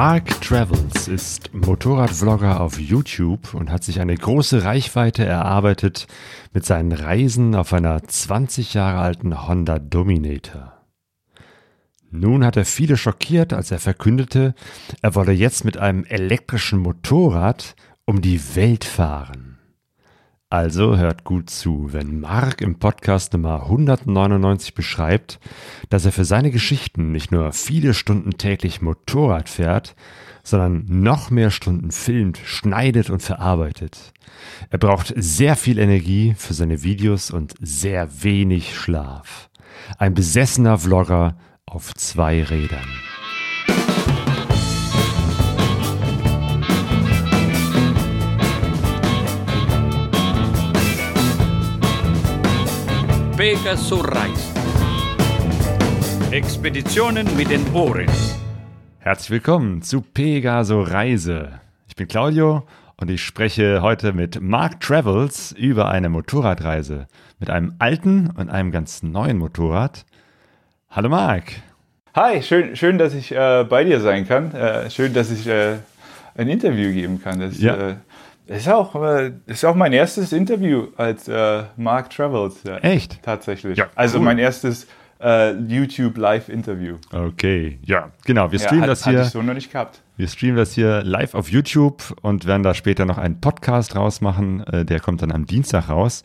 [0.00, 6.06] Mark Travels ist Motorradvlogger auf YouTube und hat sich eine große Reichweite erarbeitet
[6.52, 10.72] mit seinen Reisen auf einer 20 Jahre alten Honda Dominator.
[12.12, 14.54] Nun hat er viele schockiert, als er verkündete,
[15.02, 17.74] er wolle jetzt mit einem elektrischen Motorrad
[18.04, 19.47] um die Welt fahren.
[20.50, 25.40] Also hört gut zu, wenn Mark im Podcast Nummer 199 beschreibt,
[25.90, 29.94] dass er für seine Geschichten nicht nur viele Stunden täglich Motorrad fährt,
[30.42, 34.14] sondern noch mehr Stunden filmt, schneidet und verarbeitet.
[34.70, 39.50] Er braucht sehr viel Energie für seine Videos und sehr wenig Schlaf.
[39.98, 42.88] Ein besessener Vlogger auf zwei Rädern.
[53.38, 54.52] Pegasus Reise.
[56.32, 58.10] Expeditionen mit den Ohren.
[58.98, 61.60] Herzlich willkommen zu Pegaso Reise.
[61.86, 67.06] Ich bin Claudio und ich spreche heute mit Mark Travels über eine Motorradreise
[67.38, 70.04] mit einem alten und einem ganz neuen Motorrad.
[70.90, 71.52] Hallo Mark.
[72.16, 74.52] Hi, schön, schön dass ich äh, bei dir sein kann.
[74.52, 75.76] Äh, schön, dass ich äh,
[76.36, 77.38] ein Interview geben kann.
[77.38, 77.98] Das, Ja.
[78.48, 82.62] Äh, ist, auch, äh, ist auch mein erstes Interview als äh, Mark Travels.
[82.64, 83.22] Ja, Echt?
[83.22, 83.78] Tatsächlich.
[83.78, 84.24] Ja, also cool.
[84.24, 84.86] mein erstes
[85.20, 86.96] äh, YouTube Live-Interview.
[87.12, 88.52] Okay, ja, genau.
[88.52, 89.24] Wir Ja, streamen hat- das Hatte hier.
[89.26, 90.00] ich so noch nicht gehabt.
[90.16, 94.64] Wir streamen das hier live auf YouTube und werden da später noch einen Podcast rausmachen.
[94.66, 96.22] Äh, Der kommt dann am Dienstag raus.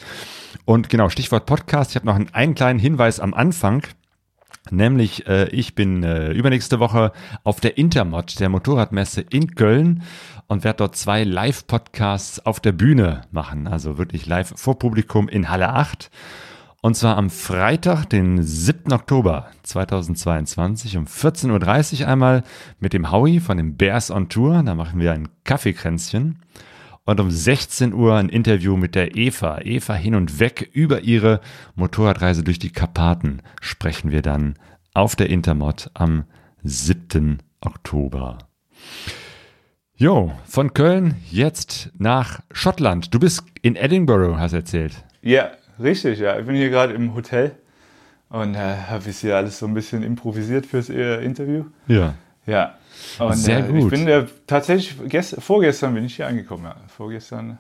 [0.66, 1.92] Und genau, Stichwort Podcast.
[1.92, 3.84] Ich habe noch einen, einen kleinen Hinweis am Anfang.
[4.72, 7.12] Nämlich, äh, ich bin äh, übernächste Woche
[7.44, 10.04] auf der Intermod, der Motorradmesse in Köln
[10.48, 13.68] und werde dort zwei Live-Podcasts auf der Bühne machen.
[13.68, 16.10] Also wirklich live vor Publikum in Halle 8.
[16.82, 18.92] Und zwar am Freitag, den 7.
[18.92, 22.44] Oktober 2022 um 14.30 Uhr einmal
[22.80, 24.64] mit dem Howie von den Bears on Tour.
[24.64, 26.40] Da machen wir ein Kaffeekränzchen.
[27.06, 29.60] Und um 16 Uhr ein Interview mit der Eva.
[29.62, 31.40] Eva hin und weg über ihre
[31.76, 34.56] Motorradreise durch die Karpaten sprechen wir dann
[34.94, 36.26] auf der Intermod am
[36.64, 37.40] 7.
[37.62, 38.38] Oktober.
[39.96, 43.14] Jo, von Köln jetzt nach Schottland.
[43.14, 44.94] Du bist in Edinburgh, hast erzählt.
[45.22, 46.20] Ja, richtig.
[46.20, 46.40] Ja.
[46.40, 47.52] Ich bin hier gerade im Hotel
[48.30, 51.66] und äh, habe jetzt hier alles so ein bisschen improvisiert fürs äh, Interview.
[51.88, 52.16] Ja.
[52.48, 52.76] Ja.
[53.20, 53.94] Und, Sehr äh, gut.
[53.94, 56.64] Ich bin äh, tatsächlich, gest vorgestern bin ich hier angekommen.
[56.66, 56.76] Ja.
[56.88, 57.60] Vorgestern.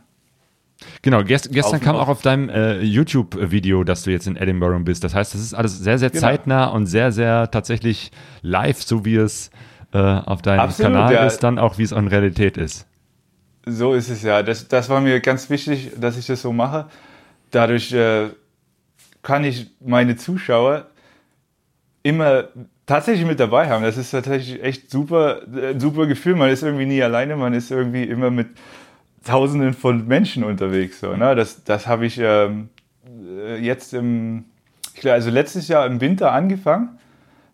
[1.03, 5.03] Genau, gest gestern kam auch auf deinem äh, YouTube-Video, dass du jetzt in Edinburgh bist.
[5.03, 6.21] Das heißt, das ist alles sehr, sehr Genau.
[6.21, 8.11] zeitnah und sehr, sehr tatsächlich
[8.41, 9.51] live, so wie es
[9.93, 11.25] äh, auf deinem Absolut, Kanal ja.
[11.25, 12.87] ist, dann auch wie es in Realität ist.
[13.65, 14.43] So ist es ja.
[14.43, 16.87] Das, das war mir ganz wichtig, dass ich das so mache.
[17.51, 18.29] Dadurch äh,
[19.21, 20.87] kann ich meine Zuschauer
[22.01, 22.45] immer
[22.85, 23.83] tatsächlich mit dabei haben.
[23.83, 26.35] Das ist tatsächlich echt super, äh, ein super Gefühl.
[26.35, 28.47] Man ist irgendwie nie alleine, man ist irgendwie immer mit
[29.23, 30.99] Tausenden von Menschen unterwegs.
[30.99, 31.35] So, ne?
[31.35, 32.69] Das, das habe ich ähm,
[33.25, 34.45] äh, jetzt im,
[34.93, 36.99] ich glaube, also letztes Jahr im Winter angefangen.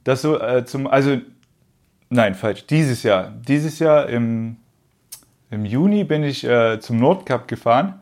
[0.03, 1.17] Das so äh, zum, also
[2.09, 3.31] nein, falsch, dieses Jahr.
[3.47, 4.57] Dieses Jahr im
[5.51, 7.95] im Juni bin ich äh, zum Nordcup gefahren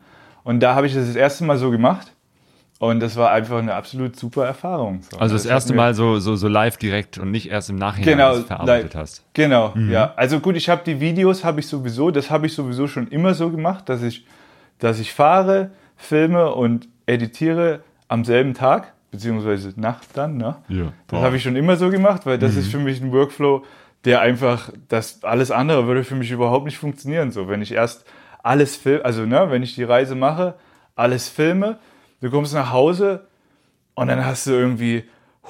[0.44, 2.12] und da habe ich das das erste Mal so gemacht
[2.78, 5.00] und das war einfach eine absolut super Erfahrung.
[5.10, 7.76] So, Also das hat erste Mal so, so, so live direkt und nicht erst im
[7.76, 9.02] Nachhinein Genau, das verarbeitet live.
[9.02, 9.24] hast.
[9.32, 9.90] Genau, Mhm.
[9.90, 10.12] ja.
[10.16, 13.32] Also gut, ich habe die Videos, habe ich sowieso, das habe ich sowieso schon immer
[13.32, 14.26] so gemacht, dass ich,
[14.78, 20.36] dass ich fahre, filme und editiere am selben Tag, beziehungsweise Nacht dann.
[20.36, 20.56] Ne?
[20.68, 20.92] Ja.
[21.06, 22.40] Das habe ich schon immer so gemacht, weil Mhm.
[22.42, 23.64] das ist für mich ein Workflow,
[24.04, 27.30] der einfach, das alles andere würde für mich überhaupt nicht funktionieren.
[27.30, 28.04] So, wenn ich erst
[28.42, 30.54] alles filme, also ne, wenn ich die Reise mache,
[30.94, 31.78] alles filme,
[32.20, 33.26] du kommst nach Hause
[33.94, 35.04] und dann hast du irgendwie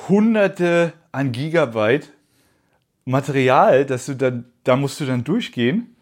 [0.09, 2.13] hunderte an Gigabyte
[3.05, 5.97] Material, dass du dann, da musst du dann durchgehen.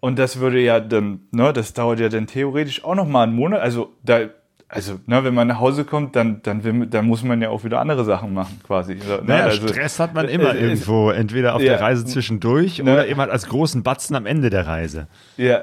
[0.00, 3.34] Und das würde ja dann, ne, das dauert ja dann theoretisch auch noch mal einen
[3.34, 3.60] Monat.
[3.60, 4.28] Also da,
[4.68, 7.62] also, ne, wenn man nach Hause kommt, dann, dann, will, dann muss man ja auch
[7.62, 8.96] wieder andere Sachen machen, quasi.
[8.96, 9.22] Ne?
[9.24, 11.74] Naja, also, Stress hat man immer äh, äh, irgendwo, entweder auf ja.
[11.74, 12.92] der Reise zwischendurch Ne.
[12.92, 15.06] oder eben halt als großen Batzen am Ende der Reise.
[15.36, 15.62] Ja.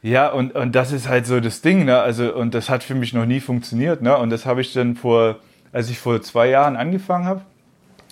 [0.00, 1.98] Ja, und, und das ist halt so das Ding, ne?
[1.98, 4.16] Also, und das hat für mich noch nie funktioniert, ne?
[4.16, 5.36] Und das habe ich dann vor,
[5.72, 7.42] als ich vor zwei Jahren angefangen habe,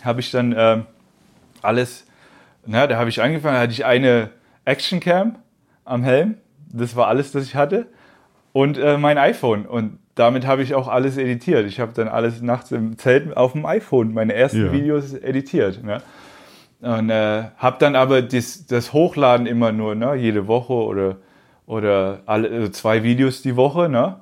[0.05, 0.85] habe ich dann ähm,
[1.63, 2.05] alles,
[2.67, 4.31] na, da habe ich angefangen, da hatte ich eine
[4.65, 5.37] Actioncam
[5.85, 6.35] am Helm,
[6.71, 7.87] das war alles, das ich hatte,
[8.57, 9.67] und äh, mein iPhone.
[9.67, 11.67] Und damit habe ich auch alles editiert.
[11.67, 14.73] Ich habe dann alles nachts im Zelt auf dem iPhone, meine ersten Ja.
[14.73, 15.85] Videos editiert.
[15.85, 15.99] Ne?
[16.81, 21.17] Und äh, habe dann aber das, das Hochladen immer nur, ne, jede Woche oder,
[21.67, 23.91] oder alle, also zwei Videos die Woche.
[23.91, 24.21] Ne?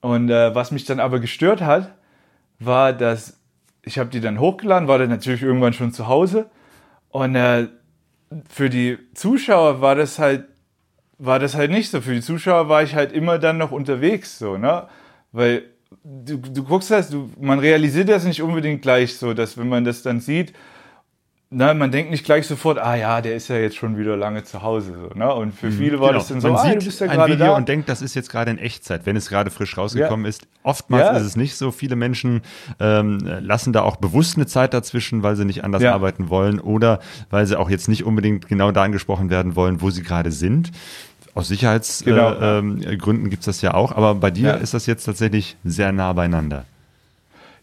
[0.00, 1.92] Und äh, was mich dann aber gestört hat,
[2.58, 3.38] war, dass
[3.82, 6.46] ich habe die dann hochgeladen, war dann natürlich irgendwann schon zu Hause
[7.10, 7.66] und äh,
[8.48, 10.46] für die Zuschauer war das halt,
[11.18, 12.00] war das halt nicht so.
[12.00, 14.88] Für die Zuschauer war ich halt immer dann noch unterwegs, so, ne?
[15.32, 15.64] Weil
[16.04, 19.84] du, du guckst das, du, man realisiert das nicht unbedingt gleich so, dass wenn man
[19.84, 20.52] das dann sieht,
[21.52, 24.42] na, man denkt nicht gleich sofort, ah ja, der ist ja jetzt schon wieder lange
[24.42, 24.94] zu Hause.
[25.10, 25.32] So, ne?
[25.34, 26.18] Und für viele war Genau.
[26.18, 27.56] das dann so, Man ah, sieht du bist ja ein Video da.
[27.56, 30.28] und denkt, das ist jetzt gerade in Echtzeit, wenn es gerade frisch rausgekommen Ja.
[30.30, 30.46] ist.
[30.62, 31.16] Oftmals Ja.
[31.16, 31.70] ist es nicht so.
[31.70, 32.40] Viele Menschen
[32.80, 35.92] ähm, lassen da auch bewusst eine Zeit dazwischen, weil sie nicht anders Ja.
[35.94, 37.00] arbeiten wollen oder
[37.30, 40.70] weil sie auch jetzt nicht unbedingt genau da angesprochen werden wollen, wo sie gerade sind.
[41.34, 44.84] Aus Sicherheitsgründen Genau, äh, ähm, Gründen gibt's das ja auch, aber bei dir ist das
[44.86, 46.64] jetzt tatsächlich sehr nah beieinander.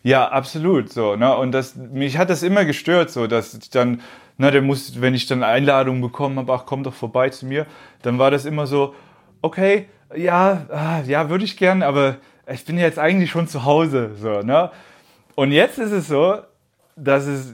[0.03, 0.91] Ja, absolut.
[0.91, 1.35] So, ne?
[1.35, 4.01] Und das, mich hat das immer gestört, so, dass ich dann,
[4.37, 7.65] na, der muss, wenn ich dann Einladungen bekommen habe, ach, komm doch vorbei zu mir,
[8.01, 8.95] dann war das immer so,
[9.41, 12.17] okay, ja, ah, ja, würde ich gern, aber
[12.51, 14.71] ich bin jetzt eigentlich schon zu Hause, so, ne?
[15.35, 16.39] Und jetzt ist es so,
[16.95, 17.53] dass es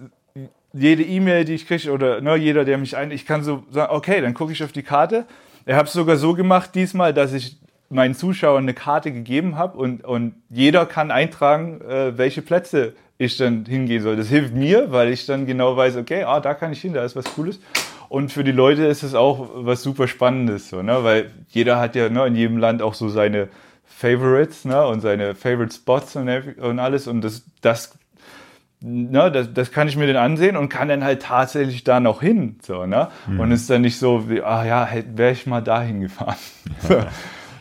[0.73, 3.93] jede E-Mail, die ich kriege, oder ne, jeder, der mich ein, ich kann so sagen,
[3.93, 5.25] okay, dann gucke ich auf die Karte.
[5.65, 7.57] Ich habe es sogar so gemacht diesmal, dass ich
[7.89, 13.37] meinen Zuschauern eine Karte gegeben habe und, und jeder kann eintragen, äh, welche Plätze ich
[13.37, 14.15] dann hingehen soll.
[14.15, 17.05] Das hilft mir, weil ich dann genau weiß, okay, ah, da kann ich hin, da
[17.05, 17.59] ist was Cooles.
[18.09, 21.03] Und für die Leute ist es auch was super Spannendes, so, ne?
[21.03, 23.47] weil jeder hat ja ne, in jedem Land auch so seine
[23.85, 24.85] Favorites ne?
[24.85, 27.07] und seine Favorite Spots und, und alles.
[27.07, 27.97] Und das, das
[28.81, 32.21] ne, das, das kann ich mir dann ansehen und kann dann halt tatsächlich da noch
[32.21, 32.59] hin.
[32.61, 33.09] So, ne?
[33.27, 33.39] Mhm.
[33.39, 36.37] Und ist dann nicht so wie, ah ja, wäre ich mal dahin gefahren.
[36.87, 36.97] So.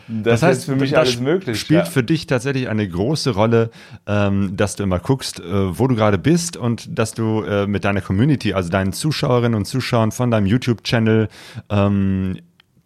[0.09, 1.59] Das, Das heißt, für mich alles möglich.
[1.59, 1.91] Spielt ja.
[1.91, 3.71] für dich tatsächlich eine große Rolle,
[4.07, 7.85] ähm, dass du immer guckst, äh, wo du gerade bist und dass du äh, mit
[7.85, 11.29] deiner Community, also deinen Zuschauerinnen und Zuschauern von deinem YouTube-Channel
[11.71, 12.37] ähm,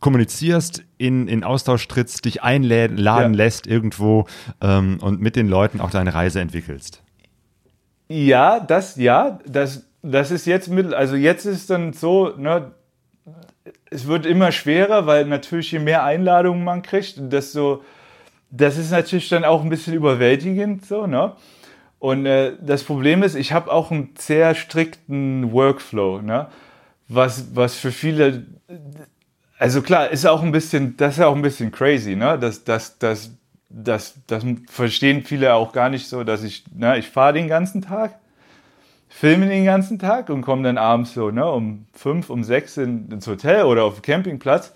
[0.01, 3.27] kommunizierst, in, in Austausch trittst, dich einladen Ja.
[3.27, 4.27] lässt irgendwo
[4.61, 7.03] ähm, und mit den Leuten auch deine Reise entwickelst.
[8.09, 12.71] Ja, das, ja, das, das ist jetzt mit, also jetzt ist dann so, ne,
[13.91, 17.83] es wird immer schwerer, weil natürlich je mehr Einladungen man kriegt, desto,
[18.51, 21.33] das ist natürlich dann auch ein bisschen überwältigend, so, ne?
[21.99, 26.49] Und äh, das Problem ist, ich habe auch einen sehr strikten Workflow, ne?
[27.09, 28.47] Was, was für viele,
[29.59, 32.39] also klar, ist auch ein bisschen, das ist auch ein bisschen crazy, ne?
[32.39, 33.31] Das, das, das,
[33.69, 37.83] das, das verstehen viele auch gar nicht so, dass ich, ne, ich fahre den ganzen
[37.83, 38.19] Tag,
[39.09, 43.11] filme den ganzen Tag und komme dann abends so, ne, um fünf, um sechs in,
[43.11, 44.73] ins Hotel oder auf den Campingplatz.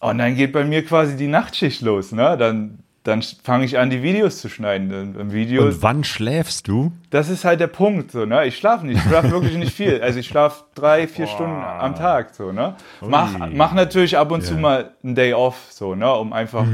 [0.00, 2.36] Und dann geht bei mir quasi die Nachtschicht los, ne?
[2.36, 4.92] Dann, dann fange ich an, die Videos zu schneiden.
[5.18, 6.92] Ein Video, Und wann schläfst du?
[7.10, 8.46] das ist halt der Punkt, so, ne?
[8.46, 10.00] Ich schlafe nicht, ich schlafe wirklich nicht viel.
[10.02, 12.76] Also ich schlafe drei, vier Stunden am Tag, so, ne?
[13.00, 13.54] Mach, Ui.
[13.54, 14.60] mach natürlich ab und zu Ja.
[14.60, 16.12] mal einen Day off, so, ne?
[16.12, 16.66] Um einfach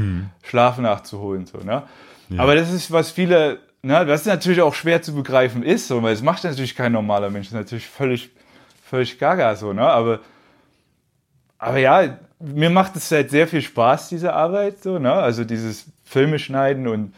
[0.43, 1.83] Schlaf nachzuholen, so, ne?
[2.37, 4.07] Aber das ist, was viele, ne?
[4.07, 7.47] Was natürlich auch schwer zu begreifen ist, so, weil es macht natürlich kein normaler Mensch.
[7.47, 8.29] Das ist natürlich völlig,
[8.83, 9.83] völlig gaga, so, ne?
[9.87, 10.19] Aber,
[11.57, 15.13] aber ja, mir macht es halt sehr viel Spaß, diese Arbeit, so, ne?
[15.13, 17.13] Also dieses Filme schneiden und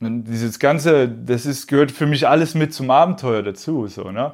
[0.00, 4.32] und dieses Ganze, das ist, gehört für mich alles mit zum Abenteuer dazu, so, ne?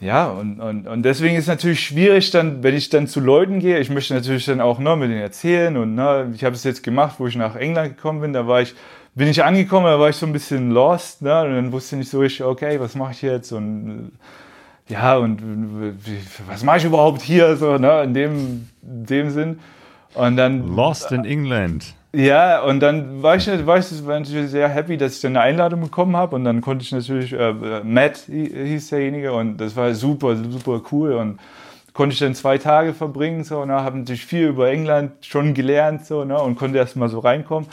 [0.00, 3.58] Ja, und, und, und deswegen ist es natürlich schwierig dann, wenn ich dann zu Leuten
[3.58, 6.64] gehe, ich möchte natürlich dann auch ne, mit denen erzählen und ne, ich habe es
[6.64, 8.74] jetzt gemacht, wo ich nach England gekommen bin, da war ich,
[9.14, 12.00] bin ich angekommen, da war ich so ein bisschen lost, ne, und dann wusste ich
[12.00, 13.52] nicht so richtig, okay, was mache ich jetzt?
[13.52, 14.12] Und
[14.88, 15.40] ja, und
[16.48, 19.58] was mache ich überhaupt hier, so, ne, in dem, in dem Sinn.
[20.14, 21.94] Und dann Lost in England.
[22.12, 25.44] ja, und dann war ich, war ich war natürlich sehr happy, dass ich dann eine
[25.44, 26.34] Einladung bekommen habe.
[26.34, 27.52] Und dann konnte ich natürlich, äh,
[27.84, 29.32] Matt hi- hieß derjenige.
[29.32, 31.12] Und das war super, super cool.
[31.12, 31.38] Und
[31.92, 36.04] konnte ich dann zwei Tage verbringen, so, ne, habe natürlich viel über England schon gelernt,
[36.06, 37.68] so, ne, und konnte erst mal so reinkommen.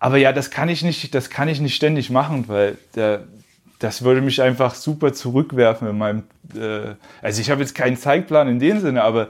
[0.00, 3.24] Aber ja, das kann ich nicht, das kann ich nicht ständig machen, weil der,
[3.78, 6.22] das würde mich einfach super zurückwerfen in meinem,
[6.56, 9.28] äh, also ich habe jetzt keinen Zeitplan in dem Sinne, aber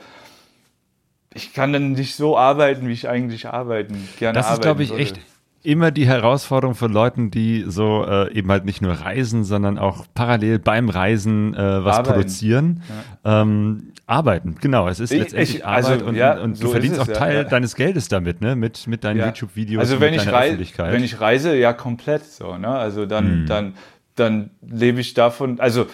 [1.35, 4.83] ich kann dann nicht so arbeiten, wie ich eigentlich arbeiten gerne Das ist, arbeiten glaube
[4.85, 5.03] ich, würde.
[5.03, 5.21] echt
[5.63, 10.07] immer die Herausforderung von Leuten, die so äh, eben halt nicht nur reisen, sondern auch
[10.15, 12.15] parallel beim Reisen äh, was Arbeiten.
[12.15, 12.83] produzieren.
[13.25, 14.89] Ähm, arbeiten, genau.
[14.89, 17.09] Es ist Ich- letztendlich ich- also, Arbeit und, ja, und du so verdienst ist auch
[17.09, 17.45] es, ja, Teil ja.
[17.45, 18.57] deines Geldes damit, ne?
[18.57, 19.27] Mit, mit deinen Ja.
[19.27, 20.93] YouTube-Videos Also und wenn ich, deiner rei Öffentlichkeit.
[20.93, 22.57] wenn ich reise, ja komplett so.
[22.57, 22.69] Ne?
[22.69, 23.75] Also dann, dann,
[24.17, 25.61] dann lebe ich davon.
[25.61, 25.87] Also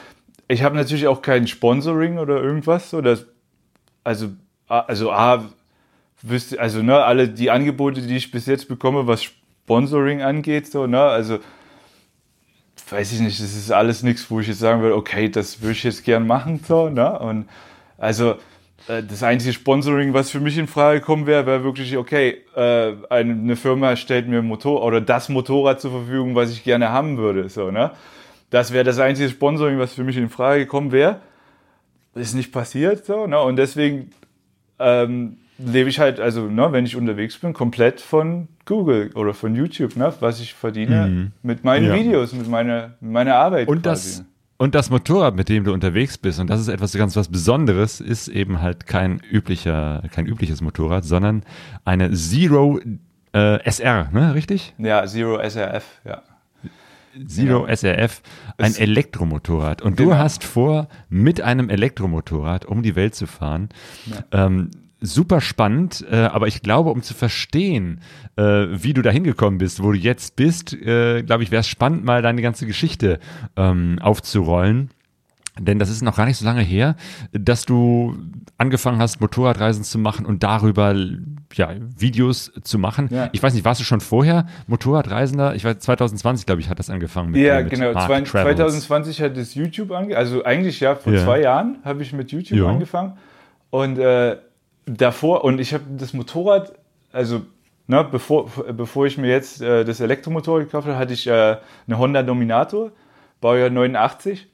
[0.48, 2.88] ich habe natürlich auch kein Sponsoring oder irgendwas.
[2.90, 3.26] So, dass,
[4.04, 4.28] also,
[4.68, 5.44] also A,
[6.22, 9.26] wüsste, also ne, alle die Angebote, die ich bis jetzt bekomme, was
[9.66, 11.40] Sponsoring angeht, so, ne, also
[12.88, 15.72] weiß ich nicht, das ist alles nichts, wo ich jetzt sagen würde, okay, das würde
[15.72, 17.18] ich jetzt gern machen, so, ne?
[17.18, 17.48] Und
[17.98, 18.36] also
[18.86, 22.92] äh, das einzige Sponsoring, was für mich in Frage kommen wäre, wäre wirklich, okay, äh,
[23.10, 27.16] eine, Firma stellt mir ein Motor oder das Motorrad zur Verfügung, was ich gerne haben
[27.16, 27.90] würde, so, ne?
[28.50, 31.22] Das wäre das einzige Sponsoring, was für mich in Frage gekommen wäre.
[32.14, 33.40] ist nicht passiert so, ne?
[33.40, 34.12] Und deswegen
[34.78, 39.54] ähm, lebe ich halt, also ne, wenn ich unterwegs bin, komplett von Google oder von
[39.54, 41.32] YouTube, ne, was ich verdiene Mhm.
[41.42, 41.94] mit meinen Ja.
[41.94, 43.68] Videos, mit meiner, meiner Arbeit.
[43.68, 44.18] Und quasi.
[44.20, 44.24] das,
[44.58, 48.00] und das Motorrad, mit dem du unterwegs bist, und das ist etwas ganz was Besonderes,
[48.00, 51.42] ist eben halt kein üblicher, kein übliches Motorrad, sondern
[51.84, 52.80] eine Zero
[53.32, 54.74] äh, SR, ne, richtig?
[54.78, 56.22] Ja, Zero SRF, ja.
[57.26, 57.66] Zero Genau.
[57.66, 58.20] SRF,
[58.58, 59.80] ein Es- Elektromotorrad.
[59.80, 60.16] Und du Genau.
[60.18, 63.70] hast vor, mit einem Elektromotorrad um die Welt zu fahren.
[64.32, 64.70] Ähm,
[65.06, 68.00] super spannend, äh, aber ich glaube, um zu verstehen,
[68.36, 71.68] äh, wie du da hingekommen bist, wo du jetzt bist, äh, glaube ich, wäre es
[71.68, 73.18] spannend, mal deine ganze Geschichte
[73.56, 74.90] ähm, aufzurollen.
[75.58, 76.96] Denn das ist noch gar nicht so lange her,
[77.32, 78.14] dass du
[78.58, 80.94] angefangen hast, Motorradreisen zu machen und darüber
[81.54, 83.08] ja, Videos zu machen.
[83.10, 83.30] Ja.
[83.32, 85.54] Ich weiß nicht, warst du schon vorher Motorradreisender?
[85.54, 87.92] Ich weiß, 2020, glaube ich, hat das angefangen mit, Ja, äh, mit genau.
[87.92, 88.58] Zwei- Travels.
[88.58, 90.18] 2020 hat das YouTube angefangen.
[90.18, 91.24] Also eigentlich ja, vor Ja.
[91.24, 92.66] zwei Jahren habe ich mit YouTube Ja.
[92.66, 93.14] angefangen.
[93.70, 94.36] Und äh,
[94.86, 96.72] davor, und ich habe das Motorrad,
[97.12, 97.42] also
[97.86, 101.98] ne, bevor, bevor ich mir jetzt äh, das Elektromotorrad gekauft habe, hatte ich äh, eine
[101.98, 102.92] Honda Dominator,
[103.40, 104.46] Baujahr 89.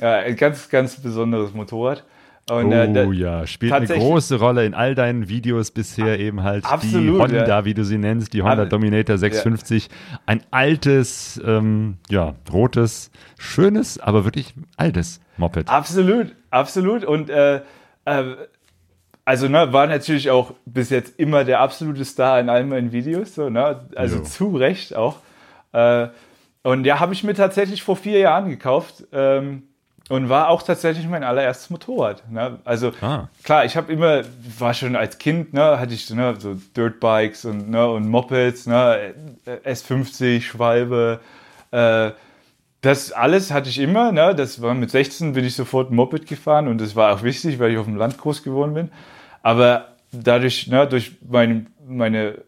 [0.00, 2.04] Äh, ein ganz, ganz besonderes Motorrad.
[2.50, 6.64] Und, äh, Oh ja, spielt eine große Rolle in all deinen Videos bisher eben halt
[6.64, 7.64] Absolut, die Honda, ja.
[7.64, 9.88] wie du sie nennst, die Honda Dominator 650.
[10.26, 15.68] Ein altes, ähm, ja, rotes, schönes, aber wirklich altes Moped.
[15.68, 17.04] Absolut, absolut.
[17.04, 17.60] Und äh,
[18.04, 18.24] äh,
[19.24, 23.34] also ne, war natürlich auch bis jetzt immer der absolute Star in all meinen Videos.
[23.34, 23.88] So, ne?
[23.96, 24.22] Also Jo.
[24.22, 25.16] zu Recht auch.
[25.72, 26.08] Äh,
[26.62, 29.04] und ja, habe ich mir tatsächlich vor vier Jahren gekauft.
[29.12, 29.62] Ähm,
[30.08, 32.28] und war auch tatsächlich mein allererstes Motorrad.
[32.28, 32.58] Ne?
[32.64, 33.28] Also Ah.
[33.44, 34.22] klar, ich habe immer,
[34.58, 39.14] war schon als Kind, ne, hatte ich ne, so Dirtbikes und, ne, und Mopeds, ne,
[39.64, 41.20] S50, Schwalbe,
[41.70, 42.10] äh,
[42.80, 44.12] das alles hatte ich immer.
[44.12, 44.34] Ne?
[44.34, 47.72] Das war mit 16 bin ich sofort Moped gefahren und das war auch wichtig, weil
[47.72, 48.90] ich auf dem Land groß geworden bin.
[49.42, 52.38] Aber dadurch, ne, durch meine, meine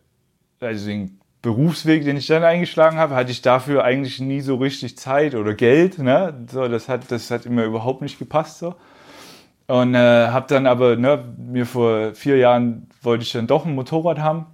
[0.61, 4.97] also den Berufsweg, den ich dann eingeschlagen habe, hatte ich dafür eigentlich nie so richtig
[4.97, 5.99] Zeit oder Geld.
[5.99, 6.47] Ne?
[6.51, 8.59] So, das, hat, das hat immer überhaupt nicht gepasst.
[8.59, 8.77] So.
[9.67, 13.75] Und äh, habe dann aber, ne, mir vor vier Jahren wollte ich dann doch ein
[13.75, 14.47] Motorrad haben.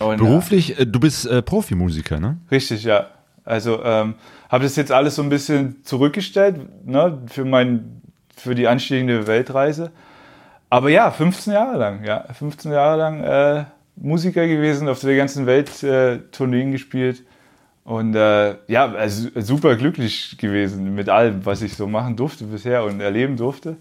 [0.00, 2.38] äh, Beruflich, äh, du bist äh, Profimusiker, ne?
[2.50, 3.06] Richtig, ja.
[3.50, 4.14] Also ähm,
[4.48, 8.02] habe das jetzt alles so ein bisschen zurückgestellt ne, für, mein,
[8.36, 9.90] für die anstehende Weltreise.
[10.70, 12.24] Aber ja, 15 Jahre lang, ja.
[12.32, 13.64] 15 Jahre lang äh,
[13.96, 17.24] Musiker gewesen, auf der ganzen Welt äh, Tourneen gespielt.
[17.84, 22.84] Und äh, ja, also super glücklich gewesen mit allem, was ich so machen durfte bisher
[22.84, 23.76] und erleben durfte.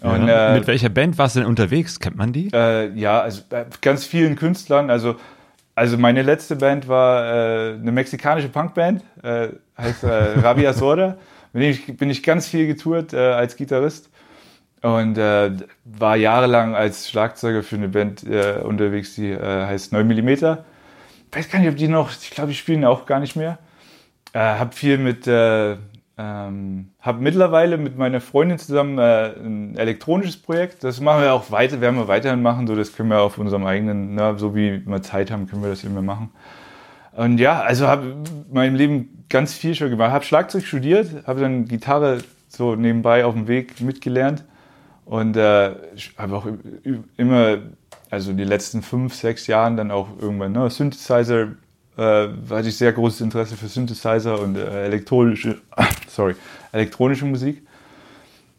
[0.00, 0.50] Und, ja.
[0.50, 1.98] äh, Mit welcher Band warst du denn unterwegs?
[1.98, 2.50] Kennt man die?
[2.52, 3.42] äh, ja, also
[3.80, 4.90] ganz vielen Künstlern.
[4.90, 5.16] Also,
[5.82, 11.18] also meine letzte Band war äh, eine mexikanische Punkband, äh, heißt äh, Rabia Sorda.
[11.52, 14.08] Mit dem ich, bin ich ganz viel getourt äh, als Gitarrist
[14.80, 15.50] und äh,
[15.84, 20.28] war jahrelang als Schlagzeuger für eine Band äh, unterwegs, die äh, heißt 9 mm.
[20.28, 20.38] Ich
[21.32, 23.58] weiß gar nicht, ob die noch, ich glaube, die spielen auch gar nicht mehr.
[24.34, 25.78] Äh, hab viel mit, äh,
[26.18, 30.84] ähm, hab mittlerweile mit meiner Freundin zusammen äh, ein elektronisches Projekt.
[30.84, 32.66] Das machen wir auch weiter, werden wir weiterhin machen.
[32.66, 35.70] So, das können wir auf unserem eigenen, na, so wie wir Zeit haben, können wir
[35.70, 36.30] das immer machen.
[37.12, 38.08] Und ja, also habe
[38.48, 40.12] in meinem Leben ganz viel schon gemacht.
[40.12, 44.44] Habe Schlagzeug studiert, habe dann Gitarre so nebenbei auf dem Weg mitgelernt
[45.04, 45.74] und äh,
[46.18, 46.46] habe auch
[47.16, 47.58] immer,
[48.10, 51.48] also die letzten fünf, sechs Jahren dann auch irgendwann ne, Synthesizer,
[51.96, 55.60] äh, hatte ich sehr großes Interesse für Synthesizer und äh, elektronische,
[56.08, 56.34] sorry,
[56.72, 57.62] elektronische Musik.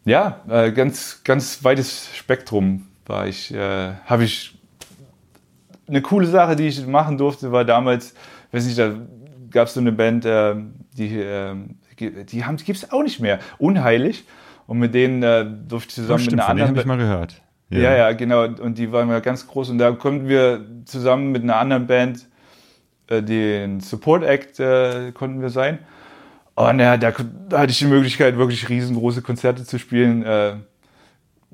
[0.04, 4.58] Ja, äh, ganz, ganz weites Spektrum war ich, äh, habe ich
[5.88, 8.14] eine coole Sache, die ich machen durfte, war damals,
[8.52, 8.94] weiß nicht, da
[9.50, 10.54] gab es so eine Band, äh,
[10.96, 11.54] die, äh,
[11.98, 14.24] die haben, gibt es auch nicht mehr, Unheilig.
[14.66, 16.96] Und mit denen äh, durfte ich zusammen Oh, stimmt, mit einer anderen habe ich mal
[16.96, 17.42] gehört.
[17.68, 17.96] ja.
[17.96, 18.44] ja, genau.
[18.44, 19.70] Und die waren ja ganz groß.
[19.70, 22.26] Und da konnten wir zusammen mit einer anderen Band
[23.08, 25.78] äh, den Support Act äh, konnten wir sein.
[26.54, 27.12] Und ja, da,
[27.48, 30.24] da hatte ich die Möglichkeit, wirklich riesengroße Konzerte zu spielen.
[30.24, 30.52] Äh,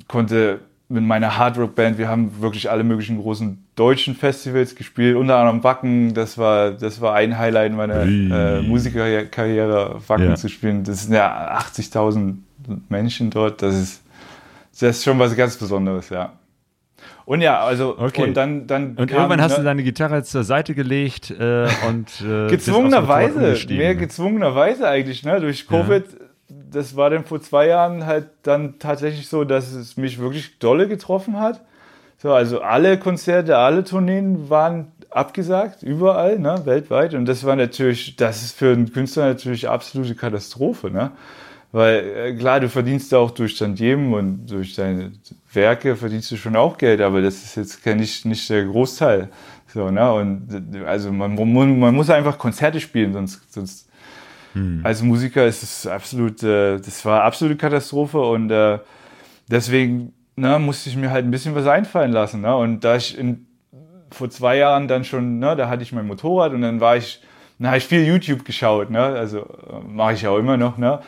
[0.09, 5.63] konnte mit meiner Hardrock-Band, wir haben wirklich alle möglichen großen deutschen Festivals gespielt, unter anderem
[5.63, 6.15] Wacken.
[6.15, 10.35] Das war, das war ein Highlight meiner äh, Musikerkarriere, Wacken Ja.
[10.35, 10.83] zu spielen.
[10.85, 12.35] Das sind ja 80.000
[12.89, 13.63] Menschen dort.
[13.63, 14.03] Das ist,
[14.73, 16.33] das ist schon was ganz Besonderes, ja.
[17.31, 18.25] Und ja, also, Okay.
[18.25, 21.69] und dann, dann Und kam, irgendwann hast ne, du deine Gitarre zur Seite gelegt äh,
[21.87, 25.39] und äh, gezwungenerweise, mehr gezwungenerweise eigentlich, ne?
[25.39, 26.07] Durch Covid,
[26.49, 30.89] das war dann vor zwei Jahren halt dann tatsächlich so, dass es mich wirklich dolle
[30.89, 31.61] getroffen hat.
[32.19, 37.15] So, also alle Konzerte, alle Tourneen waren abgesagt, überall, ne, weltweit.
[37.15, 41.13] Und das war natürlich, das ist für einen Künstler natürlich absolute Katastrophe, ne?
[41.73, 45.13] Weil äh, klar, du verdienst auch durch Tantiemen und durch deine
[45.53, 49.29] Werke verdienst du schon auch Geld, aber das ist jetzt nicht, nicht der Großteil.
[49.73, 50.13] So, ne?
[50.13, 53.91] Und also man, man, muss einfach Konzerte spielen, sonst, sonst
[54.83, 58.81] als Musiker ist es absolut, äh, das war absolute Katastrophe und äh,
[59.49, 62.41] deswegen ne, musste ich mir halt ein bisschen was einfallen lassen.
[62.41, 62.57] Ne?
[62.57, 63.47] Und da ich in,
[64.11, 67.23] vor zwei Jahren dann schon, ne, da hatte ich mein Motorrad und dann war ich,
[67.59, 69.01] na, habe ich viel YouTube geschaut, ne?
[69.01, 69.47] also
[69.87, 70.79] mache ich ja auch immer noch.
[70.79, 70.99] Ne?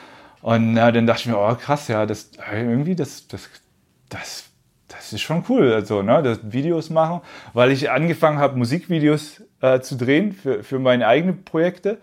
[0.42, 3.48] Und na, dann dachte ich mir, oh krass, ja, das irgendwie, das, das,
[4.08, 4.44] das,
[4.88, 7.20] das ist schon cool, also, ne, das Videos machen,
[7.54, 11.98] weil ich angefangen habe, Musikvideos äh, zu drehen für, für meine eigenen Projekte.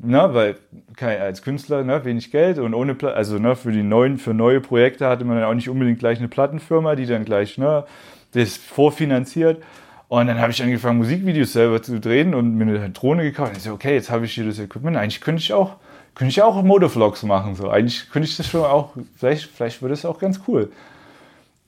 [0.00, 0.54] Ne, weil
[1.00, 4.60] als Künstler ne, wenig Geld und ohne Pla also ne, für die neuen für neue
[4.60, 7.84] Projekte hatte man dann auch nicht unbedingt gleich eine Plattenfirma, die dann gleich ne,
[8.30, 9.60] das vorfinanziert.
[10.06, 13.50] Und dann habe ich angefangen Musikvideos selber zu drehen und mir eine Drohne gekauft.
[13.50, 14.96] Und ich so, okay, jetzt habe ich hier das Equipment.
[14.96, 15.76] Eigentlich könnte ich auch
[16.18, 17.70] könnte ich auch Motovlogs machen so.
[17.70, 20.72] Eigentlich könnte ich das schon auch vielleicht vielleicht wird das auch ganz cool.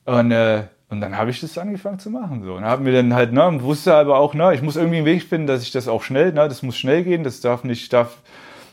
[0.05, 2.43] Und, äh, und dann habe ich das angefangen zu machen.
[2.43, 2.55] So.
[2.55, 5.23] Und habe mir dann halt, ne, wusste aber auch, ne, ich muss irgendwie einen Weg
[5.23, 8.17] finden, dass ich das auch schnell, ne, das muss schnell gehen, das darf nicht, darf,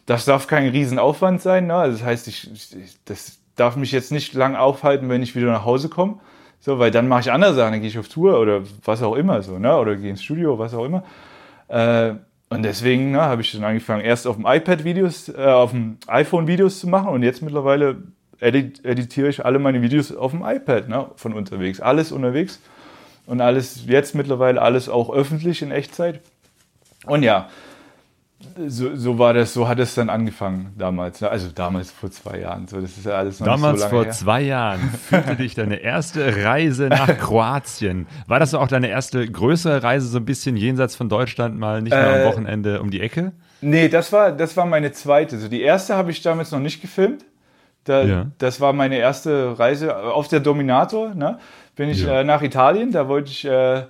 [0.07, 1.67] das darf kein Riesenaufwand sein.
[1.67, 1.75] Ne?
[1.75, 5.51] Also das heißt, ich, ich, das darf mich jetzt nicht lang aufhalten, wenn ich wieder
[5.51, 6.15] nach Hause komme.
[6.59, 9.15] So, weil dann mache ich andere Sachen, dann gehe ich auf Tour oder was auch
[9.15, 9.77] immer so, ne?
[9.77, 11.03] Oder gehe ins Studio, was auch immer.
[11.67, 12.15] Äh,
[12.49, 15.97] und deswegen ne, habe ich dann angefangen, erst auf dem iPad Videos, äh, auf dem
[16.07, 17.97] iPhone Videos zu machen und jetzt mittlerweile
[18.39, 21.81] edit editiere ich alle meine Videos auf dem iPad ne, von unterwegs.
[21.81, 22.61] Alles unterwegs
[23.25, 26.21] und alles jetzt mittlerweile alles auch öffentlich in Echtzeit.
[27.05, 27.49] Und ja,
[28.67, 31.21] so, so war das, so hat es dann angefangen damals.
[31.21, 31.29] ne?
[31.29, 32.67] Also damals vor zwei Jahren.
[32.67, 34.11] So, das ist ja alles noch Damals so vor her.
[34.11, 34.79] zwei Jahren
[35.09, 38.05] führte dich deine erste Reise nach Kroatien.
[38.27, 41.93] War das auch deine erste größere Reise, so ein bisschen jenseits von Deutschland, mal nicht
[41.93, 43.31] nur Äh, am Wochenende um die Ecke?
[43.61, 45.39] Nee, das war, das war meine zweite.
[45.39, 47.25] So, die erste habe ich damals noch nicht gefilmt.
[47.85, 48.25] Da, Ja.
[48.37, 51.15] Das war meine erste Reise auf der Dominator.
[51.15, 51.39] Ne?
[51.75, 52.21] Bin ich Ja.
[52.21, 53.83] äh, nach Italien, da wollte ich äh,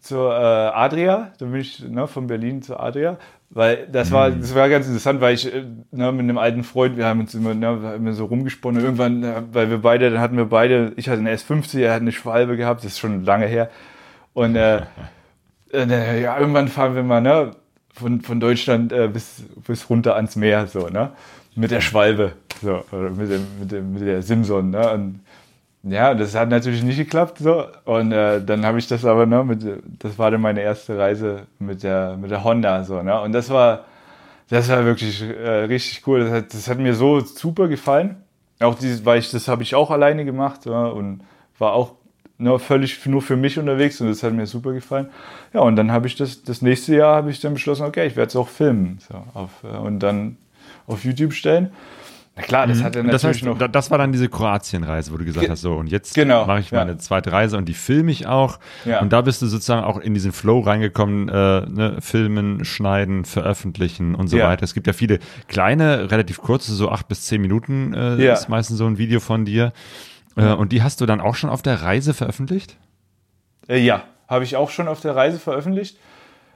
[0.00, 3.18] zur äh, Adria, da bin ich ne, von Berlin zur Adria.
[3.54, 4.40] Weil das war, Mhm.
[4.40, 7.34] das war ganz interessant, weil ich äh, ne, mit einem alten Freund, wir haben uns
[7.34, 8.80] immer, ne, wir haben immer so rumgesponnen.
[8.80, 11.92] Und irgendwann, äh, weil wir beide, dann hatten wir beide, ich hatte eine S50, er
[11.94, 13.68] hat eine Schwalbe gehabt, das ist schon lange her.
[14.32, 14.80] Und äh,
[15.72, 17.50] äh, ja, irgendwann fahren wir mal ne,
[17.92, 21.10] von, von Deutschland äh, bis, bis runter ans Meer, so, ne?
[21.54, 24.90] Mit der Schwalbe, so, oder mit, dem, mit, dem, mit der Simson, ne?
[24.92, 25.20] Und
[25.84, 27.64] ja, das hat natürlich nicht geklappt, so.
[27.84, 29.64] Und äh, dann habe ich das aber, ne, mit,
[29.98, 33.20] das war dann meine erste Reise mit der, mit der Honda, so, ne?
[33.20, 33.84] Und das war,
[34.48, 36.20] das war wirklich äh, richtig cool.
[36.20, 38.16] Das hat, das hat mir so super gefallen.
[38.60, 41.22] Auch dieses, weil ich, das habe ich auch alleine gemacht ja, und
[41.58, 41.94] war auch
[42.38, 45.08] ne, völlig nur für mich unterwegs und das hat mir super gefallen.
[45.52, 48.16] Ja, und dann habe ich das, das nächste Jahr habe ich dann beschlossen, okay, ich
[48.16, 50.36] werde es auch filmen so, auf, äh, und dann
[50.86, 51.72] auf YouTube stellen.
[52.34, 53.02] Na klar, das hat Mhm.
[53.02, 53.58] Und das natürlich heißt, noch.
[53.58, 56.46] da- das war dann diese Kroatien-Reise, wo du gesagt Ge- hast, so, und jetzt Genau,
[56.46, 56.78] mache ich ja.
[56.78, 58.58] meine zweite Reise und die filme ich auch.
[58.86, 59.00] Ja.
[59.00, 61.32] Und da bist du sozusagen auch in diesen Flow reingekommen, äh,
[61.68, 64.48] ne, filmen, schneiden, veröffentlichen und so Ja.
[64.48, 64.62] weiter.
[64.64, 65.18] Es gibt ja viele
[65.48, 69.44] kleine, relativ kurze, so acht bis zehn Minuten äh, ist meistens so ein Video von
[69.44, 69.72] dir.
[70.34, 72.78] Äh, und die hast du dann auch schon auf der Reise veröffentlicht?
[73.68, 75.98] Äh, ja, habe ich auch schon auf der Reise veröffentlicht.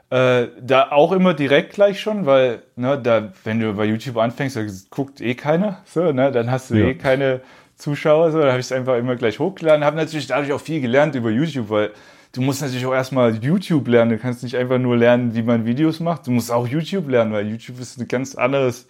[0.08, 4.88] Äh, da auch immer direkt gleich schon, weil, ne, da, wenn du bei YouTube anfängst,
[4.90, 6.86] guckt eh keiner, so, ne, dann hast du Ja.
[6.86, 7.40] eh keine
[7.76, 10.80] Zuschauer, so, da habe ich es einfach immer gleich hochgeladen, habe natürlich dadurch auch viel
[10.80, 11.90] gelernt über YouTube, weil
[12.32, 15.66] du musst natürlich auch erstmal YouTube lernen, du kannst nicht einfach nur lernen, wie man
[15.66, 18.86] Videos macht, du musst auch YouTube lernen, weil YouTube ist ein ganz anderes,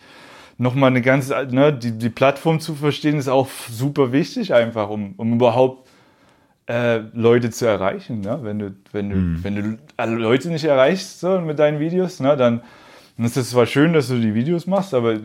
[0.59, 5.15] nochmal eine ganz, ne, die, die Plattform zu verstehen, ist auch super wichtig einfach, um,
[5.17, 5.86] um überhaupt
[6.67, 8.21] äh, Leute zu erreichen.
[8.21, 8.39] Ne?
[8.43, 12.37] Wenn, du, wenn, du, wenn du alle Leute nicht erreichst so, mit deinen Videos, ne,
[12.37, 12.63] dann,
[13.17, 15.19] dann ist es zwar schön, dass du die Videos machst, aber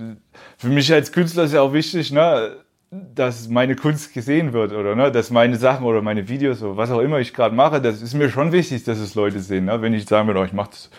[0.58, 2.58] für mich als Künstler ist ja auch wichtig, ne,
[2.92, 6.92] dass meine Kunst gesehen wird oder ne, dass meine Sachen oder meine Videos oder was
[6.92, 9.66] auch immer ich gerade mache, das ist mir schon wichtig, dass es Leute sehen.
[9.66, 9.82] Ne?
[9.82, 10.90] Wenn ich sagen würde, oh, ich mache das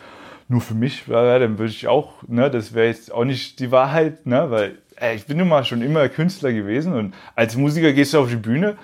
[0.49, 3.71] nur für mich, ja, dann würde ich auch, ne, das wäre jetzt auch nicht die
[3.71, 7.93] Wahrheit, ne, weil ey, ich bin nun mal schon immer Künstler gewesen und als Musiker
[7.93, 8.77] gehst du auf die Bühne,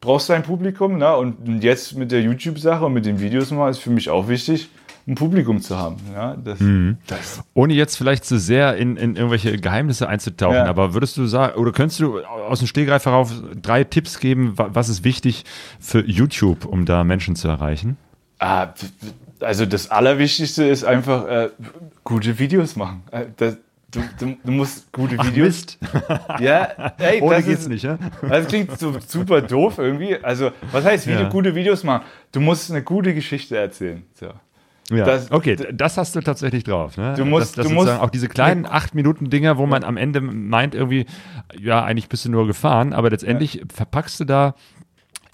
[0.00, 3.78] brauchst dein Publikum, ne, und jetzt mit der YouTube-Sache und mit den Videos mal ist
[3.78, 4.68] für mich auch wichtig,
[5.08, 6.58] ein Publikum zu haben, ja, das,
[7.06, 10.64] das Ohne jetzt vielleicht zu sehr in, in irgendwelche Geheimnisse einzutauchen, Ja.
[10.66, 13.32] aber würdest du sagen, oder könntest du aus dem Stegreif herauf
[13.62, 15.44] drei Tipps geben, wa- was ist wichtig
[15.78, 17.96] für YouTube, um da Menschen zu erreichen?
[18.40, 18.68] Ah,
[19.40, 21.50] also das Allerwichtigste ist einfach äh,
[22.02, 23.02] gute Videos machen.
[23.12, 23.58] Äh, das,
[23.90, 25.36] du, du, du musst gute Videos.
[25.46, 25.78] Mist.
[26.40, 26.68] Ja,
[26.98, 27.98] ey, Ohne das geht's ist, nicht, ja?
[28.28, 30.16] Das klingt so super doof irgendwie.
[30.22, 31.28] Also, was heißt Video, Ja.
[31.28, 32.04] gute Videos machen?
[32.32, 34.02] Du musst eine gute Geschichte erzählen.
[34.14, 34.26] So.
[34.90, 36.96] Ja, Das- okay, das hast du tatsächlich drauf.
[36.96, 37.14] Ne?
[37.16, 40.74] Du musst- das, das du musst- auch diese kleinen 8-Minuten-Dinger, wo man am Ende meint,
[40.76, 41.06] irgendwie,
[41.58, 44.54] ja, eigentlich bist du nur gefahren, aber letztendlich verpackst du da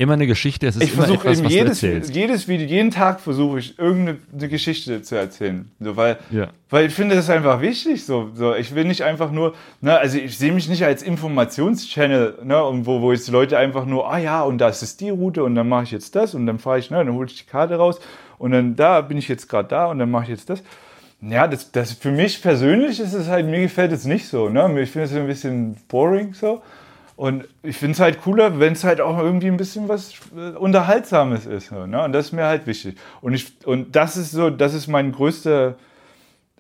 [0.03, 0.67] immer eine Geschichte.
[0.67, 2.15] Es ist Ich immer versuche etwas, eben was jedes, du erzählst.
[2.17, 5.71] jedes Video, jeden Tag versuche ich irgendeine eine Geschichte zu erzählen.
[5.81, 6.49] So, weil, Ja.
[6.71, 8.05] weil ich finde das einfach wichtig.
[8.05, 8.55] So, so.
[8.55, 12.87] Ich will nicht einfach nur, ne, also ich sehe mich nicht als Informationschannel, ne, und
[12.87, 15.69] wo, wo jetzt Leute einfach nur, ah ja, und das ist die Route und dann
[15.69, 18.01] mache ich jetzt das und dann fahre ich, ne, dann hole ich die Karte raus
[18.39, 20.63] und dann da bin ich jetzt gerade da und dann mache ich jetzt das.
[21.21, 24.49] Ja, das, das für mich persönlich ist es halt, mir gefällt es nicht so.
[24.49, 24.81] Ne?
[24.81, 26.63] Ich finde es ein bisschen boring so.
[27.23, 30.57] Und ich finde es halt cooler, wenn es halt auch irgendwie ein bisschen was äh,
[30.59, 31.69] Unterhaltsames ist.
[31.69, 32.03] So, ne?
[32.03, 32.97] Und das ist mir halt wichtig.
[33.21, 35.77] Und, ich, und das ist so, das ist mein größter,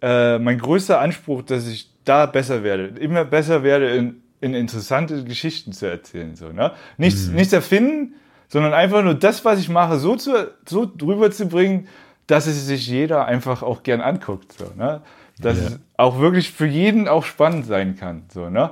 [0.01, 2.85] äh, mein größter Anspruch, dass ich da besser werde.
[3.01, 6.37] Immer besser werde, in, in interessante Geschichten zu erzählen.
[6.37, 6.71] So, ne?
[6.97, 8.15] nichts, nichts erfinden,
[8.47, 10.31] sondern einfach nur das, was ich mache, so, zu,
[10.65, 11.89] so drüber zu bringen,
[12.29, 14.53] dass es sich jeder einfach auch gern anguckt.
[14.53, 15.01] So, ne?
[15.41, 15.67] Dass Ja.
[15.67, 18.27] es auch wirklich für jeden auch spannend sein kann.
[18.33, 18.71] So, ne?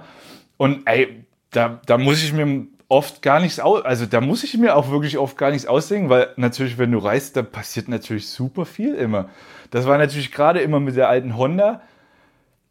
[0.57, 4.56] Und ey, da, da muss ich mir oft gar nichts aus, also da muss ich
[4.58, 8.28] mir auch wirklich oft gar nichts ausdenken, weil natürlich, wenn du reist, da passiert natürlich
[8.28, 9.28] super viel immer.
[9.70, 11.82] Das war natürlich gerade immer mit der alten Honda.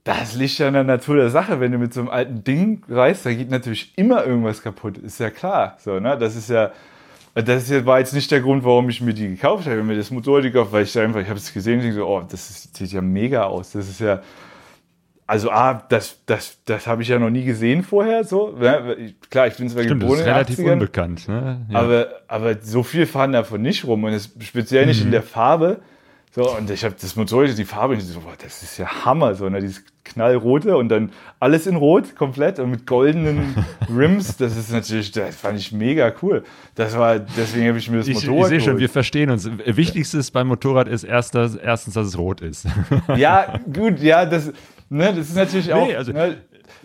[0.04, 1.60] Das liegt ja in der Natur der Sache.
[1.60, 4.98] Wenn du mit so einem alten Ding reist, da geht natürlich immer irgendwas kaputt.
[4.98, 5.78] Ist ja klar.
[5.80, 6.18] So, ne?
[6.18, 6.72] Das ist ja,
[7.36, 9.76] das war jetzt nicht der Grund, warum ich mir die gekauft habe.
[9.76, 11.98] Ich habe mir das Motorrad gekauft, weil ich einfach, ich habe es gesehen und denke
[11.98, 13.72] so, oh, das sieht ja mega aus.
[13.72, 14.22] Das ist ja,
[15.30, 18.24] also A, das, das, das habe ich ja noch nie gesehen vorher.
[18.24, 18.96] So, ne?
[18.96, 21.28] Ich- Klar, ich bin zwar Stimmt, das geboren ist in den relativ 80ern, unbekannt.
[21.30, 21.66] Ne?
[21.70, 21.80] Ja.
[21.80, 25.06] aber, aber so viel fahren davon nicht rum und es, speziell nicht Mhm.
[25.08, 25.82] in der Farbe.
[26.32, 29.04] So, und ich habe das Motorrad, die Farbe, und ich so, boah, das ist ja
[29.04, 33.56] Hammer, so, ne, dieses knallrote und dann alles in Rot komplett und mit goldenen
[33.90, 36.44] Rims, das ist natürlich, das fand ich mega cool.
[36.76, 39.50] Das war, deswegen habe ich mir das ich, ich Motorrad sehe schon, wir verstehen uns.
[39.66, 42.68] Wichtigstes beim Motorrad ist erst, dass, erstens, dass es rot ist.
[43.16, 44.52] Ja, gut, ja, das,
[44.90, 46.38] ne, das ist natürlich auch, Nee, also- ne,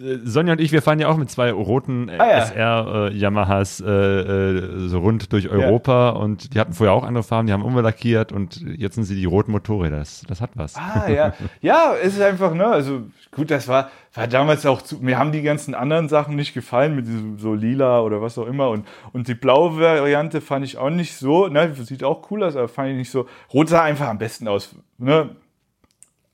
[0.02, 2.38] Äh, Sonja und ich, wir fahren ja auch mit zwei roten äh, Ah, ja.
[2.38, 7.22] SR äh, Yamahas äh, äh, so rund durch Europa und die hatten vorher auch andere
[7.22, 9.98] Farben, die haben umlackiert und jetzt sind sie die roten Motorräder.
[9.98, 10.74] Das, das hat was.
[10.76, 11.34] Ah, ja.
[11.60, 15.32] Ja, es ist einfach, ne, also gut, das war, war damals auch zu, mir haben
[15.32, 18.86] die ganzen anderen Sachen nicht gefallen, mit diesem so lila oder was auch immer und,
[19.12, 22.68] und die blaue Variante fand ich auch nicht so, ne, sieht auch cool aus, aber
[22.68, 25.28] fand ich nicht so, rot sah einfach am besten aus, ne,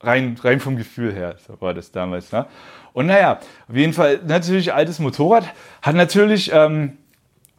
[0.01, 2.47] rein, rein vom Gefühl her, so war das damals, ne.
[2.93, 5.45] Und naja, auf jeden Fall, natürlich altes Motorrad,
[5.83, 6.95] hat natürlich, ähm,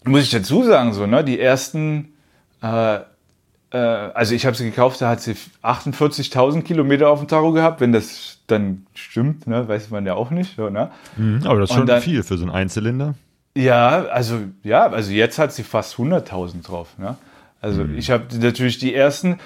[0.03, 2.13] muss ich dazu sagen, so, ne, die ersten,
[2.61, 7.51] äh, äh, also ich habe sie gekauft, da hat sie 48.000 Kilometer auf dem Tacho
[7.53, 7.79] gehabt.
[7.79, 10.55] Wenn das dann stimmt, ne, weiß man ja auch nicht.
[10.57, 10.91] So, ne?
[11.15, 13.15] Mhm, aber das ist Und schon dann- viel für so einen Einzylinder.
[13.55, 16.97] Ja, also ja, also jetzt hat sie fast 100.000 drauf.
[16.97, 17.15] Ne?
[17.61, 19.39] Also ich habe natürlich die ersten,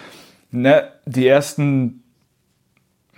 [0.51, 2.03] ne, die ersten,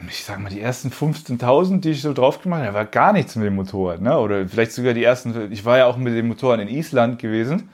[0.07, 3.13] ich sag mal, die ersten 15.000, die ich so drauf gemacht habe, da war gar
[3.13, 4.01] nichts mit dem Motorrad.
[4.01, 4.17] Ne?
[4.17, 7.69] Oder vielleicht sogar die ersten, ich war ja auch mit dem Motorrad in Island gewesen.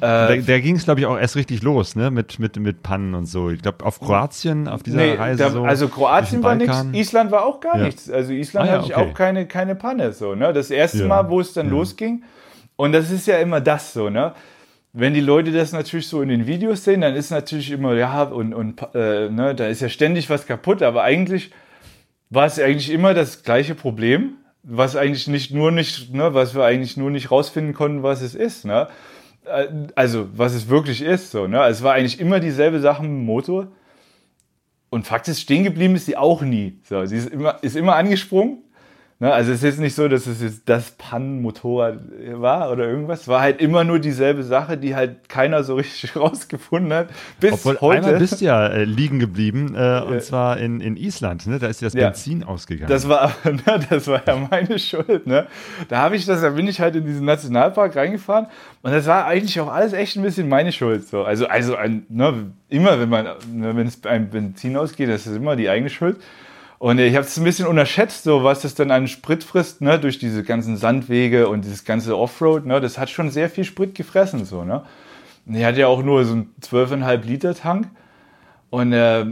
[0.00, 2.10] Da, Äh, da ging es, glaube ich, auch erst richtig los, ne?
[2.10, 3.50] Mit, mit, mit Pannen und so.
[3.50, 5.42] Ich glaube, auf Kroatien, auf dieser Nee, Reise.
[5.42, 6.84] da, so also Kroatien war nichts.
[6.92, 7.84] Island war auch gar Ja.
[7.84, 8.10] nichts.
[8.10, 9.10] Also Island Ah ja, hatte ich okay.
[9.10, 10.12] auch keine, keine Panne.
[10.14, 10.52] So, ne?
[10.54, 11.06] Das erste Ja.
[11.06, 12.22] Mal, wo es dann losging.
[12.76, 14.32] Und das ist ja immer das so, ne?
[14.92, 18.24] Wenn die Leute das natürlich so in den Videos sehen, dann ist natürlich immer, ja,
[18.24, 21.50] und, und äh, ne, da ist ja ständig was kaputt, aber eigentlich
[22.28, 26.64] war es eigentlich immer das gleiche Problem, was eigentlich nicht nur nicht, ne, was wir
[26.64, 28.88] eigentlich nur nicht rausfinden konnten, was es ist, ne?
[29.44, 31.64] Äh, Also, was es wirklich ist, so, ne?
[31.64, 33.68] Es war eigentlich immer dieselbe Sache mit dem Motor.
[34.90, 36.78] Und Fakt ist, stehen geblieben ist sie auch nie.
[36.84, 38.58] So, sie ist immer, ist immer angesprungen.
[39.22, 39.32] Ne?
[39.32, 42.00] Also es ist jetzt nicht so, dass es jetzt das Pannenmotorrad
[42.32, 43.20] war oder irgendwas.
[43.20, 47.10] Es war halt immer nur dieselbe Sache, die halt keiner so richtig rausgefunden hat.
[47.38, 47.98] Bis Obwohl, heute.
[47.98, 51.60] einmal bist du ja äh, liegen geblieben, äh, und zwar in, in Island, ne?
[51.60, 52.06] Da ist dir das Ja.
[52.08, 52.90] Benzin ausgegangen.
[52.90, 55.46] Das war, ne, das war ja meine Schuld, ne?
[55.88, 58.46] Da habe ich das, da bin ich halt in diesen Nationalpark reingefahren
[58.82, 61.06] und das war eigentlich auch alles echt ein bisschen meine Schuld.
[61.06, 61.22] So.
[61.22, 65.36] Also, also ein, ne, immer wenn man, ne, wenn es beim Benzin ausgeht, das ist
[65.36, 66.16] immer die eigene Schuld.
[66.82, 70.00] Und ich habe es ein bisschen unterschätzt, so was das dann an Sprit frisst, ne,
[70.00, 73.94] durch diese ganzen Sandwege und dieses ganze Offroad, ne, das hat schon sehr viel Sprit
[73.94, 74.82] gefressen, so, ne.
[75.46, 77.86] Und ich hatte ja auch nur so einen 12,5 Liter Tank.
[78.70, 79.24] Und äh,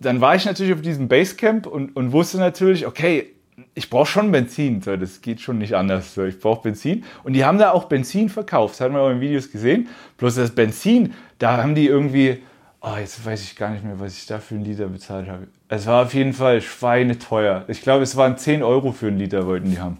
[0.00, 3.30] dann war ich natürlich auf diesem Basecamp und, und wusste natürlich, okay,
[3.76, 4.82] ich brauche schon Benzin.
[4.82, 6.12] So, das geht schon nicht anders.
[6.12, 7.04] So, ich brauche Benzin.
[7.22, 8.74] Und die haben da auch Benzin verkauft.
[8.74, 9.86] Das hat man auch in Videos gesehen.
[10.16, 12.42] Bloß das Benzin, da haben die irgendwie,
[12.84, 15.46] oh, jetzt weiß ich gar nicht mehr, was ich da für einen Liter bezahlt habe.
[15.68, 17.64] Es war auf jeden Fall schweineteuer.
[17.68, 19.98] Ich glaube, es waren 10 Euro für einen Liter, wollten die haben.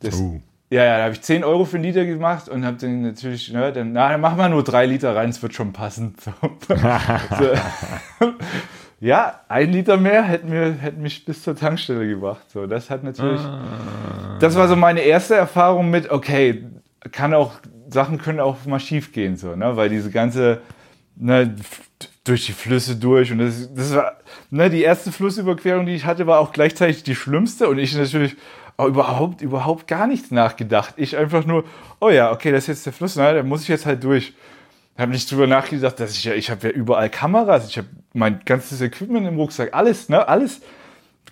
[0.00, 0.40] Das, Oh.
[0.68, 3.52] Ja, ja, da habe ich 10 Euro für einen Liter gemacht und habe dann natürlich,
[3.52, 6.14] ne, dann, na, dann machen wir nur drei Liter rein, es wird schon passen.
[6.18, 6.32] So.
[7.38, 8.32] so.
[8.98, 12.50] Ja, ein Liter mehr hätte, mir, hätte mich bis zur Tankstelle gebracht.
[12.50, 13.40] So, das hat natürlich.
[14.40, 16.64] Das war so meine erste Erfahrung mit, okay,
[17.12, 17.52] kann auch,
[17.88, 19.76] Sachen können auch mal schief gehen, so, ne?
[19.76, 20.62] Weil diese ganze,
[21.16, 21.56] ne,
[22.24, 24.16] durch die Flüsse durch und das, das war,
[24.50, 28.36] ne, die erste Flussüberquerung, die ich hatte, war auch gleichzeitig die schlimmste und ich natürlich
[28.76, 30.94] auch überhaupt, überhaupt gar nichts nachgedacht.
[30.96, 31.64] Ich einfach nur,
[32.00, 34.34] oh ja, okay, das ist jetzt der Fluss, na, da muss ich jetzt halt durch.
[34.98, 38.40] Habe nicht drüber nachgedacht, dass ich ja, ich habe ja überall Kameras, ich habe mein
[38.44, 40.62] ganzes Equipment im Rucksack, alles, ne, alles,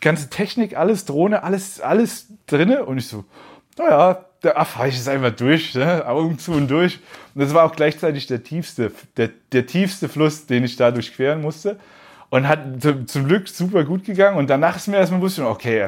[0.00, 3.24] ganze Technik, alles, Drohne, alles, alles drinne und ich so,
[3.78, 6.06] naja, da fahre ich es einfach durch, ne?
[6.06, 7.00] Augen zu und durch.
[7.34, 11.40] Und das war auch gleichzeitig der tiefste, der, der tiefste Fluss, den ich da durchqueren
[11.40, 11.78] musste.
[12.30, 12.60] Und hat
[13.06, 14.38] zum Glück super gut gegangen.
[14.38, 15.86] Und danach ist mir erstmal bewusst, okay,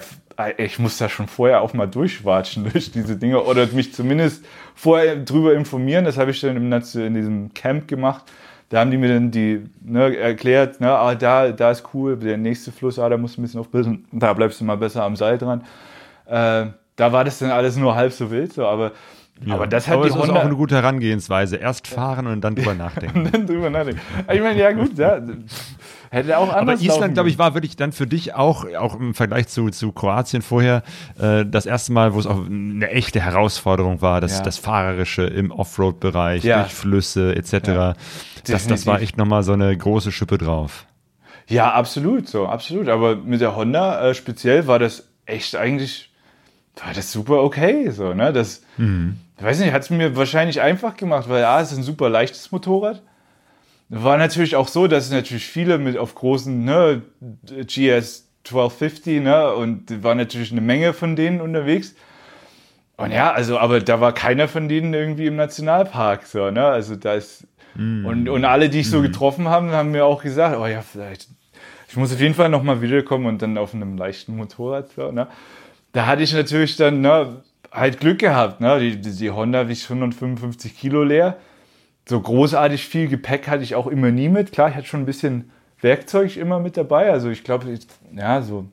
[0.59, 5.17] ich muss da schon vorher auch mal durchwatschen durch diese Dinge oder mich zumindest vorher
[5.17, 6.05] drüber informieren.
[6.05, 8.25] Das habe ich dann im, in diesem Camp gemacht.
[8.69, 12.37] Da haben die mir dann die ne, erklärt, ne, ah, da, da ist cool, der
[12.37, 15.15] nächste Fluss, ah, da musst du ein bisschen aufpassen, da bleibst du mal besser am
[15.15, 15.65] Seil dran.
[16.27, 18.93] Äh, da war das dann alles nur halb so wild, so, aber
[19.45, 19.55] ja.
[19.55, 21.57] Aber das hat Aber die das Honda ist auch eine gute Herangehensweise.
[21.57, 23.19] Erst fahren und dann drüber nachdenken.
[23.19, 24.01] und dann drüber nachdenken.
[24.33, 25.21] Ich meine, ja gut, ja,
[26.11, 29.15] hätte auch anders Aber Island, glaube ich, war wirklich dann für dich auch, auch im
[29.15, 30.83] Vergleich zu, zu Kroatien vorher,
[31.21, 34.43] äh, das erste Mal, wo es auch eine echte Herausforderung war, das, ja.
[34.43, 36.61] das Fahrerische im Offroad-Bereich, ja.
[36.61, 37.53] durch Flüsse etc.
[37.67, 37.95] Ja.
[38.47, 40.87] Das, das war echt nochmal so eine große Schippe drauf.
[41.49, 42.89] Ja, absolut, so, absolut.
[42.89, 46.06] Aber mit der Honda äh, speziell war das echt eigentlich
[46.85, 47.91] war das super okay.
[47.91, 48.33] So, ne?
[48.33, 49.17] Das, mhm.
[49.39, 52.09] ich weiß nicht, hat es mir wahrscheinlich einfach gemacht, weil ja, es ist ein super
[52.09, 53.03] leichtes Motorrad.
[53.89, 57.03] War natürlich auch so, dass natürlich viele mit auf großen ne,
[57.45, 61.95] GS 1250 ne, und war natürlich eine Menge von denen unterwegs.
[62.97, 66.27] Und ja, also, aber da war keiner von denen irgendwie im Nationalpark.
[66.27, 66.65] So, ne?
[66.65, 67.47] Also da ist.
[67.75, 68.07] Mm.
[68.07, 69.03] Und, und alle, die ich so mm.
[69.03, 71.29] getroffen habe, haben mir auch gesagt, oh ja, vielleicht,
[71.89, 74.91] ich muss auf jeden Fall nochmal wiederkommen und dann auf einem leichten Motorrad.
[74.93, 75.29] So, ne?
[75.97, 78.61] Da hatte ich natürlich dann ne, halt Glück gehabt.
[78.61, 78.79] Ne?
[78.81, 81.39] Die, die, die Honda wiegt 155 Kilo leer.
[82.07, 84.53] So großartig viel Gepäck hatte ich auch immer nie mit.
[84.53, 87.11] Klar, ich hatte schon ein bisschen Werkzeug immer mit dabei.
[87.11, 87.79] Also ich glaube,
[88.15, 88.67] ja, so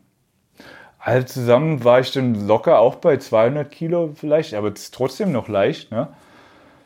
[1.00, 5.32] halb zusammen war ich dann locker auch bei 200 Kilo vielleicht, aber es ist trotzdem
[5.32, 5.94] noch leicht.
[5.94, 6.10] Ne?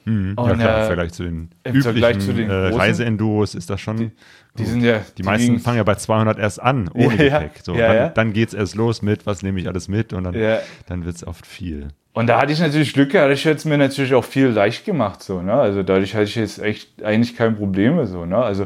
[0.08, 3.82] Mhm, ja, klar, äh, im Vergleich zu den üblichen zu den äh, Reiseenduros ist das
[3.82, 3.98] schon.
[3.98, 4.12] Die,
[4.58, 5.00] die sind ja.
[5.00, 7.60] Die, die meisten fangen ja bei 200 erst an, ohne ja, Gepäck.
[7.62, 8.10] So, ja, dann, ja.
[8.10, 10.60] dann geht es erst los mit, was nehme ich alles mit und dann, ja.
[10.88, 11.90] dann wird es oft viel.
[12.14, 15.22] Und da hatte ich natürlich Glück, hatte ich jetzt mir natürlich auch viel leicht gemacht.
[15.22, 15.54] So, ne?
[15.54, 18.04] Also dadurch hatte ich jetzt echt eigentlich kein Problem.
[18.06, 18.38] So, ne?
[18.38, 18.66] Also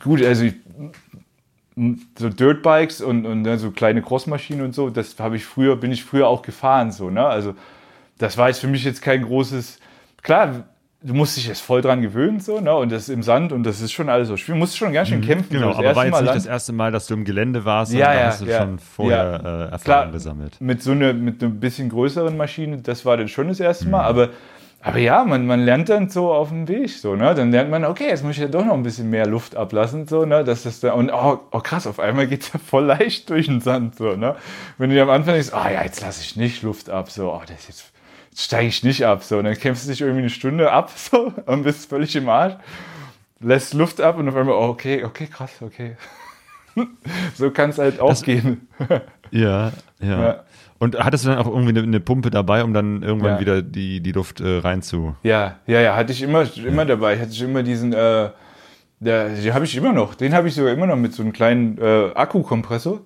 [0.00, 0.54] gut, also ich,
[2.18, 5.92] so Dirtbikes und, und ne, so kleine Crossmaschinen und so, das habe ich früher, bin
[5.92, 6.92] ich früher auch gefahren.
[6.92, 7.24] So, ne?
[7.26, 7.54] Also
[8.16, 9.78] das war jetzt für mich jetzt kein großes
[10.22, 10.64] klar,
[11.02, 12.74] du musst dich jetzt voll dran gewöhnen, so, ne?
[12.74, 14.58] Und das im Sand und das ist schon alles so schwierig.
[14.58, 15.52] Du musst schon ganz schön mhm, kämpfen.
[15.52, 16.36] Genau, aber war jetzt Mal nicht Land.
[16.36, 19.18] das erste Mal, dass du im Gelände warst, ja, ja, hast du ja, schon vorher
[19.18, 19.36] ja.
[19.36, 20.60] äh, Erfahrung Klar, gesammelt.
[20.60, 24.02] Mit so einer mit einer bisschen größeren Maschine, das war dann schon das erste Mal,
[24.02, 24.18] mhm.
[24.18, 24.28] aber
[24.80, 27.34] aber ja, man, man lernt dann so auf dem Weg, so, ne?
[27.34, 30.06] Dann lernt man, okay, jetzt muss ich ja doch noch ein bisschen mehr Luft ablassen,
[30.06, 30.44] so, ne?
[30.44, 33.46] Dass das dann, und oh, oh krass, auf einmal geht es ja voll leicht durch
[33.46, 34.36] den Sand, so, ne?
[34.78, 37.42] Wenn du am Anfang denkst, oh ja, jetzt lasse ich nicht Luft ab, so, oh,
[37.44, 37.92] das ist jetzt
[38.38, 39.24] steige ich nicht ab.
[39.24, 39.38] So.
[39.38, 42.54] Und dann kämpfst du dich irgendwie eine Stunde ab so, und bist völlig im Arsch,
[43.40, 45.96] lässt Luft ab und auf einmal, oh, okay, okay, krass, okay.
[47.34, 48.68] so kann es halt auch das, gehen.
[49.30, 50.44] ja, ja, ja.
[50.80, 53.40] Und hattest du dann auch irgendwie eine, eine Pumpe dabei, um dann irgendwann ja.
[53.40, 55.16] wieder die, die Luft äh, rein zu?
[55.24, 57.18] Ja, ja, ja, hatte ich immer, immer dabei.
[57.18, 58.30] Hatte ich immer diesen, äh,
[59.00, 60.14] der, den habe ich immer noch.
[60.14, 63.00] Den habe ich sogar immer noch mit so einem kleinen äh, Akkukompressor.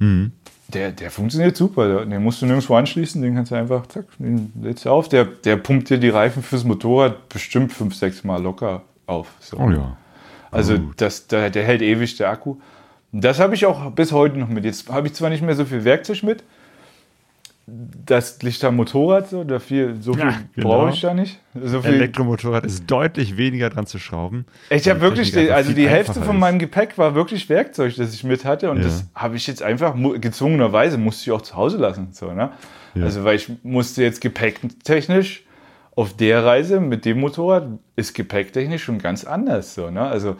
[0.00, 0.32] Mhm.
[0.72, 2.04] Der, der funktioniert super.
[2.04, 5.08] Den musst du nirgendwo anschließen, den kannst du einfach, zack, den lädst du auf.
[5.08, 9.32] Der, der pumpt dir die Reifen fürs Motorrad bestimmt fünf, sechs Mal locker auf.
[9.40, 9.58] So.
[9.58, 9.96] Oh ja.
[10.50, 12.56] Also das, der, der hält ewig, der Akku.
[13.12, 14.64] Das habe ich auch bis heute noch mit.
[14.64, 16.44] Jetzt habe ich zwar nicht mehr so viel Werkzeug mit,
[18.06, 20.68] das am Motorrad so, da viel, so viel ja, genau.
[20.68, 21.38] brauche ich da nicht.
[21.62, 24.46] So viel Elektromotorrad ist deutlich weniger dran zu schrauben.
[24.70, 28.24] Ich habe wirklich, die, also die Hälfte von meinem Gepäck war wirklich Werkzeug, das ich
[28.24, 28.84] mit hatte und ja.
[28.84, 32.08] das habe ich jetzt einfach gezwungenerweise musste ich auch zu Hause lassen.
[32.12, 32.50] So, ne?
[32.94, 33.04] Ja.
[33.04, 35.44] Also weil ich musste jetzt gepäcktechnisch
[35.94, 39.74] auf der Reise mit dem Motorrad ist gepäcktechnisch schon ganz anders.
[39.74, 40.02] So, ne?
[40.02, 40.36] Also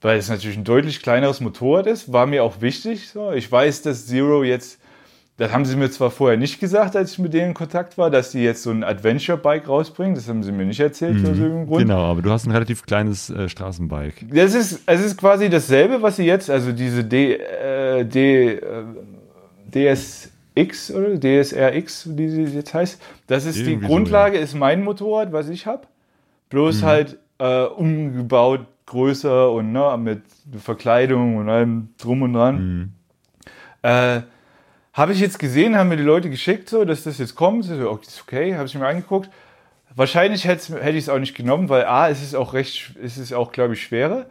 [0.00, 3.08] weil es natürlich ein deutlich kleineres Motorrad ist, war mir auch wichtig.
[3.08, 3.32] So.
[3.32, 4.78] Ich weiß, dass Zero jetzt
[5.38, 8.10] das haben sie mir zwar vorher nicht gesagt, als ich mit denen in Kontakt war,
[8.10, 10.14] dass sie jetzt so ein Adventure-Bike rausbringen.
[10.14, 11.24] Das haben sie mir nicht erzählt, mhm.
[11.24, 11.82] aus irgendeinem Grund.
[11.82, 14.26] Genau, aber du hast ein relativ kleines äh, Straßenbike.
[14.32, 18.60] Das ist, es ist quasi dasselbe, was sie jetzt, also diese D, äh, D, äh,
[19.66, 23.00] DS, X oder DSR-X, wie sie jetzt heißt.
[23.26, 25.82] Das ist Irgendwie die so, Grundlage, ist mein Motorrad, was ich habe.
[26.48, 30.22] Bloß halt äh, umgebaut, größer und ne, mit
[30.58, 32.94] Verkleidung und allem drum und dran.
[33.82, 34.22] Äh,
[34.96, 37.64] habe ich jetzt gesehen, haben mir die Leute geschickt, so, dass das jetzt kommt.
[37.66, 39.28] So, okay, ist okay, habe ich mir angeguckt.
[39.94, 43.32] Wahrscheinlich hätte ich es auch nicht genommen, weil A, es ist auch recht, es ist
[43.32, 44.26] auch, glaube ich, schwerer.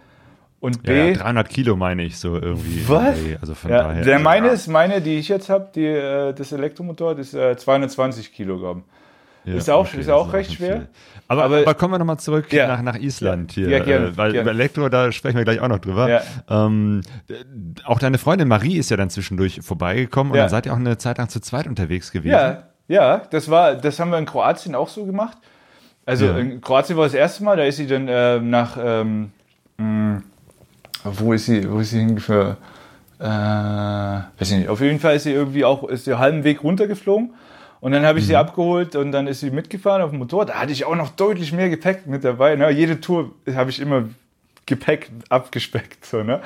[0.59, 2.87] Und Ja, B, ja, 300 Kilo meine ich so irgendwie.
[2.87, 3.17] Was?
[3.39, 4.03] Also von ja, daher.
[4.03, 4.53] der meine ja.
[4.53, 8.83] ist meine, die ich jetzt habe, die äh, das Elektromotor, das ist äh, 220 Kilogramm.
[9.45, 10.77] Ja, Ist auch- ist auch recht schwer.
[10.77, 10.87] viel.
[11.27, 12.67] Aber, Aber- aber, kommen wir nochmal zurück Ja.
[12.67, 13.69] nach, nach Island hier.
[13.69, 14.43] Ja, gerne, äh, weil gerne.
[14.49, 16.21] über Elektro, da sprechen wir gleich auch noch drüber.
[16.49, 17.01] Ähm,
[17.85, 20.97] auch deine Freundin Marie ist ja dann zwischendurch vorbeigekommen und dann seid ihr auch eine
[20.97, 22.31] Zeit lang zu zweit unterwegs gewesen.
[22.33, 25.37] Ja, ja, das war, das haben wir in Kroatien auch so gemacht.
[26.05, 29.31] Also in Kroatien war das erste Mal, da ist sie dann äh, nach, ähm,
[29.77, 30.21] mh,
[31.03, 32.57] wo ist sie, wo ist sie hingefahren?
[33.19, 34.69] Äh, weiß ich nicht.
[34.69, 37.33] Auf jeden Fall ist sie irgendwie auch, ist sie halben Weg runtergeflogen.
[37.85, 38.29] Und dann habe ich Mhm.
[38.29, 40.49] sie abgeholt und dann ist sie mitgefahren auf dem Motorrad.
[40.49, 42.55] Da hatte ich auch noch deutlich mehr Gepäck mit dabei.
[42.55, 42.71] Ne?
[42.71, 44.05] Jede Tour habe ich immer
[44.65, 46.03] Gepäck abgespeckt.
[46.03, 46.41] So, ne?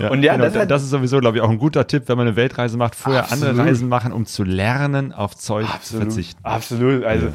[0.00, 2.04] Ja, und ja, genau, das, das, hat, ist sowieso, glaube ich, auch ein guter Tipp,
[2.06, 3.66] wenn man eine Weltreise macht, vorher andere Absolut.
[3.68, 6.04] Reisen machen, um zu lernen, auf Zeug zu Absolut.
[6.04, 6.40] verzichten.
[6.44, 7.32] Absolut, also Ja.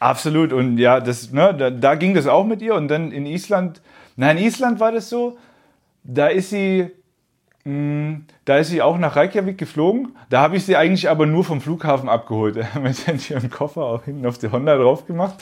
[0.00, 0.52] absolut.
[0.52, 2.74] Und ja, das, ne, da, da ging das auch mit ihr.
[2.74, 3.80] Und dann in Island,
[4.16, 5.38] nein, in Island war das so,
[6.04, 6.90] da ist sie,
[8.44, 10.16] da ist sie auch nach Reykjavik geflogen.
[10.30, 12.56] Da habe ich sie eigentlich aber nur vom Flughafen abgeholt.
[12.56, 15.36] Wir dann ihren Koffer auch hinten auf die Honda drauf gemacht.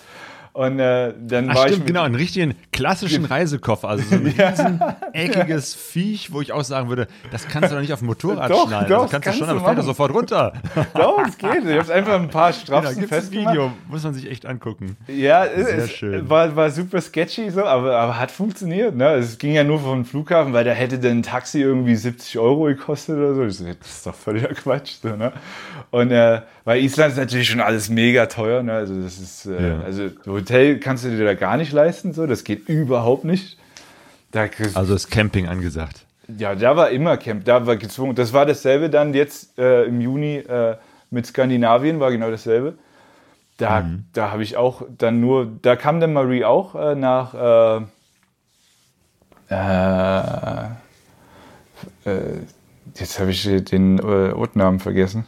[0.57, 4.14] Und äh, dann Ach war ich stimmt, mit, genau, einen richtigen klassischen Reisekoffer, also so
[4.14, 4.81] ein riesen
[5.12, 8.51] eckiges Viech, wo ich auch sagen würde, das kannst du doch nicht auf dem Motorrad
[8.51, 8.88] Doch, schneiden.
[8.88, 9.87] doch, das kannst du kannst schon, du aber fällt machen.
[9.87, 10.53] sofort runter.
[10.95, 11.51] Doch, es geht.
[11.66, 13.53] Ich habe einfach ein paar es ein festgemacht.
[13.55, 14.97] Video, muss man sich echt angucken.
[15.09, 16.31] Ja, Sehr es schön.
[16.31, 18.97] War, war super sketchy so, aber, aber hat funktioniert.
[18.97, 19.09] Ne?
[19.16, 22.62] Es ging ja nur vom Flughafen, weil da hätte dann ein Taxi irgendwie 70 Euro
[22.64, 23.45] gekostet oder so.
[23.45, 24.95] Ich so, das ist doch völliger Quatsch.
[25.03, 25.33] So, ne?
[25.90, 28.62] Und äh, weil Island ist natürlich schon alles mega teuer.
[28.62, 28.73] Ne?
[28.73, 29.81] Also das ist, äh, Ja.
[29.85, 30.09] also
[30.47, 32.13] Hotel kannst du dir da gar nicht leisten.
[32.13, 33.59] So, das geht überhaupt nicht.
[34.31, 36.07] Da, Also ist Camping angesagt.
[36.39, 38.15] ja, da war immer Camp, da war gezwungen.
[38.15, 40.77] Das war dasselbe dann jetzt äh, im Juni äh,
[41.11, 42.75] mit Skandinavien, war genau dasselbe.
[43.57, 44.05] Da, Mhm.
[44.13, 47.81] da habe ich auch dann nur, da kam dann Marie auch äh, nach,
[49.51, 50.65] äh, äh,
[52.05, 52.41] äh,
[52.95, 55.27] jetzt habe ich den Ortnamen vergessen.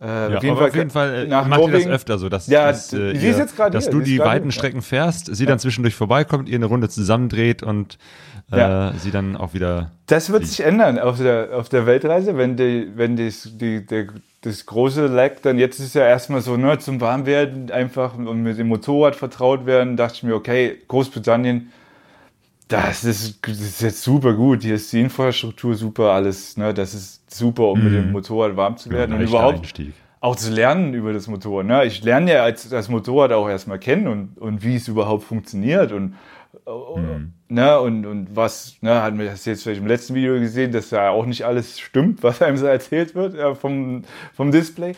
[0.00, 1.90] Äh, Ja, aber auf jeden Fall äh, nach macht ihr das Norwegen.
[1.90, 4.52] öfter so, dass, Ja, dass, äh, ihr- jetzt dass hier, du die weiten.
[4.52, 7.96] Strecken fährst, sie dann zwischendurch vorbeikommt, ihr eine Runde zusammendreht und
[8.52, 8.92] äh, Ja.
[8.98, 9.90] sie dann auch wieder.
[10.06, 14.06] Das wird sich ändern auf der, auf der Weltreise, wenn, die, wenn das, die, der,
[14.42, 18.58] das große Lag dann jetzt ist ja erstmal so ne, zum Warmwerden einfach und mit
[18.58, 21.72] dem Motorrad vertraut werden, dachte ich mir, okay, Großbritannien,
[22.68, 26.94] das ist, das ist jetzt super gut, hier ist die Infrastruktur super, alles, ne, das
[26.94, 29.92] ist super, um mit dem Motorrad warm zu werden ein und überhaupt Einstieg.
[30.20, 31.66] auch zu lernen über das Motorrad.
[31.66, 31.84] Ne?
[31.84, 35.92] Ich lerne ja als, das Motorrad auch erstmal kennen und, und wie es überhaupt funktioniert
[35.92, 36.16] und,
[37.48, 37.80] ne?
[37.80, 41.10] und, und was, ne, hat mir das jetzt vielleicht im letzten Video gesehen, dass da
[41.10, 44.02] auch nicht alles stimmt, was einem so erzählt wird ja, vom,
[44.34, 44.96] vom Display.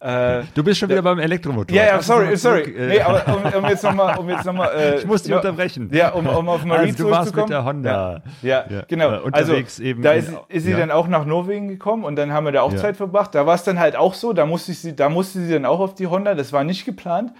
[0.00, 1.76] Äh, Du bist schon wieder beim Elektromotor.
[1.76, 2.62] ja, ja, sorry, noch sorry.
[2.64, 5.34] zurück, äh, nee, aber um, um jetzt nochmal, um jetzt nochmal, äh, Ich muss dich
[5.34, 5.90] unterbrechen.
[5.92, 7.42] Ja, um, um auf Marie Also, du warst zurückzukommen.
[7.44, 8.22] mit der Honda.
[8.42, 9.12] Ja, ja, Ja, genau.
[9.12, 12.32] äh, unterwegs also, eben Da ist, ist sie dann auch nach Norwegen gekommen und dann
[12.32, 12.74] haben wir da auch.
[12.76, 13.34] Zeit verbracht.
[13.34, 15.64] Da war es dann halt auch so, da musste, ich sie, da musste sie dann
[15.64, 16.34] auch auf die Honda.
[16.36, 17.32] Das war nicht geplant,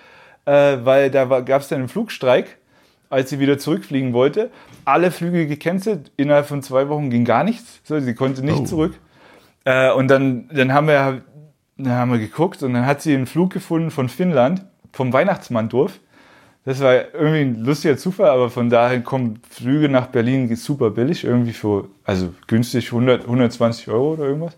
[0.45, 2.59] äh, weil da gab es dann einen Flugstreik,
[3.09, 4.51] als sie wieder zurückfliegen wollte.
[4.85, 6.11] Alle Flüge gecancelt.
[6.17, 7.81] Innerhalb von zwei Wochen ging gar nichts.
[7.85, 8.65] So, sie konnte nicht Oh.
[8.65, 8.95] zurück.
[9.65, 11.21] Äh, und dann, dann, haben wir,
[11.79, 16.01] dann haben wir geguckt und dann hat sie einen Flug gefunden von Finnland, vom Weihnachtsmanndorf.
[16.65, 21.25] Das war irgendwie ein lustiger Zufall, aber von daher kommen Flüge nach Berlin super billig,
[21.25, 24.55] irgendwie für, also günstig 100, 120 Euro oder irgendwas.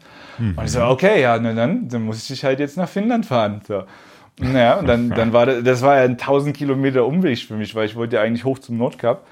[0.57, 3.61] Und ich so, okay, ja, na dann, dann muss ich halt jetzt nach Finnland fahren.
[3.69, 3.85] So.
[4.41, 7.75] Naja, und dann, dann war das, das war ja ein 1000 Kilometer Umweg für mich,
[7.75, 9.27] weil ich wollte ja eigentlich hoch zum Nordkap.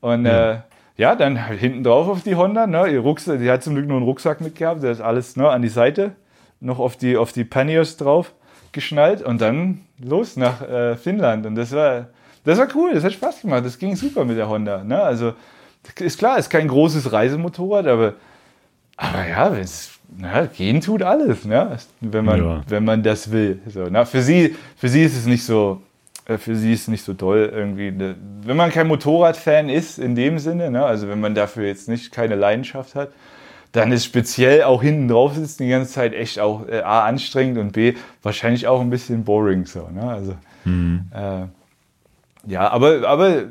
[0.00, 0.58] Und ja, äh,
[0.96, 3.88] ja dann halt hinten drauf auf die Honda, ne, ihr Rucksack, die hat zum Glück
[3.88, 6.12] nur einen Rucksack mitgehabt, der ist alles ne, an die Seite,
[6.60, 8.32] noch auf die, auf die Panniers drauf
[8.72, 11.46] geschnallt und dann los nach äh, Finnland.
[11.46, 12.08] Und das war,
[12.44, 14.84] das war cool, das hat Spaß gemacht, das ging super mit der Honda.
[14.84, 15.00] Ne?
[15.02, 15.32] Also
[15.98, 18.14] ist klar, ist kein großes Reisemotorrad, aber,
[18.96, 21.76] aber ja, wenn's, na, gehen tut alles, ne?
[22.00, 22.62] wenn, man, Ja.
[22.68, 23.60] wenn man das will.
[23.66, 25.82] So, na, für, sie, für sie ist es nicht so,
[26.26, 27.90] äh, für sie ist es nicht so toll irgendwie.
[27.90, 28.16] Ne?
[28.44, 30.84] Wenn man kein Motorradfan ist in dem Sinne, ne?
[30.84, 33.10] also wenn man dafür jetzt nicht keine Leidenschaft hat,
[33.72, 37.58] dann ist speziell auch hinten drauf sitzen die ganze Zeit echt auch äh, A, anstrengend
[37.58, 39.88] und B, wahrscheinlich auch ein bisschen boring so.
[39.88, 40.02] Ne?
[40.02, 40.32] Also,
[40.66, 41.46] äh,
[42.50, 43.44] ja, aber, aber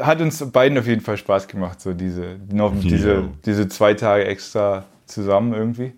[0.00, 3.22] hat uns beiden auf jeden Fall Spaß gemacht, so diese, noch diese, Ja.
[3.44, 5.92] diese zwei Tage extra zusammen irgendwie.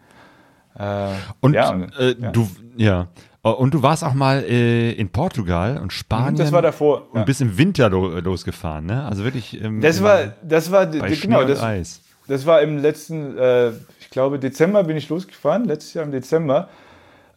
[0.78, 1.08] Äh,
[1.40, 2.30] Und ja, und- äh, ja.
[2.30, 3.08] du, ja.
[3.42, 6.36] Oh, Und du warst auch mal äh, in Portugal und Spanien.
[6.36, 7.08] Das war davor.
[7.12, 7.24] Und ja.
[7.24, 9.04] bist im Winter lo losgefahren, ne?
[9.04, 9.62] Also wirklich.
[9.62, 12.00] Ähm, Das war, das war, genau, und das, Eis.
[12.28, 13.70] Das war im letzten, äh,
[14.00, 16.68] ich glaube Dezember bin ich losgefahren, letztes Jahr im Dezember,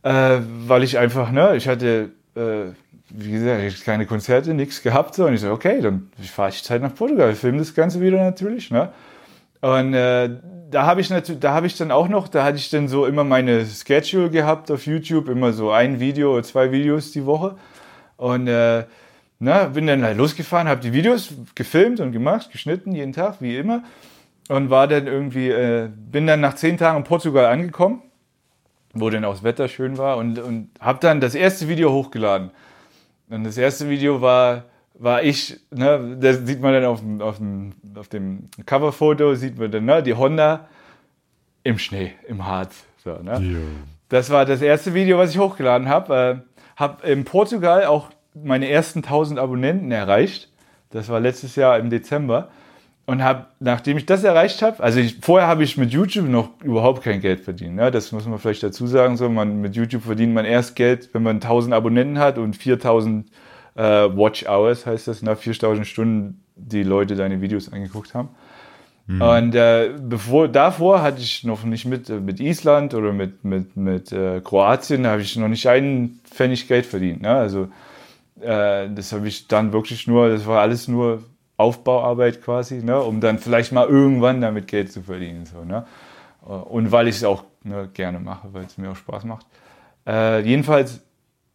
[0.04, 0.38] äh,
[0.68, 2.74] weil ich einfach, ne, ich hatte, äh,
[3.10, 6.82] wie gesagt, keine Konzerte, nichts gehabt, so, und ich so, okay, dann fahre ich Zeit
[6.82, 8.92] nach Portugal, filme das Ganze wieder natürlich, ne.
[9.62, 10.30] Und äh,
[10.72, 13.24] da habe ich da habe ich dann auch noch, da hatte ich dann so immer
[13.24, 17.58] meine Schedule gehabt auf YouTube, immer so ein Video oder zwei Videos die Woche.
[18.18, 18.86] Und äh,
[19.40, 23.58] na, bin dann halt losgefahren, habe die Videos gefilmt und gemacht, geschnitten jeden Tag, wie
[23.58, 23.84] immer.
[24.52, 28.02] Und war dann irgendwie, äh, bin dann nach zehn Tagen in Portugal angekommen,
[28.94, 32.52] wo dann auch das Wetter schön war und, und habe dann das erste Video hochgeladen.
[33.30, 37.38] Und das erste Video war, war ich, ne, das sieht man dann auf dem, auf
[37.38, 40.68] dem, auf dem Coverfoto, sieht man dann, ne, die Honda
[41.64, 42.84] im Schnee, im Harz.
[43.02, 43.40] So, ne?
[44.10, 46.44] Das war das erste Video, was ich hochgeladen habe.
[46.46, 50.50] Äh, habe in Portugal auch meine ersten 1000 Abonnenten erreicht.
[50.90, 52.50] Das war letztes Jahr im Dezember.
[53.12, 56.50] Und habe, nachdem ich das erreicht habe, also ich, vorher habe ich mit YouTube noch
[56.64, 57.76] überhaupt kein Geld verdient.
[57.76, 57.92] Ne?
[57.92, 59.18] Das muss man vielleicht dazu sagen.
[59.18, 63.30] So, man, mit YouTube verdient man erst Geld, wenn man 1000 Abonnenten hat und 4000
[63.76, 65.36] äh, Watch Hours, heißt das, ne?
[65.36, 68.30] 4000 Stunden, die Leute deine Videos angeguckt haben.
[69.20, 73.76] Und äh, bevor, davor hatte ich noch nicht mit, äh, mit Island oder mit, mit,
[73.76, 77.22] mit äh, Kroatien, da habe ich noch nicht einen Pfennig Geld verdient.
[77.22, 77.30] Ne?
[77.30, 77.64] Also
[78.40, 81.24] äh, das habe ich dann wirklich nur, das war alles nur
[81.62, 83.00] Aufbauarbeit quasi, ne?
[83.00, 85.46] um dann vielleicht mal irgendwann damit Geld zu verdienen.
[85.46, 85.86] So, ne?
[86.42, 89.46] Und weil ich es auch ne, gerne mache, weil es mir auch Spaß macht.
[90.08, 91.02] Äh, jedenfalls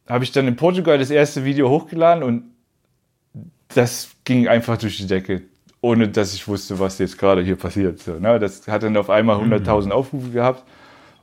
[0.08, 2.44] habe ich dann in Portugal das erste Video hochgeladen und
[3.74, 5.42] das ging einfach durch die Decke,
[5.80, 7.98] ohne dass ich wusste, was jetzt gerade hier passiert.
[7.98, 8.38] So, ne?
[8.38, 10.64] Das hat dann auf einmal 100.000 Aufrufe gehabt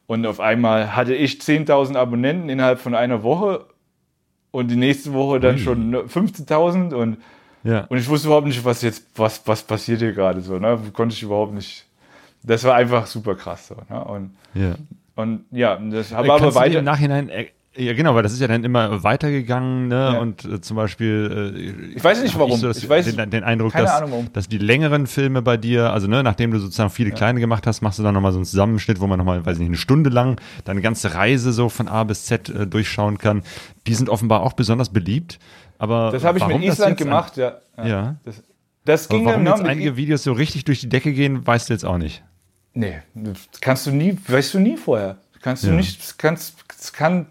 [0.07, 3.65] und auf einmal hatte ich 10.000 Abonnenten innerhalb von einer Woche
[4.51, 7.17] und die nächste Woche dann schon ne, 15.000 und,
[7.63, 7.85] Ja.
[7.89, 10.57] und ich wusste überhaupt nicht, was jetzt, was, was passiert hier gerade so.
[10.59, 10.77] Ne?
[10.93, 11.85] Konnte ich überhaupt nicht.
[12.43, 13.75] Das war einfach super krass so.
[13.89, 14.03] Ne?
[14.03, 14.75] Und, ja.
[15.15, 16.79] und ja, das habe aber Kannst du dir weiter.
[16.79, 17.29] im Nachhinein.
[17.29, 17.45] äh,
[17.75, 19.95] Ja, genau, weil das ist ja dann immer weitergegangen, ne?
[20.13, 20.19] Ja.
[20.19, 21.53] Und äh, zum Beispiel.
[21.55, 22.57] Äh, Ich weiß nicht warum.
[22.59, 25.91] so das, Ich weiß- den, den Eindruck, dass, Ahnung dass die längeren Filme bei dir,
[25.93, 28.45] also ne, nachdem du sozusagen viele kleine gemacht hast, machst du dann nochmal so einen
[28.45, 32.03] Zusammenschnitt, wo man nochmal, weiß nicht, eine Stunde lang deine ganze Reise so von A
[32.03, 33.41] bis Z äh, durchschauen kann.
[33.87, 35.39] Die sind offenbar auch besonders beliebt.
[35.83, 37.57] Aber Das habe ich mit Island gemacht, ja.
[37.83, 38.15] Ja.
[38.23, 38.41] Das,
[38.85, 41.67] das Aber ging warum dann, jetzt einige Videos so richtig durch die Decke gehen, weißt
[41.69, 42.23] du jetzt auch nicht.
[42.73, 45.17] Nee, das kannst du nie, weißt du nie vorher.
[45.41, 45.73] Kannst du Ja.
[45.73, 47.25] nicht, kannst, kann,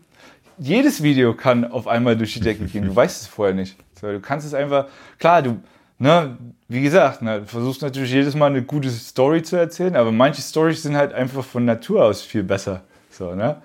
[0.58, 2.84] jedes Video kann auf einmal durch die Decke gehen.
[2.84, 3.74] Du weißt es vorher nicht.
[4.02, 4.86] Du kannst es einfach,
[5.18, 5.62] klar, du,
[5.98, 6.36] ne,
[6.68, 10.42] wie gesagt, ne, du versuchst natürlich jedes Mal eine gute Story zu erzählen, aber manche
[10.42, 12.82] Stories sind halt einfach von Natur aus viel besser.
[13.10, 13.62] So, ne?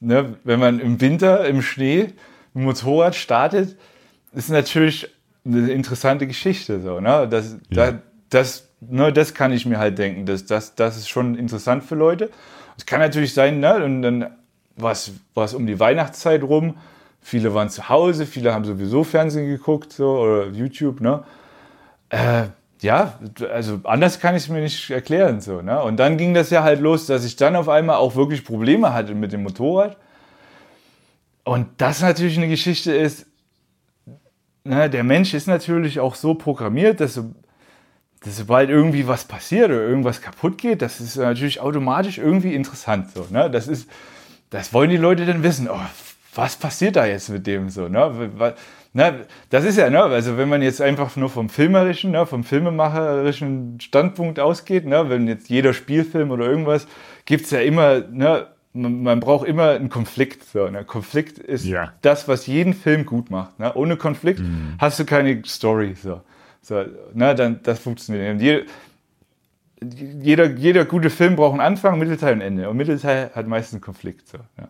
[0.00, 2.14] Ne, wenn man im Winter, im Schnee,
[2.54, 3.76] dem Motorrad startet,
[4.32, 5.08] ist natürlich
[5.44, 6.80] eine interessante Geschichte.
[6.80, 7.26] So, ne?
[7.28, 7.92] das, Ja.
[7.92, 7.98] da,
[8.30, 10.26] das, ne, das kann ich mir halt denken.
[10.26, 12.30] Das, das, das ist schon interessant für Leute.
[12.76, 14.30] Es kann natürlich sein, ne, und dann
[14.76, 16.76] war es um die Weihnachtszeit rum.
[17.20, 21.00] Viele waren zu Hause, viele haben sowieso Fernsehen geguckt so, oder YouTube.
[21.02, 21.22] Ne?
[22.08, 22.44] Äh,
[22.80, 23.18] ja,
[23.52, 25.42] also anders kann ich es mir nicht erklären.
[25.42, 25.82] So, ne?
[25.82, 28.94] Und dann ging das ja halt los, dass ich dann auf einmal auch wirklich Probleme
[28.94, 29.98] hatte mit dem Motorrad.
[31.44, 33.26] Und das natürlich eine Geschichte ist,
[34.64, 37.22] ne, der Mensch ist natürlich auch so programmiert, dass,
[38.22, 43.10] dass sobald irgendwie was passiert oder irgendwas kaputt geht, das ist natürlich automatisch irgendwie interessant.
[43.12, 43.50] So, ne?
[43.50, 43.88] Das ist,
[44.50, 45.68] das wollen die Leute dann wissen.
[45.70, 45.80] Oh,
[46.34, 47.88] was passiert da jetzt mit dem so?
[47.88, 48.32] Ne?
[48.92, 52.42] Ne, das ist ja, ne, also wenn man jetzt einfach nur vom filmerischen, ne, vom
[52.42, 56.88] filmemacherischen Standpunkt ausgeht, ne, wenn jetzt jeder Spielfilm oder irgendwas,
[57.24, 60.44] gibt es ja immer, ne, man, man braucht immer einen Konflikt.
[60.44, 60.84] So, ne?
[60.84, 61.92] Konflikt ist Ja.
[62.02, 63.58] das, was jeden Film gut macht.
[63.58, 63.72] Ne?
[63.74, 64.42] Ohne Konflikt
[64.78, 65.94] hast du keine Story.
[66.00, 66.20] So.
[66.62, 68.32] So, ne, dann, das funktioniert.
[68.34, 68.64] Und je,
[70.22, 72.68] jeder, jeder gute Film braucht einen Anfang, Mittelteil und Ende.
[72.68, 74.28] Und Mittelteil hat meistens einen Konflikt.
[74.28, 74.68] So, ja.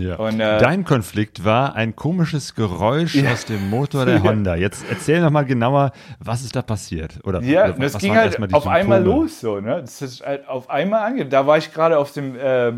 [0.00, 0.16] Ja.
[0.16, 3.32] Und, äh, Dein Konflikt war ein komisches Geräusch Ja.
[3.32, 4.22] aus dem Motor der.
[4.24, 4.54] Honda.
[4.56, 7.18] Jetzt erzähl noch mal genauer, was ist da passiert?
[7.24, 9.22] Oder, Ja, oder das ging halt auf einmal Symptome?
[9.22, 9.80] los, so, ne?
[9.80, 11.26] Das ist halt auf einmal ange.
[11.26, 12.72] Da war ich gerade auf dem, äh,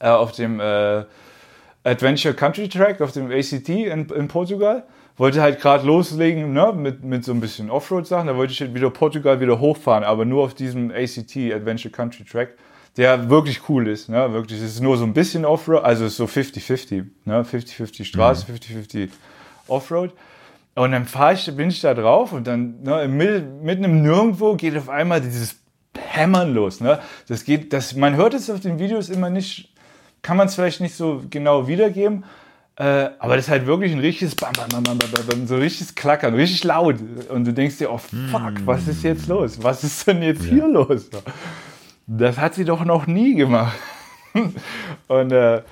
[0.00, 1.04] äh, auf dem äh,
[1.84, 4.84] Adventure Country Track, auf dem ACT in, in Portugal.
[5.16, 8.28] Wollte halt gerade loslegen, ne, mit, mit so ein bisschen Offroad-Sachen.
[8.28, 12.24] Da wollte ich halt wieder Portugal wieder hochfahren, aber nur auf diesem ACT Adventure Country
[12.24, 12.50] Track,
[12.96, 14.60] der wirklich cool ist, ne, wirklich.
[14.60, 18.46] Es ist nur so ein bisschen Offroad, also es ist so 50-50, ne, 50-50 Straße,
[18.52, 19.08] 50-50
[19.66, 20.12] Offroad.
[20.76, 24.02] Und dann fahre ich, bin ich da drauf und dann ne, im Mittel- mitten im
[24.02, 25.56] Nirgendwo geht auf einmal dieses
[25.96, 26.80] Hämmern los.
[26.80, 27.00] Ne?
[27.26, 29.74] Das geht, das, man hört es auf den Videos immer nicht,
[30.28, 32.22] kann man es vielleicht nicht so genau wiedergeben,
[32.76, 35.56] äh, aber das ist halt wirklich ein richtiges Bam, Bam, Bam, Bam, Bam, Bam, so
[35.56, 36.96] richtiges Klackern, richtig laut.
[37.30, 39.62] Und du denkst dir, oh fuck, was ist jetzt los?
[39.62, 40.50] Was ist denn jetzt Ja.
[40.50, 41.08] hier los?
[42.06, 43.78] Das hat sie doch noch nie gemacht.
[45.08, 45.62] Und äh,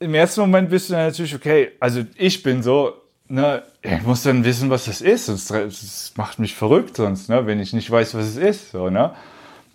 [0.00, 2.94] im ersten Moment bist du dann natürlich, okay, also ich bin so,
[3.28, 7.44] ne, ich muss dann wissen, was das ist, sonst das macht mich verrückt sonst, ne,
[7.46, 9.10] wenn ich nicht weiß, was es ist, so, ne.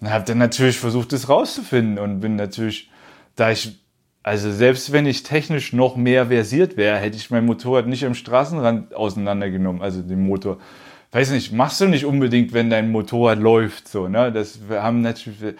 [0.01, 2.89] Und habe dann natürlich versucht, das rauszufinden und bin natürlich,
[3.39, 3.79] da ich,
[4.23, 8.13] also selbst wenn ich technisch noch mehr versiert wäre, hätte ich mein Motorrad nicht am
[8.13, 10.57] Straßenrand auseinandergenommen, also den Motor.
[11.11, 14.31] Weiß nicht, machst du nicht unbedingt, wenn dein Motorrad läuft, so, ne.
[14.31, 15.55] Das, haben natürlich,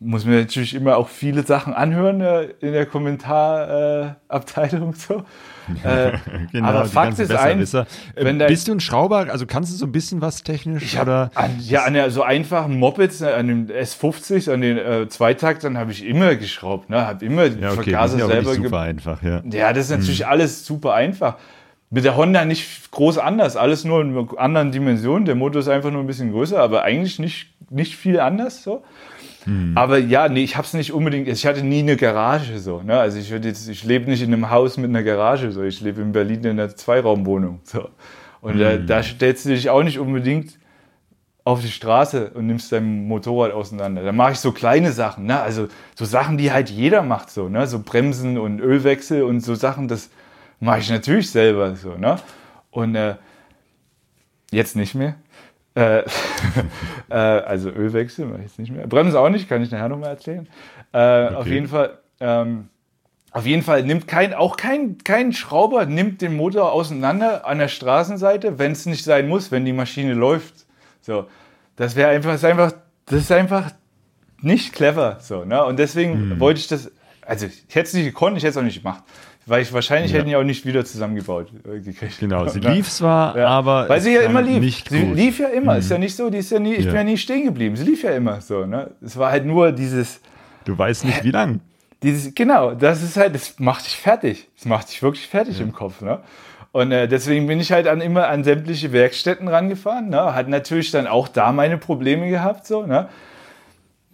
[0.00, 5.22] muss mir natürlich immer auch viele Sachen anhören äh, in der Kommentarabteilung äh,
[5.84, 6.12] Äh,
[6.52, 7.66] Genau, aber Fakt ist ein,
[8.16, 9.26] wenn dein- Bist du ein Schrauber?
[9.30, 10.82] Also kannst du so ein bisschen was technisch?
[10.82, 11.30] ich oder?
[11.34, 15.92] an, ja an der so einfachen Mopeds, an den S50, an den äh, Zweitaktern habe
[15.92, 19.42] ich immer geschraubt, ne, habe immer die Ja, okay, Vergaser selber super einfach, ja.
[19.50, 21.36] Ja, das ist natürlich alles super einfach.
[21.90, 25.24] Mit der Honda nicht groß anders, alles nur in einer anderen Dimension.
[25.24, 28.84] Der Motor ist einfach nur ein bisschen größer, aber eigentlich nicht, nicht viel anders so.
[29.76, 32.82] Aber ja, nee, ich habe es nicht unbedingt, ich hatte nie eine Garage so.
[32.82, 32.98] Ne?
[32.98, 35.62] Also ich, jetzt- ich lebe nicht in einem Haus mit einer Garage so.
[35.62, 37.60] Ich lebe in Berlin in einer Zweiraumwohnung.
[37.64, 37.88] So.
[38.40, 40.58] Und äh, da stellst du dich auch nicht unbedingt
[41.44, 44.02] auf die Straße und nimmst dein Motorrad auseinander.
[44.02, 45.40] Da mache ich so kleine Sachen, ne?
[45.40, 47.66] Also so Sachen, die halt jeder macht, so, ne?
[47.66, 50.10] So Bremsen und Ölwechsel und so Sachen, das
[50.60, 52.16] mache ich natürlich selber so, ne?
[52.70, 53.14] Und äh,
[54.50, 55.14] jetzt nicht mehr.
[55.78, 55.98] Äh,
[57.10, 58.86] äh, also Ölwechsel mache ich jetzt nicht mehr.
[58.86, 60.48] Bremsen auch nicht, kann ich nachher nochmal erzählen.
[60.92, 61.98] Äh, Auf jeden Fall.
[62.20, 62.68] Ähm,
[63.30, 67.68] auf jeden Fall nimmt kein, auch kein, kein Schrauber nimmt den Motor auseinander an der
[67.68, 70.66] Straßenseite, wenn es nicht sein muss, wenn die Maschine läuft.
[71.02, 71.26] So,
[71.76, 72.72] das wäre einfach, das ist einfach,
[73.06, 73.70] das ist einfach
[74.40, 75.18] nicht clever.
[75.20, 75.62] So, ne?
[75.64, 76.40] Und deswegen Mhm.
[76.40, 76.90] wollte ich das,
[77.24, 79.04] also ich hätte es nicht gekonnt, ich hätte es auch nicht gemacht.
[79.48, 80.18] Weil ich wahrscheinlich Ja.
[80.18, 82.18] hätten ja auch nicht wieder zusammengebaut gekriegt.
[82.20, 83.48] Genau, sie lief zwar, Ja.
[83.48, 84.60] aber Weil sie ja immer lief.
[84.60, 85.08] Nicht sie gut.
[85.10, 85.14] Mhm.
[85.14, 85.78] lief ja immer.
[85.78, 86.90] Ist ja nicht so, die ist ja nie, ich Ja.
[86.90, 87.74] bin ja nie stehen geblieben.
[87.76, 88.66] Sie lief ja immer so.
[88.66, 88.90] Ne?
[89.02, 90.20] Es war halt nur dieses,
[90.64, 91.60] Du weißt nicht, wie lang.
[92.02, 94.48] dieses, genau, das ist halt, das macht dich fertig.
[94.56, 96.02] Das macht dich wirklich fertig im Kopf.
[96.02, 96.18] Ne?
[96.72, 100.10] Und äh, deswegen bin ich halt an, immer an sämtliche Werkstätten rangefahren.
[100.10, 100.34] Ne?
[100.34, 102.66] Hat natürlich dann auch da meine Probleme gehabt.
[102.66, 103.08] So, ne?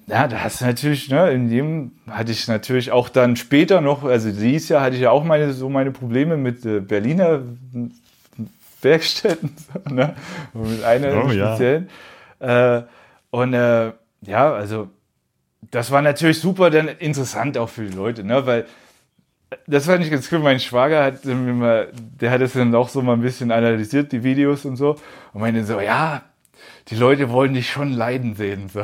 [0.07, 4.05] Ja, da hast du natürlich, ne, in dem hatte ich natürlich auch dann später noch,
[4.05, 7.42] also dieses Jahr hatte ich ja auch meine, so meine Probleme mit äh, Berliner
[8.82, 9.50] Werkstätten,
[9.90, 10.14] ne?
[10.52, 11.55] Mit einer Oh, ja.
[11.55, 11.88] speziellen.
[12.38, 12.82] Äh,
[13.30, 13.92] und äh,
[14.22, 14.88] ja, also
[15.70, 18.46] das war natürlich super dann interessant auch für die Leute, ne?
[18.46, 18.66] Weil
[19.66, 20.40] das war nicht ganz cool.
[20.40, 24.12] Mein Schwager hat mir mal, der hat es dann auch so mal ein bisschen analysiert,
[24.12, 24.96] die Videos und so.
[25.32, 26.22] Und meinte so, ja,
[26.88, 28.68] die Leute wollen dich schon leiden sehen.
[28.68, 28.82] So.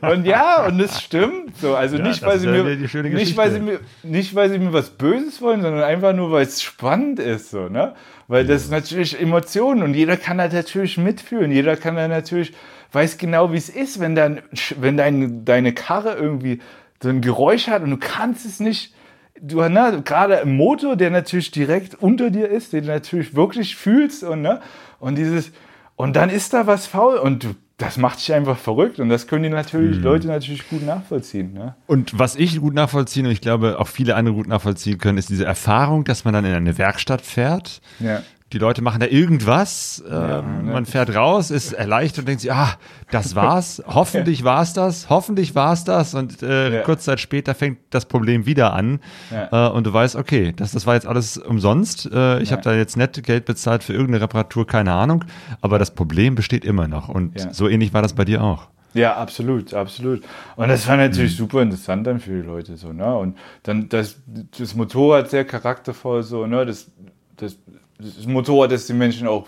[0.00, 1.56] Und ja, und das stimmt.
[1.58, 4.50] So, also Ja, nicht, das weil sie ja mir, nicht, weil sie mir, nicht, weil
[4.50, 7.50] sie mir was Böses wollen, sondern einfach nur, weil es spannend ist.
[7.50, 7.94] So, ne?
[8.28, 11.50] Weil das ist natürlich Emotionen und jeder kann da natürlich mitfühlen.
[11.50, 12.52] Jeder kann da natürlich,
[12.92, 14.40] weiß genau, wie es ist, wenn, dann,
[14.78, 16.60] wenn dein, deine Karre irgendwie
[17.02, 18.94] so ein Geräusch hat und du kannst es nicht.
[19.40, 23.74] Du, ne, gerade im Motor, der natürlich direkt unter dir ist, den du natürlich wirklich
[23.76, 24.60] fühlst und, ne,
[25.00, 25.50] und dieses,
[25.96, 29.26] und dann ist da was faul und du, das macht dich einfach verrückt und das
[29.26, 31.74] können die natürlich, Leute natürlich gut nachvollziehen, ne?
[31.86, 35.28] Und was ich gut nachvollziehen und ich glaube auch viele andere gut nachvollziehen können, ist
[35.28, 37.80] diese Erfahrung, dass man dann in eine Werkstatt fährt.
[37.98, 38.22] Ja.
[38.52, 40.72] Die Leute machen da irgendwas, ähm, ne?
[40.74, 42.74] man fährt raus, ist erleichtert und denkt sich, ah,
[43.10, 46.82] das war's, hoffentlich war's das, hoffentlich war's das und äh, Ja.
[46.82, 49.00] kurz Zeit später fängt das Problem wieder an
[49.32, 49.68] Ja.
[49.68, 52.56] äh, und du weißt, okay, das, das war jetzt alles umsonst, äh, ich Ja.
[52.56, 55.24] habe da jetzt nett Geld bezahlt für irgendeine Reparatur, keine Ahnung,
[55.60, 57.52] aber das Problem besteht immer noch und Ja.
[57.52, 58.68] so ähnlich war das bei dir auch.
[58.92, 60.22] Ja, absolut, absolut.
[60.54, 63.12] Und das war natürlich super interessant dann für die Leute so, ne?
[63.16, 64.16] Und dann das,
[64.56, 66.64] das Motorrad sehr charaktervoll so, ne?
[66.64, 66.88] Das,
[67.36, 67.56] das,
[67.98, 69.46] das Motorrad, das die Menschen auch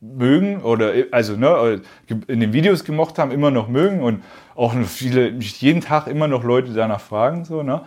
[0.00, 1.80] mögen oder also ne,
[2.26, 4.22] in den Videos gemocht haben, immer noch mögen und
[4.54, 7.82] auch viele, jeden Tag immer noch Leute danach fragen so, ne?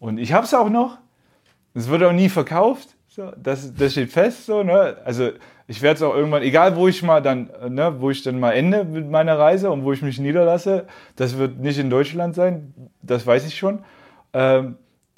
[0.00, 0.98] Und ich habe es auch noch.
[1.72, 2.94] Es wird auch nie verkauft.
[3.08, 4.44] So, das, das steht fest.
[4.44, 4.98] So, ne?
[5.04, 5.30] Also
[5.66, 8.52] ich werde es auch irgendwann, egal wo ich mal dann, ne, wo ich dann mal
[8.52, 10.86] ende mit meiner Reise und wo ich mich niederlasse,
[11.16, 13.78] das wird nicht in Deutschland sein, das weiß ich schon.
[14.34, 14.76] Ähm,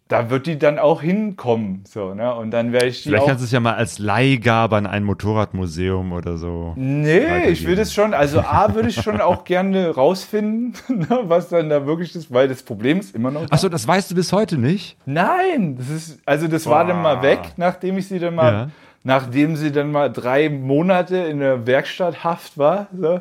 [0.09, 1.83] da wird die dann auch hinkommen.
[1.89, 2.33] So, ne?
[2.33, 5.03] Und dann werde ich die Vielleicht kannst du es ja mal als Leihgabe an ein
[5.03, 6.75] Motorradmuseum oder so.
[6.77, 11.49] Nee, ich will das schon, also A würde ich schon auch gerne rausfinden, ne, was
[11.49, 13.51] dann da wirklich ist, weil das Problem ist immer noch.
[13.51, 14.97] Achso, das weißt du bis heute nicht?
[15.07, 17.23] Nein, das ist, also das war dann mal Boah.
[17.25, 18.69] weg, nachdem ich sie dann mal, Ja.
[19.03, 22.87] nachdem sie dann mal drei Monate in der Werkstatthaft war.
[22.97, 23.21] So.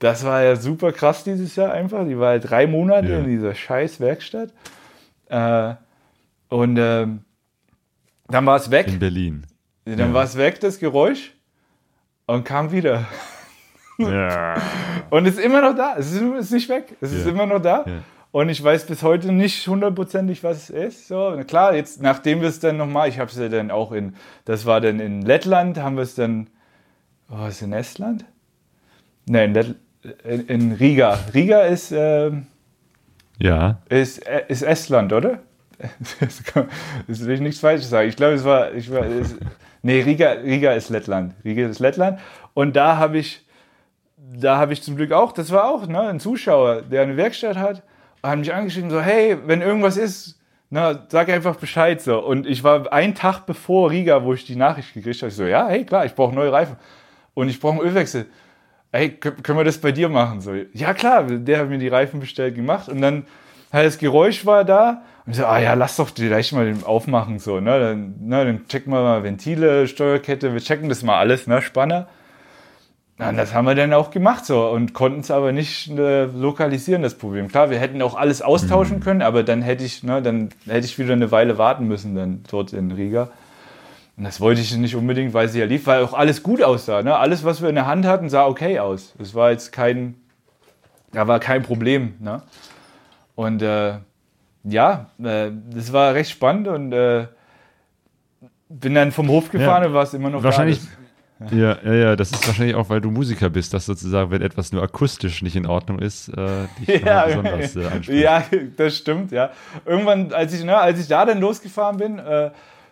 [0.00, 2.04] Das war ja super krass dieses Jahr einfach.
[2.08, 3.18] Die war ja drei Monate Ja.
[3.20, 4.50] in dieser scheiß Werkstatt.
[5.28, 5.74] Äh,
[6.52, 7.20] und ähm,
[8.28, 8.86] dann war es weg.
[8.88, 9.46] In Berlin.
[9.84, 10.12] Dann Ja.
[10.12, 11.32] war es weg, das Geräusch.
[12.26, 13.06] Und kam wieder.
[13.98, 14.54] Ja.
[15.10, 15.96] Und ist immer noch da.
[15.98, 16.96] Es ist, ist nicht weg.
[17.00, 17.32] Es ist Ja.
[17.32, 17.84] immer noch da.
[17.86, 17.92] Ja.
[18.30, 21.08] Und ich weiß bis heute nicht hundertprozentig, was es ist.
[21.08, 24.14] So, klar, jetzt, nachdem wir es dann nochmal, ich habe es ja dann auch in,
[24.46, 26.48] das war dann in Lettland, haben wir es dann,
[27.28, 28.24] oh, was ist in Estland?
[29.26, 29.74] Nein, in, Lett,
[30.24, 31.18] in, in Riga.
[31.34, 32.46] Riga ist, ähm,
[33.38, 33.78] ja.
[33.90, 35.40] ist, äh, ist Estland, oder?
[37.08, 38.08] Das will ich nichts Falsches sagen.
[38.08, 39.34] Ich glaube, es war, ich war es,
[39.82, 41.34] nee, Riga, Riga ist Lettland.
[41.44, 42.20] Riga ist Lettland.
[42.54, 43.44] Und da habe ich,
[44.16, 47.56] da habe ich zum Glück auch, das war auch ne, ein Zuschauer, der eine Werkstatt
[47.56, 47.82] hat,
[48.22, 50.38] hat mich angeschrieben, so, hey, wenn irgendwas ist,
[50.70, 52.18] na, sag einfach Bescheid so.
[52.24, 55.68] Und ich war einen Tag bevor Riga, wo ich die Nachricht gekriegt habe, so, ja,
[55.68, 56.76] hey, klar, ich brauche neue Reifen.
[57.34, 58.26] Und ich brauche einen Ölwechsel.
[58.90, 60.40] Hey, kö- können wir das bei dir machen?
[60.40, 63.26] So, ja klar, der hat mir die Reifen bestellt gemacht und dann
[63.72, 66.84] halt das Geräusch war da und ich so, ah ja, lass doch gleich mal den
[66.84, 71.18] aufmachen so, ne, dann, ne, dann checken wir mal Ventile, Steuerkette, wir checken das mal
[71.18, 72.08] alles, ne, Spanner.
[73.18, 77.02] Und das haben wir dann auch gemacht so und konnten es aber nicht äh, lokalisieren,
[77.02, 77.46] das Problem.
[77.46, 80.98] Klar, wir hätten auch alles austauschen können, aber dann hätte ich, ne, dann hätte ich
[80.98, 83.30] wieder eine Weile warten müssen dann dort in Riga.
[84.16, 87.02] Und das wollte ich nicht unbedingt, weil sie ja lief, weil auch alles gut aussah.
[87.02, 87.16] Ne?
[87.16, 89.14] Alles, was wir in der Hand hatten, sah okay aus.
[89.18, 90.16] Es war jetzt kein,
[91.12, 92.14] da war kein Problem.
[92.20, 92.42] Ne?
[93.34, 93.94] Und äh,
[94.64, 97.26] ja, äh, das war recht spannend und äh,
[98.68, 99.88] bin dann vom Hof gefahren Ja.
[99.88, 100.80] und war es immer noch Wahrscheinlich.
[101.50, 104.70] Ja, ja, ja, das ist wahrscheinlich auch, weil du Musiker bist, dass sozusagen, wenn etwas
[104.70, 108.22] nur akustisch nicht in Ordnung ist, äh, dich Ja, besonders äh, anspricht.
[108.22, 108.44] ja,
[108.76, 109.50] das stimmt, ja.
[109.84, 112.50] Irgendwann, als ich, ne, als ich da dann losgefahren bin äh,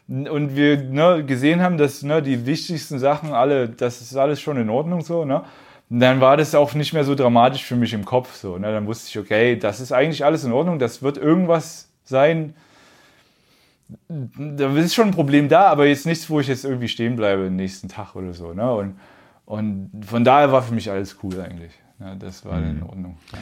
[0.08, 4.56] und wir ne, gesehen haben, dass ne, die wichtigsten Sachen alle, das ist alles schon
[4.56, 5.44] in Ordnung so, ne?
[5.92, 8.56] Dann war das auch nicht mehr so dramatisch für mich im Kopf so.
[8.58, 8.70] Ne?
[8.72, 12.54] Dann wusste ich, okay, das ist eigentlich alles in Ordnung, das wird irgendwas sein.
[14.08, 17.42] Da ist schon ein Problem da, aber jetzt nichts, wo ich jetzt irgendwie stehen bleibe
[17.44, 18.52] den nächsten Tag oder so.
[18.54, 18.72] Ne?
[18.72, 19.00] Und,
[19.46, 21.72] und von daher war für mich alles cool eigentlich.
[21.98, 22.70] Ja, das war Mhm.
[22.70, 23.18] in Ordnung.
[23.32, 23.38] Ja.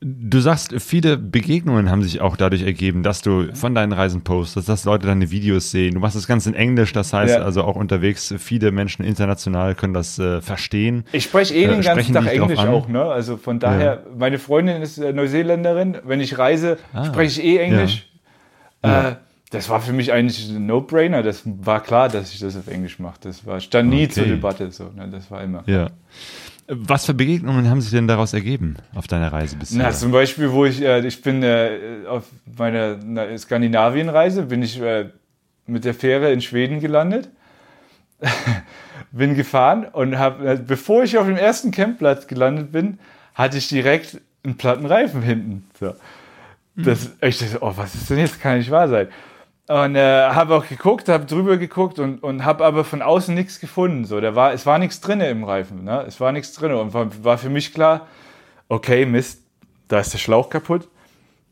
[0.00, 4.68] Du sagst, viele Begegnungen haben sich auch dadurch ergeben, dass du von deinen Reisen postest,
[4.68, 5.94] dass Leute deine Videos sehen.
[5.94, 7.42] Du machst das Ganze in Englisch, das heißt Ja.
[7.42, 11.04] also auch unterwegs, viele Menschen international können das äh, verstehen.
[11.12, 13.04] Ich spreche eh Äh, den ganzen sprechen Tag Englisch auch, ne?
[13.04, 15.96] Also von daher, meine Freundin ist äh, Neuseeländerin.
[16.04, 17.06] Wenn ich reise, Ah.
[17.06, 18.06] spreche ich eh Englisch.
[18.84, 19.08] Ja.
[19.08, 19.16] Äh,
[19.50, 21.22] das war für mich eigentlich ein No-Brainer.
[21.22, 23.16] Das war klar, dass ich das auf Englisch mache.
[23.22, 24.08] Das war, stand nie Okay.
[24.12, 24.70] zur Debatte.
[24.72, 25.08] So, ne?
[25.10, 25.62] Das war immer.
[25.66, 25.88] Ja.
[26.68, 29.78] Was für Begegnungen haben sich denn daraus ergeben auf deiner Reise bisher?
[29.78, 32.24] Na, zum Beispiel, wo ich, äh, ich bin äh, auf
[32.58, 35.10] meiner na, Skandinavien-Reise, bin ich äh,
[35.66, 37.28] mit der Fähre in Schweden gelandet,
[39.12, 42.98] bin gefahren und habe, äh, bevor ich auf dem ersten Campplatz gelandet bin,
[43.34, 45.68] hatte ich direkt einen platten Reifen hinten.
[45.78, 45.94] So.
[46.74, 48.40] Das, ich dachte, oh, was ist denn jetzt?
[48.40, 49.08] Kann nicht wahr sein.
[49.68, 53.58] Und äh, habe auch geguckt, habe drüber geguckt und, und habe aber von außen nichts
[53.58, 54.04] gefunden.
[54.04, 55.82] So, da war, es war nichts drin im Reifen.
[55.82, 56.04] Ne?
[56.06, 56.72] Es war nichts drin.
[56.72, 58.06] Und war, war für mich klar,
[58.68, 59.42] okay, Mist,
[59.88, 60.86] da ist der Schlauch kaputt.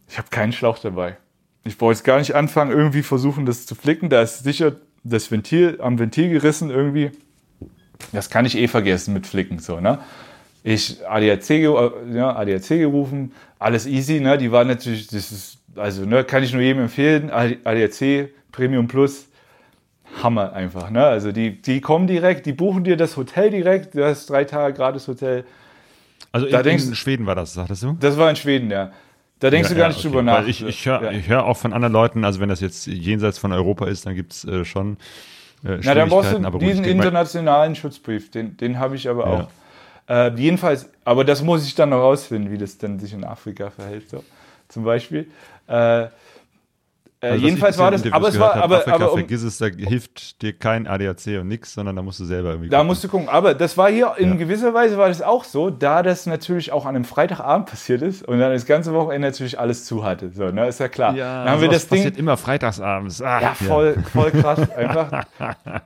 [0.09, 1.17] Ich habe keinen Schlauch dabei.
[1.65, 4.11] Ich brauche jetzt gar nicht anfangen, irgendwie versuchen, das zu flicken.
[4.11, 7.11] Da ist sicher das Ventil am Ventil gerissen irgendwie.
[8.13, 9.59] Das kann ich eh vergessen mit Flicken.
[9.59, 9.99] So, ne?
[10.63, 14.21] Ich ADAC, äh, ja, ADAC gerufen, alles easy.
[14.21, 14.39] Ne?
[14.39, 17.31] Die waren natürlich, das ist, also ne, kann ich nur jedem empfehlen.
[17.31, 19.29] ADAC Premium Plus,
[20.23, 20.91] Hammer einfach.
[20.91, 21.05] Ne?
[21.05, 23.95] Also die, die kommen direkt, die buchen dir das Hotel direkt.
[23.95, 25.45] Du hast drei Tage gratis Hotel.
[26.33, 27.97] also da in, denkst in Schweden war das, sagtest du?
[27.99, 28.93] Das war in Schweden, ja.
[29.41, 30.39] Da denkst du gar nicht drüber nach.
[30.39, 31.19] Weil ich, ich höre Ja.
[31.19, 34.33] hör auch von anderen Leuten, also wenn das jetzt jenseits von Europa ist, dann gibt
[34.33, 34.97] es äh, schon
[35.65, 39.49] äh, Na, dann brauchst du diesen internationalen Schutzbrief, den, den habe ich aber auch.
[40.09, 43.71] Äh, jedenfalls, aber das muss ich dann noch rausfinden, wie das dann sich in Afrika
[43.71, 44.23] verhält, so,
[44.69, 45.29] zum Beispiel.
[45.69, 46.09] Äh, äh,
[47.31, 49.57] Also, jedenfalls war das, aber es war, gehört hab, aber, Afrika, aber um, vergiss es,
[49.57, 52.87] da hilft dir kein ADAC und nix, sondern da musst du selber irgendwie da gucken.
[52.89, 53.29] musst du gucken.
[53.31, 54.37] Aber das war hier, in Ja.
[54.37, 58.23] gewisser Weise war das auch so, da das natürlich auch an einem Freitagabend passiert ist
[58.29, 60.31] und dann das ganze Wochenende natürlich alles zu hatte.
[60.35, 61.15] So, ne, ist ja klar.
[61.15, 63.23] ja, dann haben wir das Ding, passiert immer freitagsabends.
[63.23, 64.71] Ah, Ja, voll, voll krass.
[64.77, 65.25] Einfach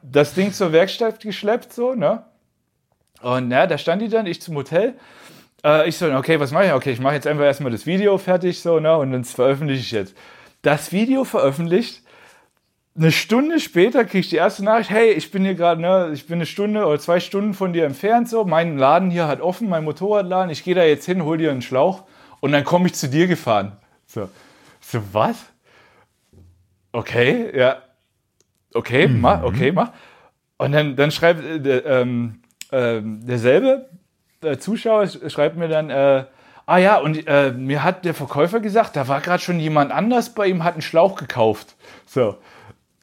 [0.03, 2.25] das Ding zur Werkstatt geschleppt, so, ne?
[3.23, 4.95] Und ja, da stand die dann, ich zum Hotel.
[5.65, 6.73] Äh, ich so, okay, was mache ich?
[6.73, 8.97] Okay, ich mache jetzt einfach erstmal das Video fertig, so, ne?
[8.97, 10.15] Und dann veröffentliche ich jetzt.
[10.63, 12.03] Das Video veröffentlicht.
[12.97, 16.27] Eine Stunde später kriege ich die erste Nachricht, hey, ich bin hier gerade, ne, ich
[16.27, 19.69] bin eine Stunde oder zwei Stunden von dir entfernt, so, mein Laden hier hat offen,
[19.69, 22.03] mein Motorradladen, ich gehe da jetzt hin, hol dir einen Schlauch
[22.41, 23.77] und dann komme ich zu dir gefahren.
[24.07, 24.29] So,
[24.81, 25.37] so was?
[26.91, 27.83] Okay, ja,
[28.75, 29.93] okay, mach, okay, mach.
[30.57, 32.43] Und dann, dann schreibt äh, ähm,
[32.73, 33.98] ähm, derselbe äh,
[34.59, 36.25] Zuschauer sch- schreibt mir dann, äh,
[36.67, 40.35] ah ja, und äh, mir hat der Verkäufer gesagt, da war gerade schon jemand anders
[40.35, 41.77] bei ihm, hat einen Schlauch gekauft.
[42.07, 42.37] So.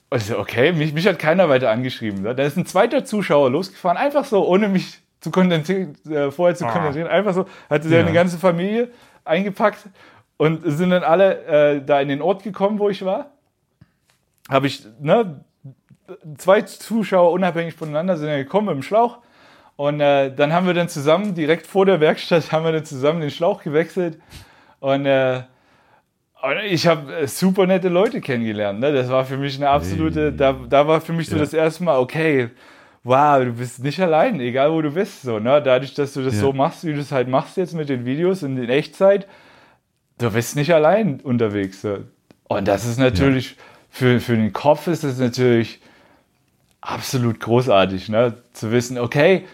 [0.10, 2.22] Und ich so, okay, mich, mich hat keiner weiter angeschrieben.
[2.22, 2.36] Ne?
[2.36, 6.66] Da ist ein zweiter Zuschauer losgefahren, einfach so, ohne mich zu kondensieren, äh, vorher zu
[6.66, 6.72] Ah.
[6.72, 8.14] kondensieren, einfach so, hatte seine Ja.
[8.14, 8.92] ganze Familie
[9.26, 9.80] eingepackt
[10.38, 13.32] und sind dann alle äh, da in den Ort gekommen, wo ich war.
[14.50, 15.44] Habe ich, ne,
[16.38, 19.18] zwei Zuschauer unabhängig voneinander sind ja gekommen mit dem Schlauch.
[19.78, 23.22] Und äh, dann haben wir dann zusammen, direkt vor der Werkstatt, haben wir dann zusammen
[23.22, 24.20] den Schlauch gewechselt.
[24.80, 25.42] Und, äh,
[26.70, 28.80] ich habe äh, super nette Leute kennengelernt.
[28.80, 28.94] Ne?
[28.94, 31.42] Das war für mich eine absolute, da, da war für mich so Ja.
[31.42, 32.50] das erste Mal, okay,
[33.04, 35.24] wow, du bist nicht allein, egal wo du bist.
[35.24, 35.62] So, ne?
[35.62, 36.42] Dadurch, dass du das Ja.
[36.42, 39.28] so machst, wie du es halt machst jetzt mit den Videos in, in Echtzeit,
[40.20, 41.82] du bist nicht allein unterwegs.
[41.82, 41.98] So.
[42.48, 43.56] Und das ist natürlich,
[43.90, 45.82] für, für den Kopf ist es natürlich
[46.82, 48.36] absolut großartig, ne?
[48.54, 49.46] zu wissen, okay,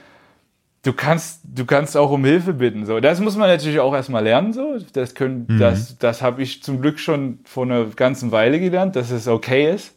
[0.84, 2.86] du kannst, du kannst auch um Hilfe bitten.
[2.86, 3.00] So.
[3.00, 4.54] Das muss man natürlich auch erstmal lernen.
[4.54, 4.78] So.
[4.94, 9.12] Das, können, das, das habe ich zum Glück schon vor einer ganzen Weile gelernt, dass
[9.12, 9.94] es okay ist,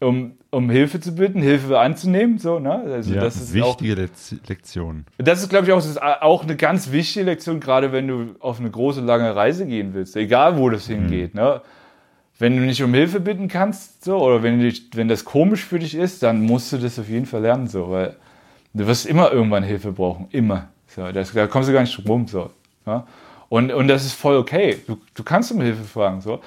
[0.00, 2.38] um, um Hilfe zu bitten, Hilfe anzunehmen.
[2.38, 2.72] So, ne?
[2.72, 5.04] also Ja, das ist auch, wichtige Lez- Lektion.
[5.18, 8.58] das ist, glaube ich, auch, ist auch eine ganz wichtige Lektion, gerade wenn du auf
[8.58, 11.34] eine große, lange Reise gehen willst, egal wo das hingeht.
[11.34, 11.60] Ne?
[12.38, 15.78] Wenn du nicht um Hilfe bitten kannst, so, oder wenn, du wenn das komisch für
[15.78, 18.16] dich ist, dann musst du das auf jeden Fall lernen, so, weil
[18.74, 20.68] du wirst immer irgendwann Hilfe brauchen, immer.
[20.86, 22.26] So, das, da kommst du gar nicht drum rum.
[22.26, 22.50] So,
[22.86, 23.06] ja?
[23.48, 24.78] und, und das ist voll okay.
[24.86, 26.20] Du, du kannst um Hilfe fragen.
[26.20, 26.40] So.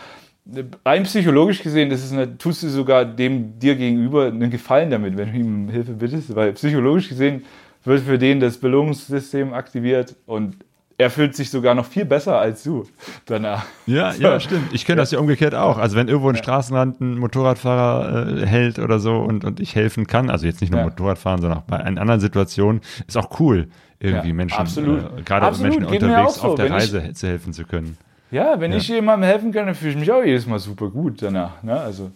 [0.85, 5.15] Rein psychologisch gesehen, das ist eine, tust du sogar dem dir gegenüber einen Gefallen damit,
[5.15, 7.45] wenn du ihm Hilfe bittest, weil psychologisch gesehen
[7.85, 10.57] wird für den das Belohnungssystem aktiviert und
[10.97, 12.85] er fühlt sich sogar noch viel besser als du
[13.25, 13.65] danach.
[13.85, 14.73] Ja, ja, stimmt.
[14.73, 15.77] Ich kenne das ja umgekehrt auch.
[15.77, 20.07] Also wenn irgendwo ein Straßenrand ein Motorradfahrer äh, hält oder so und, und ich helfen
[20.07, 20.85] kann, also jetzt nicht nur Ja.
[20.87, 23.67] Motorradfahren, sondern auch bei anderen Situationen, ist auch cool,
[23.99, 24.99] irgendwie Ja, Menschen, absolut.
[25.19, 26.47] Äh, gerade Absolut, Menschen geht unterwegs so.
[26.49, 27.97] auf der Wenn ich- Reise zu helfen zu können.
[28.31, 28.77] Ja, wenn Ja.
[28.77, 31.61] ich jemandem helfen kann, dann fühle ich mich auch jedes Mal super gut danach.
[31.63, 31.79] Ne?
[31.79, 32.11] Also,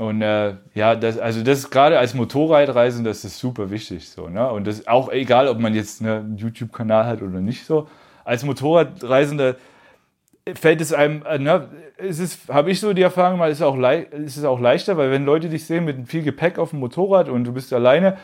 [0.00, 4.08] und äh, ja, das, also das ist gerade als Motorradreisen, das ist super wichtig.
[4.08, 4.50] So, ne?
[4.50, 7.86] Und das ist auch egal, ob man jetzt ne, einen YouTube-Kanal hat oder nicht so.
[8.24, 9.56] Als Motorradreisender
[10.54, 13.62] fällt es einem, äh, ne, ist es, habe ich so die Erfahrung mal, ist es,
[13.62, 16.78] auch ist es auch leichter, weil wenn Leute dich sehen mit viel Gepäck auf dem
[16.78, 18.16] Motorrad und du bist alleine,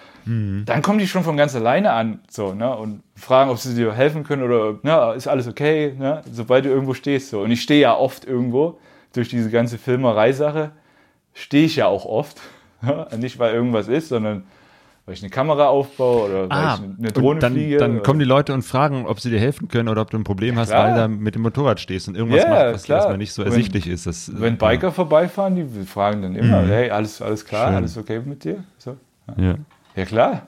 [0.64, 3.92] dann kommen die schon von ganz alleine an so, ne, und fragen, ob sie dir
[3.92, 7.28] helfen können oder ne, ist alles okay, ne, sobald du irgendwo stehst.
[7.28, 7.42] So.
[7.42, 8.78] Und ich stehe ja oft irgendwo
[9.12, 10.72] durch diese ganze Filmerei-Sache,
[11.36, 12.40] stehe ich ja auch oft.
[13.18, 14.44] Nicht, weil irgendwas ist, sondern
[15.04, 17.76] weil ich eine Kamera aufbaue oder weil ich eine Drohne Ah, dann, fliege.
[17.78, 20.24] dann kommen die Leute und fragen, ob sie dir helfen können oder ob du ein
[20.24, 20.88] Problem hast, klar.
[20.88, 22.98] weil da mit dem Motorrad stehst und irgendwas Ja, macht, was klar.
[22.98, 24.06] erstmal nicht so Wenn- ersichtlich ist.
[24.06, 26.66] Das, äh, Wenn Biker vorbeifahren, die fragen dann immer, Mhm.
[26.68, 27.76] hey, alles, alles klar, Schön.
[27.76, 28.64] alles okay mit dir?
[28.78, 28.96] So.
[29.36, 29.54] Ja.
[29.94, 30.42] Ja, klar.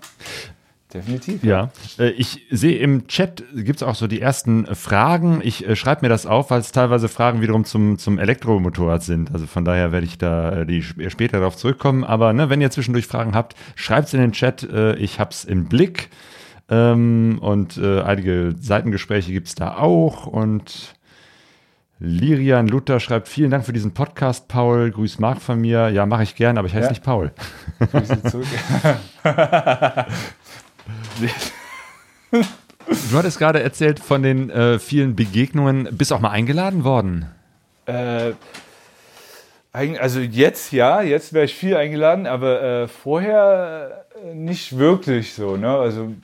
[0.92, 1.44] Definitiv.
[1.44, 5.40] Ja, äh, ich sehe im Chat gibt es auch so die ersten äh, Fragen.
[5.44, 9.30] Ich äh, schreibe mir das auf, weil es teilweise Fragen wiederum zum, zum Elektromotorrad sind.
[9.34, 12.04] Also von daher werde ich da äh, die sp- später darauf zurückkommen.
[12.04, 14.62] Aber ne, wenn ihr zwischendurch Fragen habt, schreibt es in den Chat.
[14.62, 16.08] Äh, ich hab's im Blick.
[16.70, 20.26] Ähm, und einige Seitengespräche gibt es da auch.
[20.26, 20.94] Und
[22.00, 24.90] Lirian Luther schreibt, vielen Dank für diesen Podcast, Paul.
[24.90, 25.88] Grüß Marc von mir.
[25.88, 26.90] Ja, mache ich gern, aber ich heiße Ja.
[26.90, 27.32] nicht Paul.
[27.90, 28.46] Grüße zurück.
[33.10, 35.88] Du hattest gerade erzählt von den äh, vielen Begegnungen.
[35.92, 37.26] Bist auch mal eingeladen worden?
[37.88, 38.32] äh,
[39.72, 45.56] also jetzt ja, jetzt wäre ich viel eingeladen, aber äh, vorher äh, nicht wirklich so.
[45.56, 45.68] Ne?
[45.68, 46.14] Also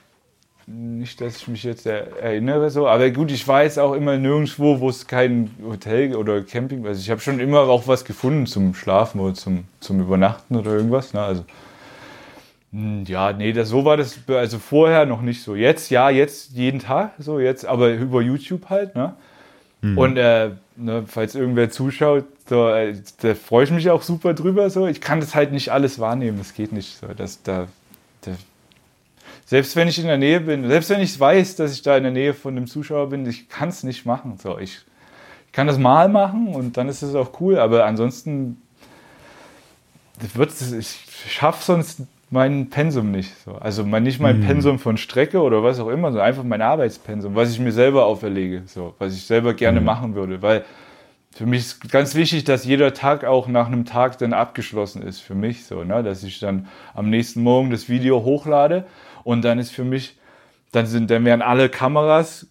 [0.67, 2.87] nicht, dass ich mich jetzt er erinnere so.
[2.87, 6.85] Aber gut, ich war jetzt auch immer nirgendwo, wo es kein Hotel oder Camping.
[6.87, 10.71] Also ich habe schon immer auch was gefunden zum Schlafen oder zum, zum Übernachten oder
[10.71, 11.13] irgendwas.
[11.13, 11.21] Ne?
[11.21, 11.45] Also
[13.05, 15.55] ja, nee, das, so war das also vorher noch nicht so.
[15.55, 19.15] Jetzt, ja, jetzt jeden Tag so, jetzt, aber über YouTube halt, ne?
[19.95, 24.69] Und äh, ne, falls irgendwer zuschaut, so, äh, da freue ich mich auch super drüber.
[24.69, 24.87] So.
[24.87, 26.97] Ich kann das halt nicht alles wahrnehmen, das geht nicht.
[26.97, 27.07] So.
[27.07, 27.67] Das, da,
[28.21, 28.31] da,
[29.45, 32.03] selbst wenn ich in der Nähe bin, selbst wenn ich weiß, dass ich da in
[32.03, 34.37] der Nähe von dem Zuschauer bin, ich kann es nicht machen.
[34.41, 34.57] So.
[34.57, 34.79] Ich,
[35.45, 38.61] ich kann das mal machen und dann ist es auch cool, aber ansonsten
[40.33, 42.01] wird, ich schaffe sonst
[42.35, 43.33] mein Pensum nicht.
[43.43, 43.53] So.
[43.53, 47.33] Also mein, nicht mein Pensum von Strecke oder was auch immer, sondern einfach mein Arbeitspensum,
[47.33, 50.41] was ich mir selber auferlege, so, was ich selber gerne machen würde.
[50.41, 50.65] Weil
[51.33, 55.21] für mich ist ganz wichtig, dass jeder Tag auch nach einem Tag dann abgeschlossen ist
[55.21, 55.65] für mich.
[55.65, 56.03] So, ne?
[56.03, 58.85] Dass ich dann am nächsten Morgen das Video hochlade
[59.23, 60.17] und dann ist für mich,
[60.73, 62.47] dann, sind, dann werden alle Kameras,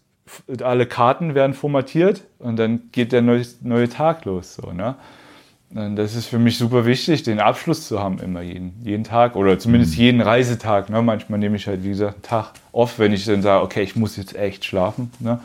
[0.62, 4.54] alle Karten werden formatiert und dann geht der neue, neue Tag los.
[4.54, 4.96] So, ne?
[5.74, 9.58] Das ist für mich super wichtig, den Abschluss zu haben, immer jeden, jeden Tag oder
[9.58, 10.88] zumindest jeden Reisetag.
[10.88, 11.02] Ne?
[11.02, 13.96] Manchmal nehme ich halt, wie gesagt, einen Tag off, wenn ich dann sage, okay, ich
[13.96, 15.10] muss jetzt echt schlafen.
[15.18, 15.40] Ne?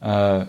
[0.00, 0.46] Äh,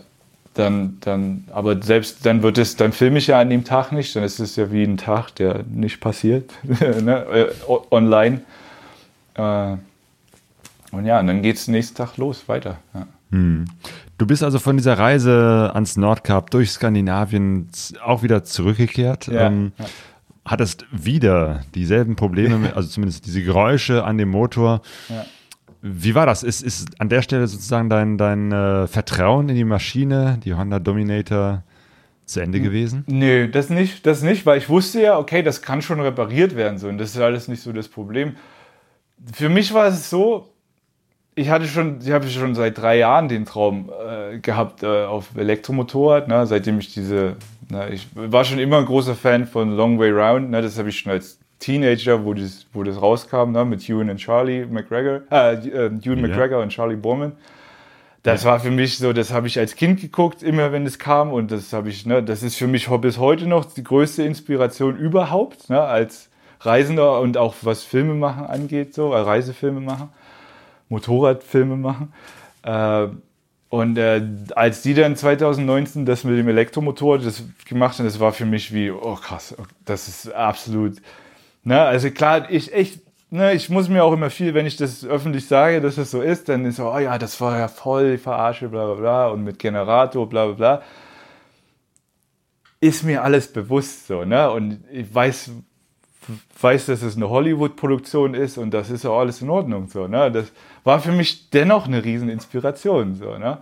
[0.53, 4.15] dann, dann, aber selbst dann wird es, dann filme ich ja an dem Tag nicht,
[4.15, 7.25] dann ist es ja wie ein Tag, der nicht passiert, ne?
[7.33, 7.47] äh,
[7.89, 8.41] online.
[9.33, 9.77] Äh,
[10.91, 12.77] und ja, und dann geht es nächsten Tag los, weiter.
[12.93, 13.07] Ja.
[13.31, 13.65] Hm.
[14.17, 17.69] Du bist also von dieser Reise ans Nordkap durch Skandinavien
[18.03, 19.27] auch wieder zurückgekehrt.
[19.27, 19.85] Ja, ähm, ja.
[20.45, 24.81] Hattest wieder dieselben Probleme, also zumindest diese Geräusche an dem Motor.
[25.09, 25.25] Ja.
[25.81, 26.43] Wie war das?
[26.43, 30.79] Ist, ist an der Stelle sozusagen dein, dein äh, Vertrauen in die Maschine, die Honda
[30.79, 31.63] Dominator,
[32.29, 33.03] zu Ende gewesen?
[33.07, 36.77] Nö, das nicht, das nicht, weil ich wusste ja, okay, das kann schon repariert werden
[36.77, 38.35] so und das ist alles nicht so das Problem.
[39.33, 40.53] Für mich war es so,
[41.39, 45.29] ich hatte schon, ich habe schon seit drei Jahren den Traum äh, gehabt äh, auf
[45.37, 47.35] Elektromotorrad, ne, seitdem ich diese,
[47.69, 50.89] ne, ich war schon immer ein großer Fan von Long Way Round, ne, das habe
[50.89, 55.21] ich schon als Teenager, wo das, wo das rauskam, ne, mit Ewan und Charlie McGregor,
[55.31, 56.27] äh, äh, Ewan Ja.
[56.27, 57.33] McGregor und Charlie Borman.
[58.23, 61.31] Das war für mich so, das habe ich als Kind geguckt, immer wenn es kam
[61.31, 64.97] und das habe ich, ne, das ist für mich bis heute noch die größte Inspiration
[64.97, 66.29] überhaupt, ne, als
[66.59, 70.09] Reisender und auch was Filme machen angeht, so, äh, Reisefilme machen.
[70.89, 72.13] Motorradfilme machen.
[72.63, 73.07] Äh,
[73.69, 74.23] und äh,
[74.55, 78.73] als die dann 2019 das mit dem Elektromotor das gemacht haben, das war für mich
[78.73, 80.97] wie, oh krass, das ist absolut.
[81.63, 81.79] Ne?
[81.79, 85.47] Also klar, ich echt, ne, ich muss mir auch immer viel, wenn ich das öffentlich
[85.47, 88.69] sage, dass das so ist, dann ist so, oh ja, das war ja voll Verarsche,
[88.69, 90.81] bla bla bla, und mit Generator, bla bla bla.
[92.81, 94.49] Ist mir alles bewusst so, ne?
[94.51, 95.51] Und ich weiß,
[96.61, 99.87] weiß, dass es eine Hollywood-Produktion ist und das ist auch alles in Ordnung.
[99.87, 100.31] So, ne?
[100.31, 100.51] Das
[100.83, 103.15] war für mich dennoch eine riesen Inspiration.
[103.15, 103.59] So, ne?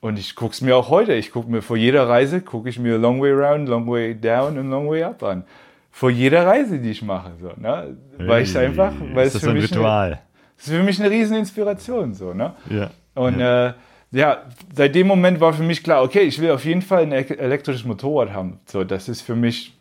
[0.00, 1.14] Und ich gucke es mir auch heute.
[1.14, 4.58] Ich gucke mir vor jeder Reise, gucke ich mir Long Way Round, Long Way Down
[4.58, 5.44] und Long Way Up an.
[5.90, 7.32] Vor jeder Reise, die ich mache.
[7.40, 7.96] So, ne?
[8.18, 10.20] Weil ich einfach, weil ist es das für ein mich eine, Ritual?
[10.56, 12.14] das ist für mich eine riesen Inspiration.
[12.14, 12.52] So, ne?
[12.68, 12.90] Ja.
[13.14, 13.72] Und Äh,
[14.14, 14.42] ja,
[14.72, 17.84] seit dem Moment war für mich klar, okay, ich will auf jeden Fall ein elektrisches
[17.84, 18.60] Motorrad haben.
[18.66, 19.76] So, das ist für mich.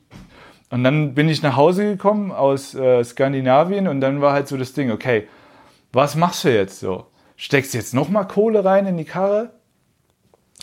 [0.74, 4.58] Und dann bin ich nach Hause gekommen aus äh, Skandinavien und dann war halt so
[4.58, 5.28] das Ding, okay,
[5.92, 7.06] was machst du jetzt so?
[7.36, 9.52] Steckst du jetzt nochmal Kohle rein in die Karre?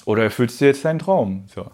[0.06, 1.44] Oder erfüllst du jetzt deinen Traum?
[1.46, 1.70] So.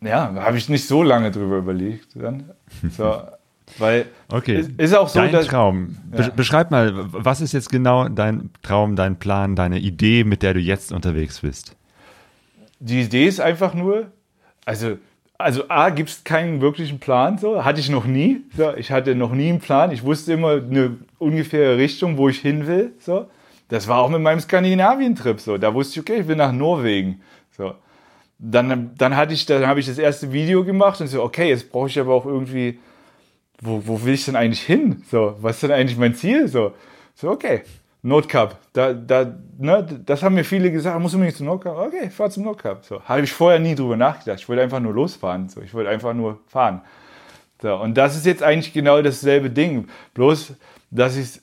[0.00, 2.08] Ja, da habe ich nicht so lange drüber überlegt.
[2.14, 2.48] Dann.
[2.96, 3.20] So,
[3.76, 4.58] weil Okay.
[4.60, 5.98] ist, ist auch so, dein dass, Traum.
[6.10, 6.30] Be Ja.
[6.30, 10.60] Beschreib mal, was ist jetzt genau dein Traum, dein Plan, deine Idee, mit der du
[10.60, 11.76] jetzt unterwegs bist?
[12.80, 14.10] die Idee ist einfach nur,
[14.64, 14.96] also,
[15.38, 18.42] also A, gibt es keinen wirklichen Plan, so, hatte ich noch nie.
[18.56, 18.74] So.
[18.74, 19.92] Ich hatte noch nie einen Plan.
[19.92, 22.92] Ich wusste immer eine ungefähre Richtung, wo ich hin will.
[22.98, 23.28] So.
[23.68, 25.56] Das war auch mit meinem Skandinavien-Trip so.
[25.56, 27.20] Da wusste ich, okay, ich will nach Norwegen.
[27.56, 27.74] So.
[28.40, 31.70] Dann, dann hatte ich, dann habe ich das erste Video gemacht und so, okay, jetzt
[31.70, 32.80] brauche ich aber auch irgendwie,
[33.60, 35.04] wo, wo will ich denn eigentlich hin?
[35.10, 36.48] So, was ist denn eigentlich mein Ziel?
[36.48, 36.72] So,
[37.14, 37.62] so okay,
[38.02, 38.58] Nordkap.
[38.72, 41.76] Da, da, ne, das haben mir viele gesagt, muss unbedingt zum Nordkap.
[41.76, 42.84] Okay, fahr zum Nordkap.
[42.84, 44.40] So, habe ich vorher nie drüber nachgedacht.
[44.40, 45.48] Ich wollte einfach nur losfahren.
[45.48, 46.82] So, ich wollte einfach nur fahren.
[47.60, 49.88] So, und das ist jetzt eigentlich genau dasselbe Ding.
[50.14, 50.54] Bloß,
[50.90, 51.42] dass ich es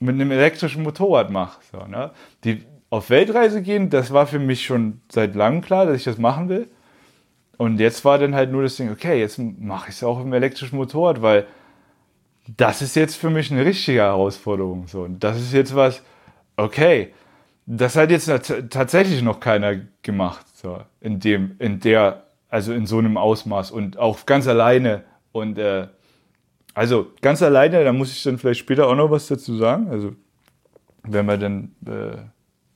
[0.00, 1.60] mit einem elektrischen Motorrad mache.
[1.70, 2.10] So, ne?
[2.44, 6.18] Die auf Weltreise gehen, das war für mich schon seit langem klar, dass ich das
[6.18, 6.68] machen will.
[7.58, 10.32] Und jetzt war dann halt nur das Ding, okay, jetzt mache ich es auch im
[10.32, 11.46] elektrischen Motorrad, weil
[12.48, 14.86] das ist jetzt für mich eine richtige Herausforderung.
[14.88, 15.06] So.
[15.08, 16.02] Das ist jetzt was,
[16.56, 17.12] okay,
[17.66, 20.46] das hat jetzt tats- tatsächlich noch keiner gemacht.
[20.56, 25.04] So, in dem, in der, also in so einem Ausmaß und auch ganz alleine.
[25.32, 25.86] Und äh,
[26.74, 29.88] also ganz alleine, da muss ich dann vielleicht später auch noch was dazu sagen.
[29.88, 30.14] Also
[31.04, 32.16] wenn wir dann, äh,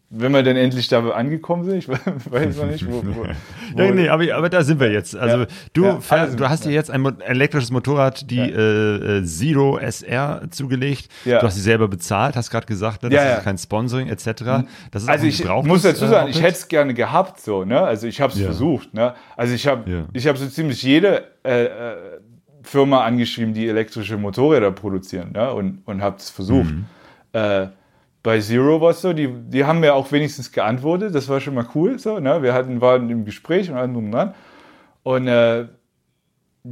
[0.08, 1.88] wenn wir dann endlich da angekommen sind, ich
[2.30, 3.02] weiß noch nicht, wo.
[3.04, 3.24] wo, wo
[3.82, 5.16] Ja, nee, aber, aber da sind wir jetzt.
[5.16, 5.46] Also Ja.
[5.72, 9.78] du, Ja, fähr- alles- du hast dir jetzt ein elektrisches Motorrad, die äh, äh, Zero
[9.78, 11.08] SR, zugelegt.
[11.24, 13.10] Du hast sie selber bezahlt, hast gerade gesagt, ne?
[13.10, 14.26] das ist kein Sponsoring etc.
[14.92, 16.46] Das ist Also ich muss dazu äh, sagen, ich Moped.
[16.48, 17.80] hätte es gerne gehabt, so, ne?
[17.80, 19.14] Also ich habe es versucht, ne?
[19.36, 20.04] Also ich habe Ja.
[20.12, 21.96] ich habe so ziemlich jede äh, äh,
[22.62, 25.52] Firma angeschrieben, die elektrische Motorräder produzieren, ne?
[25.52, 26.70] Und, und habe es versucht.
[26.70, 26.84] Mhm.
[28.26, 31.54] Bei Zero war es so, die, die haben mir auch wenigstens geantwortet, das war schon
[31.54, 32.42] mal cool, so, ne?
[32.42, 34.34] Wir hatten, waren im Gespräch und allem drum dran.
[35.04, 35.68] Und äh,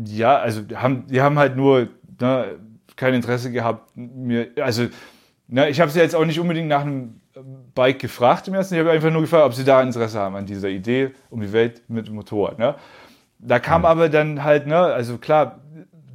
[0.05, 1.90] ja, also die haben, die haben halt nur
[2.20, 2.59] ne,
[2.96, 4.88] kein Interesse gehabt, mir, also
[5.46, 7.20] ne, ich habe sie jetzt auch nicht unbedingt nach einem
[7.72, 10.46] Bike gefragt im ersten, ich habe einfach nur gefragt, ob sie da Interesse haben an
[10.46, 12.59] dieser Idee um die Welt mit dem Motorrad.
[12.59, 12.74] Ne?
[13.38, 15.61] Da kam aber dann halt, ne, also klar,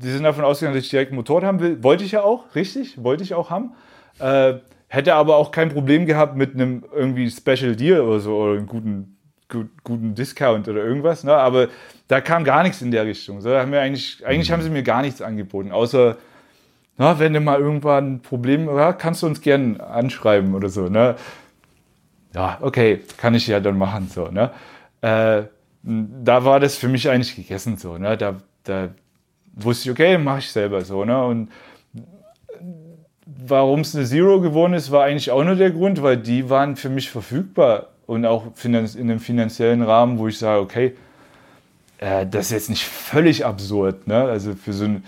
[0.03, 1.81] die sind davon ausgegangen, dass ich direkt ein Motorrad haben will.
[1.81, 3.71] Wollte ich ja auch, richtig, wollte ich auch haben.
[4.19, 4.55] Äh,
[4.89, 8.67] hätte aber auch kein Problem gehabt mit einem irgendwie Special Deal oder so oder einem
[8.67, 9.17] guten,
[9.47, 11.23] gut, guten Discount oder irgendwas.
[11.23, 11.33] Ne?
[11.33, 11.69] Aber
[12.09, 13.39] da kam gar nichts in der Richtung.
[13.39, 16.17] So, haben wir eigentlich, eigentlich haben sie mir gar nichts angeboten, außer
[16.97, 20.89] na, wenn du mal irgendwann ein Problem ja, kannst du uns gerne anschreiben oder so.
[20.89, 21.15] Ne?
[22.33, 24.51] ja, okay, kann ich ja dann machen, so, ne?
[25.01, 25.43] Äh,
[25.81, 28.17] da war das für mich eigentlich gegessen, so, ne?
[28.17, 28.89] Da, da
[29.53, 31.23] wusste ich, okay, mache ich selber so, ne?
[31.25, 31.49] Und
[33.37, 36.75] warum es eine Zero geworden ist, war eigentlich auch nur der Grund, weil die waren
[36.75, 40.95] für mich verfügbar und auch in einem finanziellen Rahmen, wo ich sage, okay,
[41.99, 44.07] äh, das ist jetzt nicht völlig absurd.
[44.07, 44.23] Ne?
[44.23, 45.03] Also für so ein,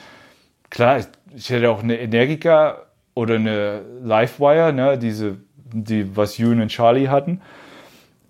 [0.70, 1.00] klar,
[1.36, 2.84] ich hätte auch eine Energica
[3.16, 4.98] oder eine Livewire, ne?
[4.98, 5.38] diese,
[5.74, 7.42] die, was Ewan und Charlie hatten.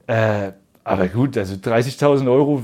[0.08, 0.52] Äh,
[0.84, 2.64] aber gut, also 30.000 Euro,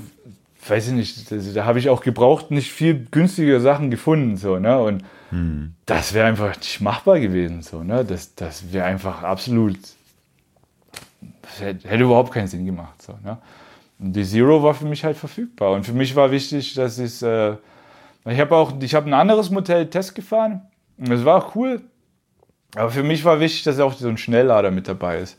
[0.68, 4.38] weiß ich nicht, also da habe ich auch gebraucht nicht viel günstigere Sachen gefunden.
[4.38, 4.80] So, ne?
[4.80, 5.74] Und hm.
[5.86, 7.62] das wäre einfach nicht machbar gewesen.
[7.62, 8.06] So, ne?
[8.06, 9.78] Das, das wäre einfach absolut,
[11.42, 13.02] das hätte, hätte, überhaupt keinen Sinn gemacht.
[13.02, 13.38] So, ne?
[14.00, 15.72] Und die Zero war für mich halt verfügbar.
[15.72, 17.56] Und für mich war wichtig, dass ich, äh,
[18.26, 20.62] ich habe auch, ich habe ein anderes Modell Test gefahren.
[20.98, 21.82] Das war auch cool.
[22.76, 25.38] Aber für mich war wichtig, dass auch so ein Schnelllader mit dabei ist.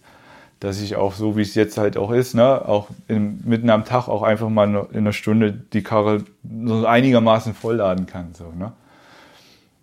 [0.61, 3.85] Dass ich auch so, wie es jetzt halt auch ist, ne, auch in, mitten am
[3.85, 6.25] Tag auch einfach mal in einer Stunde die Karre
[6.65, 8.35] so einigermaßen vollladen kann.
[8.35, 8.73] So, ne?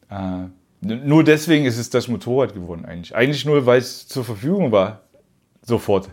[0.10, 0.47] Äh,
[0.82, 3.16] nur deswegen ist es das Motorrad geworden eigentlich.
[3.16, 5.01] Eigentlich nur, weil es zur Verfügung war.
[5.62, 6.10] Sofort.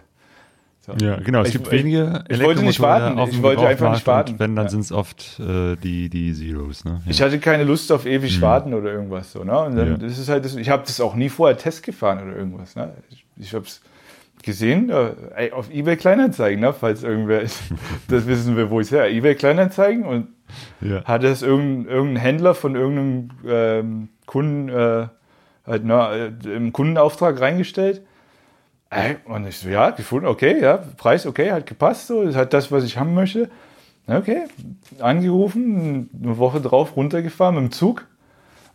[0.81, 0.93] So.
[1.01, 1.43] Ja, genau.
[1.43, 3.17] Es ich, gibt wenige Ich, ich wollte nicht warten.
[3.31, 4.39] Ich wollte einfach nicht warten.
[4.39, 4.71] wenn, dann ja.
[4.71, 6.85] sind es oft äh, die, die Zeros.
[6.85, 7.01] Ne?
[7.05, 7.11] Ja.
[7.11, 8.43] Ich hatte keine Lust auf ewig mhm.
[8.43, 9.45] warten oder irgendwas so.
[9.45, 9.57] Ne?
[9.61, 9.97] Und dann, ja.
[9.97, 12.75] das ist halt das, ich habe das auch nie vorher Test gefahren oder irgendwas.
[12.75, 12.93] Ne?
[13.11, 13.81] Ich, ich habe es
[14.43, 16.73] gesehen äh, auf eBay Kleinanzeigen, ne?
[16.73, 17.61] falls irgendwer ist.
[18.09, 19.09] das wissen wir, wo ich es her.
[19.09, 20.29] eBay Kleinanzeigen und
[20.81, 21.05] ja.
[21.05, 25.09] hat es irgendein, irgendein Händler von irgendeinem ähm, Kunden äh,
[25.67, 28.03] halt, ne, im Kundenauftrag reingestellt
[29.25, 32.71] und ich so, ja, gefunden, okay, ja, Preis okay, hat gepasst, so, ist halt das,
[32.71, 33.49] was ich haben möchte.
[34.07, 34.45] Okay,
[34.99, 38.07] angerufen, eine Woche drauf runtergefahren mit dem Zug,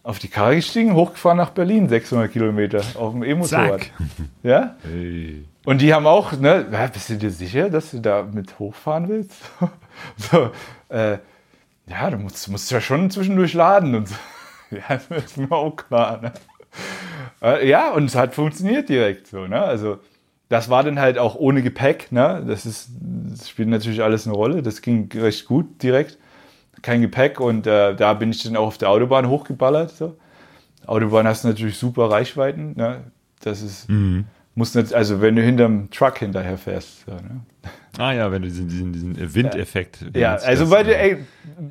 [0.02, 3.92] auf die Karre gestiegen, hochgefahren nach Berlin, 600 Kilometer auf dem E-Motorrad.
[4.44, 4.78] Ja?
[4.84, 5.46] Hey.
[5.66, 9.34] Und die haben auch, ne, bist du dir sicher, dass du da mit hochfahren willst?
[10.16, 10.52] so,
[10.88, 11.18] äh,
[11.90, 14.16] ja, du musst, musst ja schon zwischendurch laden und so.
[14.70, 16.22] Ja, das ist mir auch klar.
[16.22, 16.34] Ne?
[17.42, 19.48] Äh, ja, und es hat funktioniert direkt so.
[19.48, 19.62] Ne?
[19.62, 20.00] Also
[20.50, 22.12] das war dann halt auch ohne Gepäck.
[22.12, 22.44] Ne?
[22.46, 24.62] Das, ist, das spielt natürlich alles eine Rolle.
[24.62, 26.18] Das ging recht gut direkt.
[26.82, 29.92] Kein Gepäck und äh, da bin ich dann auch auf der Autobahn hochgeballert.
[29.92, 30.18] So.
[30.86, 32.74] Autobahn hast du natürlich super Reichweiten.
[32.76, 33.04] Ne?
[33.40, 34.26] Das ist, mhm.
[34.54, 37.06] muss nicht, also wenn du hinterm Truck hinterher fährst.
[37.06, 37.42] So, ne?
[37.98, 40.06] Ah ja, wenn du diesen, diesen, diesen Windeffekt.
[40.16, 41.18] Ja, also weil du, ey,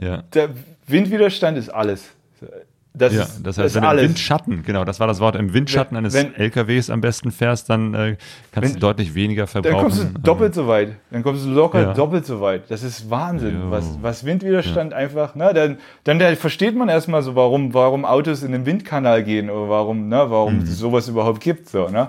[0.00, 0.22] ja.
[0.34, 0.50] der
[0.86, 2.10] Windwiderstand ist alles.
[2.96, 5.52] Das ja, ist, das heißt, wenn du im Windschatten, genau, das war das Wort, im
[5.52, 8.16] Windschatten eines wenn, LKWs am besten fährst, dann äh,
[8.52, 9.74] kannst wenn, du deutlich weniger verbrauchen.
[9.74, 10.96] Dann kommst du doppelt so weit.
[11.10, 11.92] Dann kommst du locker ja.
[11.92, 12.70] doppelt so weit.
[12.70, 14.98] Das ist Wahnsinn, was, was Windwiderstand ja.
[14.98, 19.22] einfach, ne, dann, dann, dann versteht man erstmal so, warum, warum Autos in den Windkanal
[19.22, 20.66] gehen oder warum, ne, warum mhm.
[20.66, 22.08] sowas überhaupt gibt, so, ne.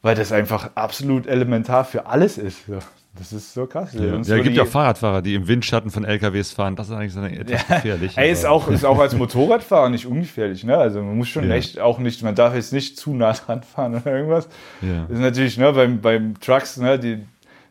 [0.00, 2.66] Weil das einfach absolut elementar für alles ist.
[2.66, 2.78] So.
[3.16, 3.92] Das ist so krass.
[3.92, 6.74] Ja, es gibt ja auch Fahrradfahrer, die im Windschatten von LKWs fahren.
[6.74, 7.76] Das ist eigentlich so etwas ja.
[7.76, 8.18] gefährlich.
[8.18, 10.64] Ey, ist auch, ist auch als Motorradfahrer nicht ungefährlich.
[10.64, 10.76] Ne?
[10.76, 11.54] Also man muss schon ja.
[11.54, 14.48] echt auch nicht, man darf jetzt nicht zu nah dran fahren oder irgendwas.
[14.82, 15.04] Ja.
[15.08, 17.24] Das ist natürlich ne, beim, beim Trucks, ne, die,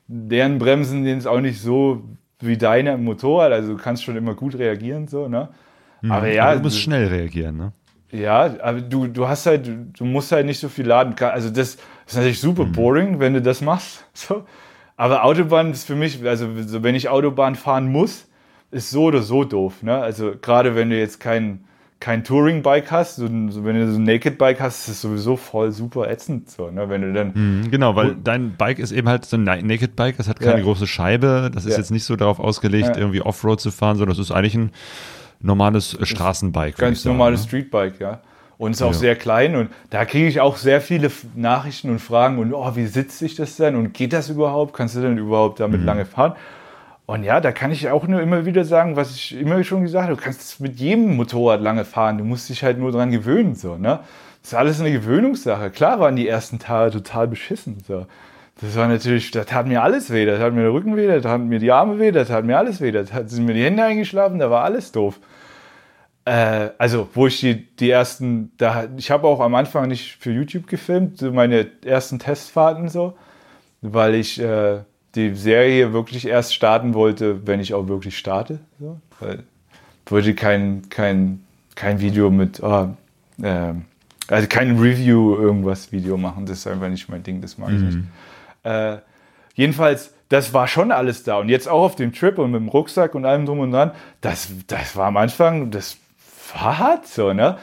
[0.08, 2.04] deren Bremsen sind auch nicht so
[2.39, 3.52] wie deine im Motorrad.
[3.52, 5.10] Also du kannst schon immer gut reagieren.
[5.10, 5.50] So, ne?
[6.02, 6.12] Mhm.
[6.12, 6.46] Aber ja.
[6.46, 7.72] Aber du musst schnell reagieren, ne?
[8.12, 9.68] Ja, aber du, du hast halt,
[9.98, 11.16] du musst halt nicht so viel laden.
[11.20, 12.72] Also das ist natürlich super mhm.
[12.72, 14.06] boring, wenn du das machst.
[14.14, 14.46] So.
[14.96, 18.28] Aber Autobahn ist für mich, also wenn ich Autobahn fahren muss,
[18.72, 19.84] ist so oder so doof.
[19.84, 19.96] Ne?
[19.96, 21.66] Also gerade wenn du jetzt kein,
[22.00, 25.72] kein Touring-Bike hast, so, so, wenn du so ein Naked-Bike hast, ist es sowieso voll
[25.72, 26.50] super ätzend.
[26.50, 26.89] So, ne?
[26.89, 30.28] Wenn du dann mhm, genau, weil dein Bike ist eben halt so ein Naked-Bike, das
[30.28, 30.64] hat keine ja.
[30.64, 31.78] große Scheibe, das ist ja.
[31.78, 32.98] jetzt nicht so darauf ausgelegt, ja.
[32.98, 34.72] irgendwie Offroad zu fahren, sondern das ist eigentlich ein
[35.39, 36.78] normales Straßenbike.
[36.78, 37.48] Ganz normales ne?
[37.48, 38.22] Streetbike, ja.
[38.58, 38.97] Und ist auch ja.
[38.97, 42.86] sehr klein und da kriege ich auch sehr viele Nachrichten und Fragen und oh, wie
[42.86, 44.74] sitzt sich das denn und geht das überhaupt?
[44.74, 45.88] Kannst du denn überhaupt damit mhm.
[45.88, 46.34] lange fahren?
[47.06, 50.06] Und ja, da kann ich auch nur immer wieder sagen, was ich immer schon gesagt
[50.06, 53.56] habe, du kannst mit jedem Motorrad lange fahren, du musst dich halt nur dran gewöhnen.
[53.56, 53.99] So, ne?
[54.41, 55.70] Das ist alles eine Gewöhnungssache.
[55.70, 57.78] Klar waren die ersten Tage total beschissen.
[57.86, 58.06] So.
[58.62, 61.20] Das war natürlich, da tat mir alles weh, da tat mir der Rücken weh, da
[61.20, 63.84] taten mir die Arme weh, da tat mir alles weh, da sind mir die Hände
[63.84, 65.20] eingeschlafen, da war alles doof.
[66.26, 70.32] Äh, also, wo ich die, die ersten, da, ich habe auch am Anfang nicht für
[70.32, 73.17] YouTube gefilmt, so meine ersten Testfahrten so,
[73.82, 74.80] weil ich äh,
[75.15, 78.59] die Serie wirklich erst starten wollte, wenn ich auch wirklich starte.
[78.80, 78.99] So.
[79.19, 79.43] Weil
[80.05, 81.43] ich wollte kein, kein,
[81.76, 82.89] kein Video mit, oh,
[83.41, 83.74] äh,
[84.28, 87.82] also kein Review irgendwas Video machen, das ist einfach nicht mein Ding, das mag ich
[87.82, 87.97] nicht.
[87.97, 88.07] Mhm.
[88.63, 88.97] Äh,
[89.55, 91.38] jedenfalls, das war schon alles da.
[91.38, 93.91] Und jetzt auch auf dem Trip und mit dem Rucksack und allem drum und dran,
[94.21, 95.97] das, das war am Anfang, das
[96.54, 97.58] war hart so, ne?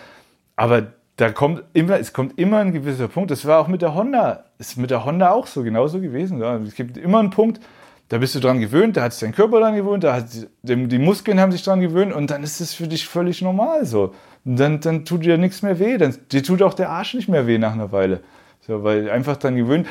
[0.56, 3.30] Aber da kommt immer, es kommt immer ein gewisser Punkt.
[3.30, 6.40] Das war auch mit der Honda ist mit der Honda auch so, genauso gewesen.
[6.40, 6.56] Ja.
[6.58, 7.60] Es gibt immer einen Punkt,
[8.08, 10.26] da bist du dran gewöhnt, da hat sich dein Körper dran gewöhnt, da hat
[10.62, 13.86] die, die Muskeln haben sich dran gewöhnt und dann ist es für dich völlig normal
[13.86, 14.14] so.
[14.44, 17.28] Und dann, dann tut dir nichts mehr weh, dann, dir tut auch der Arsch nicht
[17.28, 18.20] mehr weh nach einer Weile.
[18.60, 19.88] So, weil einfach dran gewöhnt.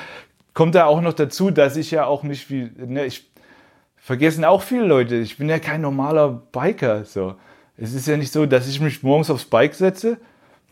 [0.54, 3.32] Kommt da auch noch dazu, dass ich ja auch nicht wie, ne, ich
[3.96, 7.06] vergessen auch viele Leute, ich bin ja kein normaler Biker.
[7.06, 7.36] So.
[7.82, 10.18] Es ist ja nicht so, dass ich mich morgens aufs Bike setze,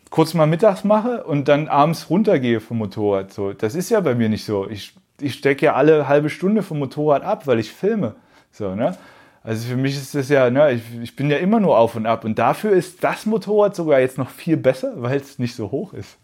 [0.10, 3.34] kurz mal mittags mache und dann abends runtergehe vom Motorrad.
[3.34, 4.70] So, das ist ja bei mir nicht so.
[4.70, 8.16] Ich, ich stecke ja alle halbe Stunde vom Motorrad ab, weil ich filme.
[8.52, 8.98] So, ne?
[9.44, 12.06] Also für mich ist das ja, ne, ich, ich bin ja immer nur auf und
[12.06, 12.26] ab.
[12.26, 15.94] Und dafür ist das Motorrad sogar jetzt noch viel besser, weil es nicht so hoch
[15.94, 16.18] ist.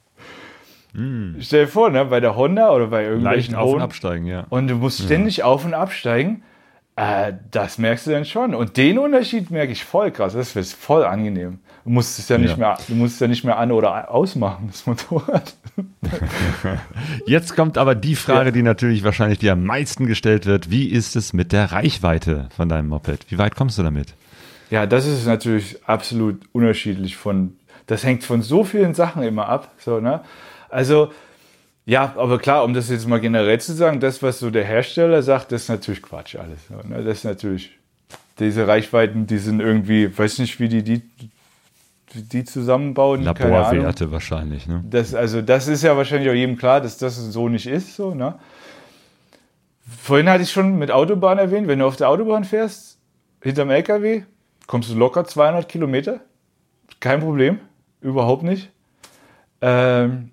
[0.91, 1.39] Mm.
[1.39, 4.45] Stell dir vor, ne, bei der Honda oder bei irgendwelchen Leicht auf und absteigen, ja.
[4.49, 5.45] Und du musst ständig ja.
[5.45, 6.43] auf und absteigen.
[6.96, 8.54] Äh, das merkst du dann schon.
[8.54, 10.34] Und den Unterschied merke ich voll krass.
[10.34, 11.60] Das ist voll angenehm.
[11.84, 12.58] Du musst es ja nicht ja.
[12.58, 15.56] mehr, du musst es ja nicht mehr an- oder ausmachen, das Motorrad.
[17.26, 18.52] Jetzt kommt aber die Frage, ja.
[18.52, 20.70] die natürlich wahrscheinlich dir am meisten gestellt wird.
[20.70, 23.26] Wie ist es mit der Reichweite von deinem Moped?
[23.30, 24.14] Wie weit kommst du damit?
[24.70, 29.72] Ja, das ist natürlich absolut unterschiedlich von, das hängt von so vielen Sachen immer ab.
[29.78, 30.22] So, ne?
[30.70, 31.12] Also,
[31.86, 35.21] ja, aber klar, um das jetzt mal generell zu sagen, das, was so der Hersteller
[35.21, 36.69] sagt, das ist natürlich Quatsch alles.
[36.69, 37.03] Ne?
[37.03, 37.77] Das ist natürlich,
[38.39, 41.01] diese Reichweiten, die sind irgendwie, weiß nicht, wie die die,
[42.13, 43.23] die zusammenbauen.
[43.23, 44.84] Laborwerte wahrscheinlich, ne?
[44.89, 47.95] Das, also das ist ja wahrscheinlich auch jedem klar, dass das so nicht ist.
[47.95, 48.36] So, ne?
[50.01, 52.97] Vorhin hatte ich schon mit Autobahn erwähnt, wenn du auf der Autobahn fährst,
[53.41, 54.23] hinterm LKW,
[54.67, 56.21] kommst du locker 200 Kilometer.
[56.99, 57.59] Kein Problem,
[57.99, 58.69] überhaupt nicht.
[59.61, 60.32] Ähm,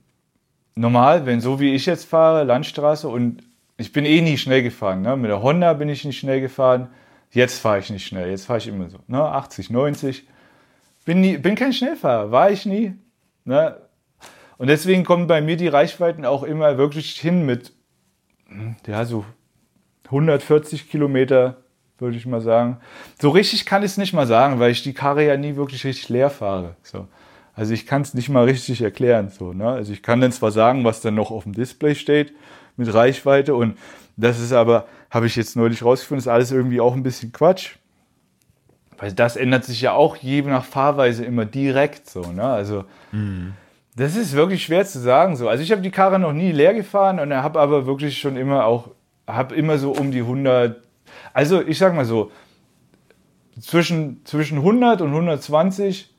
[0.81, 3.43] normal, wenn so wie ich jetzt fahre, Landstraße und
[3.77, 5.03] ich bin eh nie schnell gefahren.
[5.03, 5.17] Ne?
[5.17, 6.89] Mit der Honda bin ich nicht schnell gefahren.
[7.31, 8.31] Jetzt fahre ich nicht schnell.
[8.31, 8.99] Jetzt fahre ich immer so.
[9.07, 9.23] Ne?
[9.23, 10.27] 80, 90.
[11.05, 12.31] Bin, nie, bin kein Schnellfahrer.
[12.31, 12.95] War ich nie.
[13.45, 13.77] Ne?
[14.59, 17.73] Und deswegen kommen bei mir die Reichweiten auch immer wirklich hin mit,
[18.87, 19.25] ja, so
[20.07, 21.57] 140 Kilometer,
[21.99, 22.79] würde ich mal sagen.
[23.21, 25.85] So richtig kann ich es nicht mal sagen, weil ich die Karre ja nie wirklich
[25.85, 26.77] richtig leer fahre.
[26.83, 27.07] So.
[27.61, 29.29] Also ich kann es nicht mal richtig erklären.
[29.29, 29.69] So, ne?
[29.69, 32.33] Also ich kann dann zwar sagen, was dann noch auf dem Display steht
[32.79, 33.77] mit Reichweite und
[34.17, 37.73] das ist aber, habe ich jetzt neulich rausgefunden, ist alles irgendwie auch ein bisschen Quatsch.
[38.97, 42.23] Weil das ändert sich ja auch je nach Fahrweise immer direkt so.
[42.33, 42.45] Ne?
[42.45, 43.53] Also mhm.
[43.95, 45.37] das ist wirklich schwer zu sagen.
[45.37, 45.47] So.
[45.47, 48.65] Also ich habe die Karre noch nie leer gefahren und habe aber wirklich schon immer
[48.65, 48.89] auch,
[49.27, 50.83] habe immer so um die 100,
[51.35, 52.33] also ich sag mal so,
[53.61, 56.10] zwischen, zwischen 100 und 120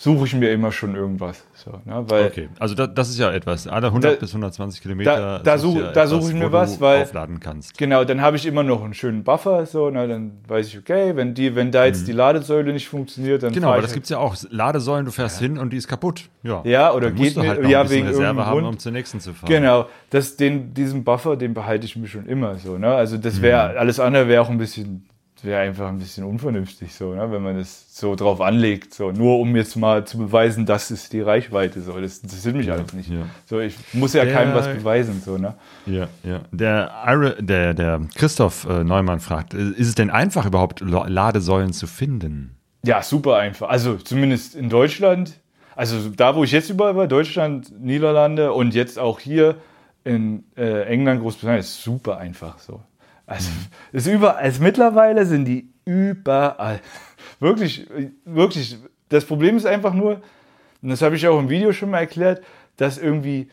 [0.00, 1.44] suche ich mir immer schon irgendwas.
[1.54, 2.04] So, ne?
[2.06, 3.66] weil okay, also da, das ist ja etwas.
[3.66, 5.16] Alle 100 da, bis 120 Kilometer.
[5.16, 7.76] Da, da, such, ja da suche ich mir was, weil aufladen kannst.
[7.76, 9.66] Genau, dann habe ich immer noch einen schönen Buffer.
[9.66, 10.06] So, ne?
[10.06, 12.06] Dann weiß ich, okay, wenn die, wenn da jetzt mhm.
[12.06, 13.72] die Ladesäule nicht funktioniert, dann genau.
[13.72, 14.36] Aber das halt gibt es ja auch.
[14.50, 15.48] Ladesäulen, du fährst ja.
[15.48, 16.28] hin und die ist kaputt.
[16.44, 19.34] Ja, ja oder geht du halt mir, ja wegen Reserve haben, um zur nächsten zu
[19.34, 19.50] fahren.
[19.50, 22.78] Genau, das, den, diesen Buffer, den behalte ich mir schon immer so.
[22.78, 22.94] Ne?
[22.94, 23.78] Also das wäre mhm.
[23.78, 25.08] alles andere wäre auch ein bisschen
[25.44, 27.30] wäre einfach ein bisschen unvernünftig so, ne?
[27.30, 31.12] wenn man das so drauf anlegt, so nur um jetzt mal zu beweisen, das ist
[31.12, 32.00] die Reichweite so.
[32.00, 33.10] Das interessiert mich ja, alles nicht.
[33.10, 33.26] Ja.
[33.46, 35.54] So, ich muss ja der, keinem was beweisen so, ne?
[35.86, 36.40] Ja, ja.
[36.50, 41.72] Der Ira, der der Christoph äh, Neumann fragt, äh, ist es denn einfach überhaupt Ladesäulen
[41.72, 42.56] zu finden?
[42.84, 43.68] Ja, super einfach.
[43.68, 45.40] Also zumindest in Deutschland,
[45.74, 49.56] also da wo ich jetzt überall war, Deutschland, Niederlande und jetzt auch hier
[50.04, 52.80] in äh, England, Großbritannien, ist super einfach so.
[53.28, 53.50] Also,
[53.92, 56.80] ist überall, also mittlerweile sind die überall.
[57.40, 57.86] Wirklich,
[58.24, 58.78] wirklich.
[59.10, 60.22] Das Problem ist einfach nur,
[60.82, 62.42] und das habe ich auch im Video schon mal erklärt,
[62.78, 63.48] dass irgendwie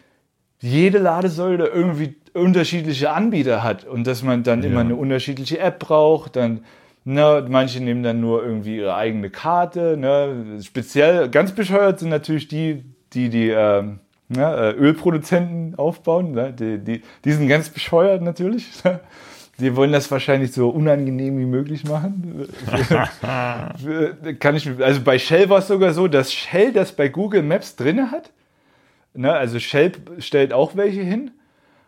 [0.61, 4.69] jede Ladesäule irgendwie unterschiedliche Anbieter hat und dass man dann ja.
[4.69, 6.37] immer eine unterschiedliche App braucht.
[6.37, 6.63] Dann,
[7.03, 9.97] ne, manche nehmen dann nur irgendwie ihre eigene Karte.
[9.97, 10.61] Ne.
[10.63, 13.99] Speziell, ganz bescheuert sind natürlich die, die die ähm,
[14.29, 16.31] ne, Ölproduzenten aufbauen.
[16.31, 16.53] Ne.
[16.53, 18.69] Die, die, die sind ganz bescheuert natürlich.
[19.57, 22.47] Die wollen das wahrscheinlich so unangenehm wie möglich machen.
[24.39, 27.75] Kann ich, also bei Shell war es sogar so, dass Shell das bei Google Maps
[27.75, 28.31] drin hat.
[29.13, 31.31] Ne, also Shell stellt auch welche hin.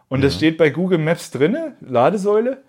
[0.07, 0.27] Und ja.
[0.27, 2.63] das steht bei Google Maps drin, Ladesäule.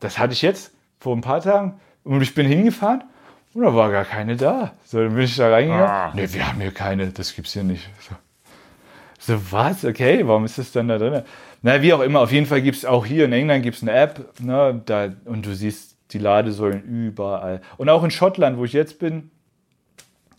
[0.00, 1.78] Das hatte ich jetzt vor ein paar Tagen.
[2.04, 3.04] Und ich bin hingefahren
[3.52, 4.72] und da war gar keine da.
[4.84, 5.86] So, dann bin ich da reingegangen.
[5.86, 6.12] Ah.
[6.14, 7.88] Ne, wir haben hier keine, das gibt's hier nicht.
[8.00, 9.84] So, so was?
[9.84, 11.22] Okay, warum ist das dann da drin?
[11.62, 13.92] Na, wie auch immer, auf jeden Fall gibt es auch hier in England gibt's eine
[13.92, 17.60] App ne, da, und du siehst die Ladesäulen überall.
[17.76, 19.30] Und auch in Schottland, wo ich jetzt bin,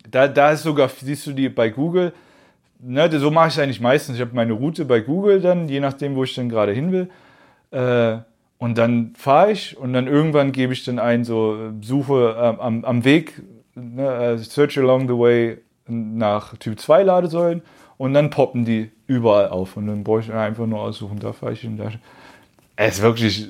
[0.09, 2.13] da, da ist sogar, siehst du die bei Google.
[2.79, 4.15] Ne, so mache ich eigentlich meistens.
[4.15, 7.09] Ich habe meine Route bei Google dann, je nachdem, wo ich dann gerade hin will.
[7.71, 8.19] Äh,
[8.57, 12.85] und dann fahre ich und dann irgendwann gebe ich dann ein, so Suche äh, am,
[12.85, 13.41] am Weg,
[13.75, 17.61] ne, äh, search along the way nach Typ 2 Ladesäulen
[17.97, 19.75] und dann poppen die überall auf.
[19.75, 21.77] Und dann brauche ich einfach nur aussuchen, da fahre ich hin.
[21.77, 21.91] Da.
[22.75, 23.49] Es ist wirklich,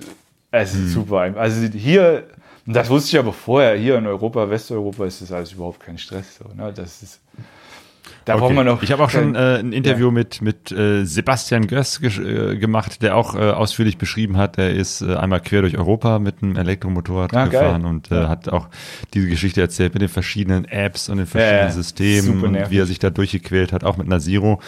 [0.51, 1.41] es ist super einfach.
[1.41, 2.23] Also hier,
[2.65, 6.37] das wusste ich aber vorher, hier in Europa, Westeuropa ist das alles überhaupt kein Stress.
[6.37, 6.73] So, ne?
[6.73, 7.19] Das ist,
[8.25, 8.41] da Okay.
[8.41, 8.83] braucht man noch.
[8.83, 13.15] ich habe auch schon äh, ein Interview mit, mit äh, Sebastian Göss äh, gemacht, der
[13.15, 17.33] auch äh, ausführlich beschrieben hat, er ist äh, einmal quer durch Europa mit einem Elektromotorrad
[17.33, 17.51] Ah, geil.
[17.51, 18.67] gefahren und äh, hat auch
[19.13, 21.71] diese Geschichte erzählt mit den verschiedenen Apps und den verschiedenen Ja, ja.
[21.71, 24.59] Systemen und wie er sich da durchgequält hat, auch mit einer Zero.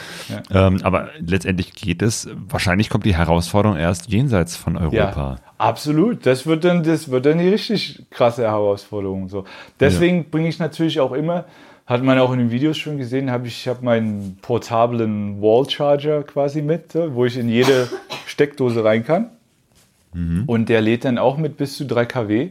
[0.51, 4.95] Ähm, aber letztendlich geht es, wahrscheinlich kommt die Herausforderung erst jenseits von Europa.
[4.95, 6.25] Ja, absolut.
[6.25, 9.29] Das wird dann, das wird dann die richtig krasse Herausforderung.
[9.29, 9.45] So.
[9.79, 11.45] Deswegen bringe ich natürlich auch immer,
[11.91, 16.23] hat man auch in den Videos schon gesehen, habe ich habe meinen portablen Wall Charger
[16.23, 17.89] quasi mit, wo ich in jede
[18.25, 19.29] Steckdose rein kann.
[20.47, 22.49] Und der lädt dann auch mit bis zu 3 kW.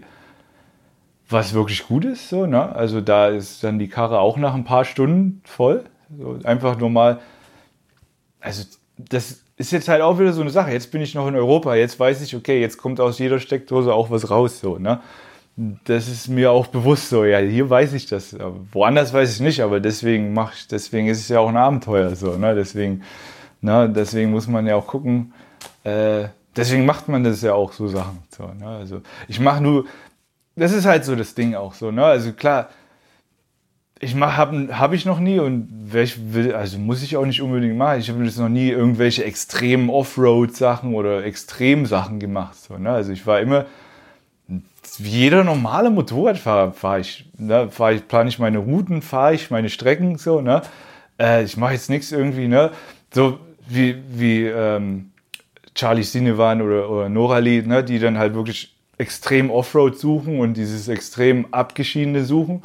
[1.29, 2.75] Was wirklich gut ist, so, ne?
[2.75, 5.85] Also da ist dann die Karre auch nach ein paar Stunden voll.
[6.19, 7.21] So, einfach nur mal
[8.41, 8.65] also
[8.97, 10.73] das ist jetzt halt auch wieder so eine Sache.
[10.73, 13.93] Jetzt bin ich noch in Europa, jetzt weiß ich, okay, jetzt kommt aus jeder Steckdose
[13.93, 15.01] auch was raus, so, ne?
[15.85, 18.35] Das ist mir auch bewusst so, ja, hier weiß ich das.
[18.73, 22.15] Woanders weiß ich nicht, aber deswegen mache ich, deswegen ist es ja auch ein Abenteuer,
[22.17, 22.55] so, ne?
[22.55, 23.03] Deswegen,
[23.61, 25.35] ne, deswegen muss man ja auch gucken,
[25.85, 28.69] äh, deswegen macht man das ja auch so Sachen, so, ne?
[28.69, 29.85] Also ich mache nur,
[30.57, 32.07] das ist halt so das Ding auch so, ne?
[32.07, 32.71] Also klar,
[33.99, 37.77] ich mache habe hab ich noch nie und will, also muss ich auch nicht unbedingt
[37.77, 38.01] machen.
[38.01, 42.57] Ich habe noch nie irgendwelche extremen Offroad-Sachen oder Extrem-Sachen gemacht.
[42.57, 42.91] So, ne?
[42.93, 43.67] Also ich war immer
[44.99, 47.71] wie jeder normale Motorradfahrer fahre ich, ne?
[47.71, 50.63] fahr ich, plane ich meine Routen, fahre ich meine Strecken so, ne?
[51.19, 52.71] Äh, ich mache jetzt nichts irgendwie, ne?
[53.13, 53.39] So
[53.69, 55.11] wie, wie ähm,
[55.75, 57.85] Charlie Sinewan oder, oder Norali, ne?
[57.85, 62.63] die dann halt wirklich extrem Offroad suchen und dieses extrem abgeschiedene suchen.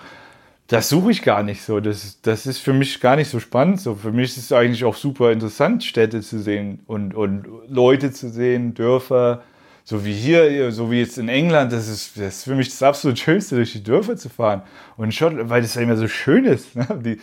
[0.67, 1.79] Das suche ich gar nicht so.
[1.79, 3.79] Das, das ist für mich gar nicht so spannend.
[3.79, 8.11] So, für mich ist es eigentlich auch super interessant, Städte zu sehen und, und Leute
[8.11, 9.43] zu sehen, Dörfer.
[9.87, 12.81] So wie hier, so wie jetzt in England, das ist, das ist für mich das
[12.81, 14.63] absolut Schönste, durch die Dörfer zu fahren.
[14.97, 16.75] Und Schottland, weil das ja immer so schön ist.
[16.75, 16.87] Ne?
[17.05, 17.19] Die,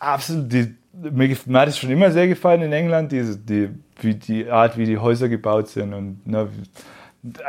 [0.00, 3.70] absolut, die, mir, mir hat es schon immer sehr gefallen in England, diese, die,
[4.00, 5.94] wie die Art, wie die Häuser gebaut sind.
[5.94, 6.48] Und ne,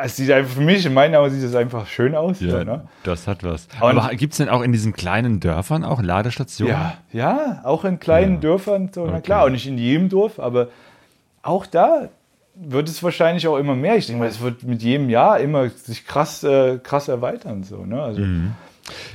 [0.03, 2.39] es sieht einfach für mich, in meinen Augen sieht es einfach schön aus.
[2.39, 2.87] Ja, So, ne?
[3.03, 3.67] das hat was.
[3.81, 6.73] Und- Aber gibt es denn auch in diesen kleinen Dörfern auch Ladestationen?
[6.75, 8.39] Ja, ja, auch in kleinen Ja.
[8.41, 9.21] Dörfern, so, na Okay.
[9.21, 10.67] klar, auch nicht in jedem Dorf, aber
[11.41, 12.09] auch da
[12.59, 13.97] wird es wahrscheinlich auch immer mehr.
[13.97, 17.63] Ich denke mal, es wird mit jedem Jahr immer sich krass, äh, krass erweitern.
[17.63, 18.01] So, ne?
[18.01, 18.21] also,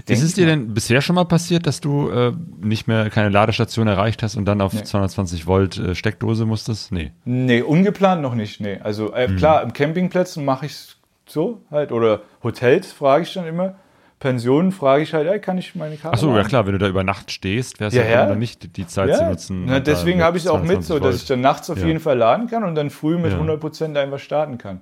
[0.06, 3.88] Ist es dir denn bisher schon mal passiert, dass du äh, nicht mehr keine Ladestation
[3.88, 6.92] erreicht hast und dann auf 220 Volt äh, Steckdose musstest?
[6.92, 7.12] Nee.
[7.24, 8.60] Nee, ungeplant noch nicht.
[8.60, 8.78] Nee.
[8.82, 10.96] Also äh, klar, im Campingplätzen mache ich es
[11.26, 11.92] so halt.
[11.92, 13.74] Oder Hotels frage ich dann immer.
[14.22, 16.86] Pensionen frage ich halt, ey, kann ich meine Karte Achso, ja klar, wenn du da
[16.88, 18.26] über Nacht stehst, wäre es Ja, ja, ja.
[18.26, 19.64] dann nicht die Zeit zu nutzen.
[19.66, 21.78] Na, da deswegen habe ich es auch mit, 220 so dass ich dann nachts auf
[21.78, 21.86] Ja.
[21.88, 23.38] jeden Fall laden kann und dann früh mit Ja.
[23.40, 24.80] 100% einfach starten kann.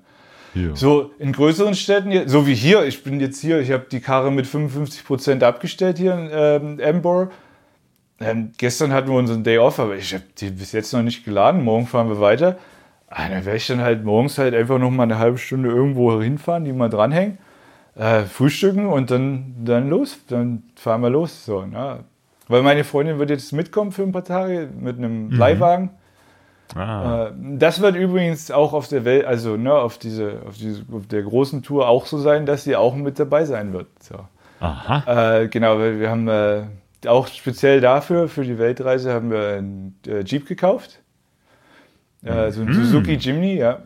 [0.55, 0.75] Ja.
[0.77, 4.31] So in größeren Städten, so wie hier, ich bin jetzt hier, ich habe die Karre
[4.31, 7.31] mit 55% abgestellt hier in ähm, Embor.
[8.21, 11.25] Ähm, gestern hatten wir unseren Day Off, aber ich habe die bis jetzt noch nicht
[11.25, 11.65] geladen.
[11.65, 12.59] Morgen fahren wir weiter.
[13.09, 16.21] Ah, dann werde ich dann halt morgens halt einfach noch mal eine halbe Stunde irgendwo
[16.21, 17.39] hinfahren, die mal dranhängen,
[18.01, 20.19] äh, frühstücken und dann, dann los.
[20.29, 21.45] Dann fahren wir los.
[21.45, 22.05] So, ne?
[22.49, 25.91] Weil meine Freundin wird jetzt mitkommen für ein paar Tage mit einem Leihwagen.
[26.75, 30.85] Ah, Äh, Das wird übrigens auch auf der Welt, also ne, auf, diese, auf, diese,
[30.93, 33.89] auf der großen Tour auch so sein, dass sie auch mit dabei sein wird.
[34.01, 34.15] So.
[34.61, 35.41] aha.
[35.43, 36.63] Äh, genau, weil wir haben äh,
[37.07, 41.01] auch speziell dafür, für die Weltreise, haben wir einen äh, Jeep gekauft.
[42.23, 43.81] Äh, so ein Suzuki Jimny, ja.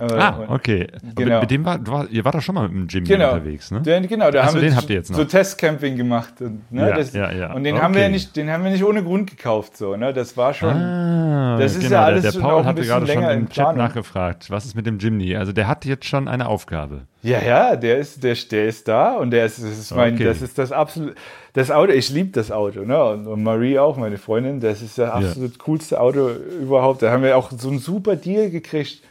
[0.00, 0.86] Äh, Ah, okay.
[1.16, 1.40] genau.
[1.40, 3.72] Mit, dem war, du war, ihr wart doch schon mal mit dem Jimmy Genau, unterwegs,
[3.72, 3.80] ne?
[3.82, 5.18] Den, genau, da Ach haben wir den so, habt ihr jetzt noch.
[5.18, 6.34] so Testcamping gemacht.
[6.40, 7.52] Und, ne, Ja, das, ja, ja.
[7.52, 8.12] und den haben wir Okay.
[8.12, 9.76] nicht, den haben wir nicht ohne Grund gekauft.
[9.76, 10.12] So, ne?
[10.12, 10.70] Das war schon.
[10.72, 14.50] Ah, Das ist genau, ja alles der, der Paul hatte gerade schon im Chat nachgefragt,
[14.50, 15.34] was ist mit dem Jimny?
[15.36, 17.02] Also der hat jetzt schon eine Aufgabe.
[17.24, 20.24] Ja, ja, der ist, der, der ist da und der ist, das ist mein, Okay.
[20.24, 21.16] das ist das absolut,
[21.54, 23.02] das Auto, ich liebe das Auto, ne?
[23.02, 26.30] Und, und Marie auch, meine Freundin, das ist das absolut coolste Auto
[26.62, 27.02] überhaupt.
[27.02, 29.02] Da haben wir auch so einen super Deal gekriegt.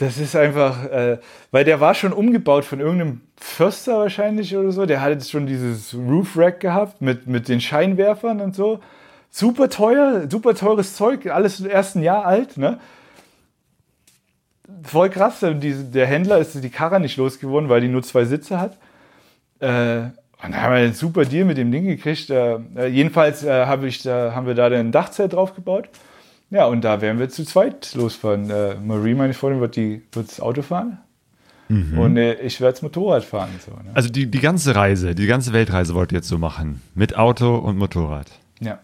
[0.00, 1.18] Das ist einfach, äh,
[1.50, 4.86] weil der war schon umgebaut von irgendeinem Förster wahrscheinlich oder so.
[4.86, 8.80] Der hatte schon dieses Roof Rack gehabt mit, mit den Scheinwerfern und so.
[9.30, 12.80] Super teuer, super teures Zeug, alles erst ein Jahr alt, ne?
[14.82, 15.44] voll krass.
[15.60, 18.78] Diese- der Händler ist die Karre nicht losgeworden, weil die nur zwei Sitze hat.
[19.58, 20.08] Äh,
[20.42, 22.30] und da haben wir einen super Deal mit dem Ding gekriegt.
[22.30, 25.88] Äh, äh, jedenfalls äh, hab ich da, haben wir da ein Dachzelt drauf gebaut.
[26.50, 28.50] Ja, und da werden wir zu zweit losfahren.
[28.50, 30.98] Äh, Marie, meine Freundin, wird, die, wird das Auto fahren.
[31.68, 33.50] Und äh, ich werde das Motorrad fahren.
[33.64, 33.90] So, ne?
[33.94, 36.82] Also die, die ganze Reise, die ganze Weltreise wollt ihr jetzt so machen.
[36.96, 38.26] Mit Auto und Motorrad.
[38.58, 38.80] Ja.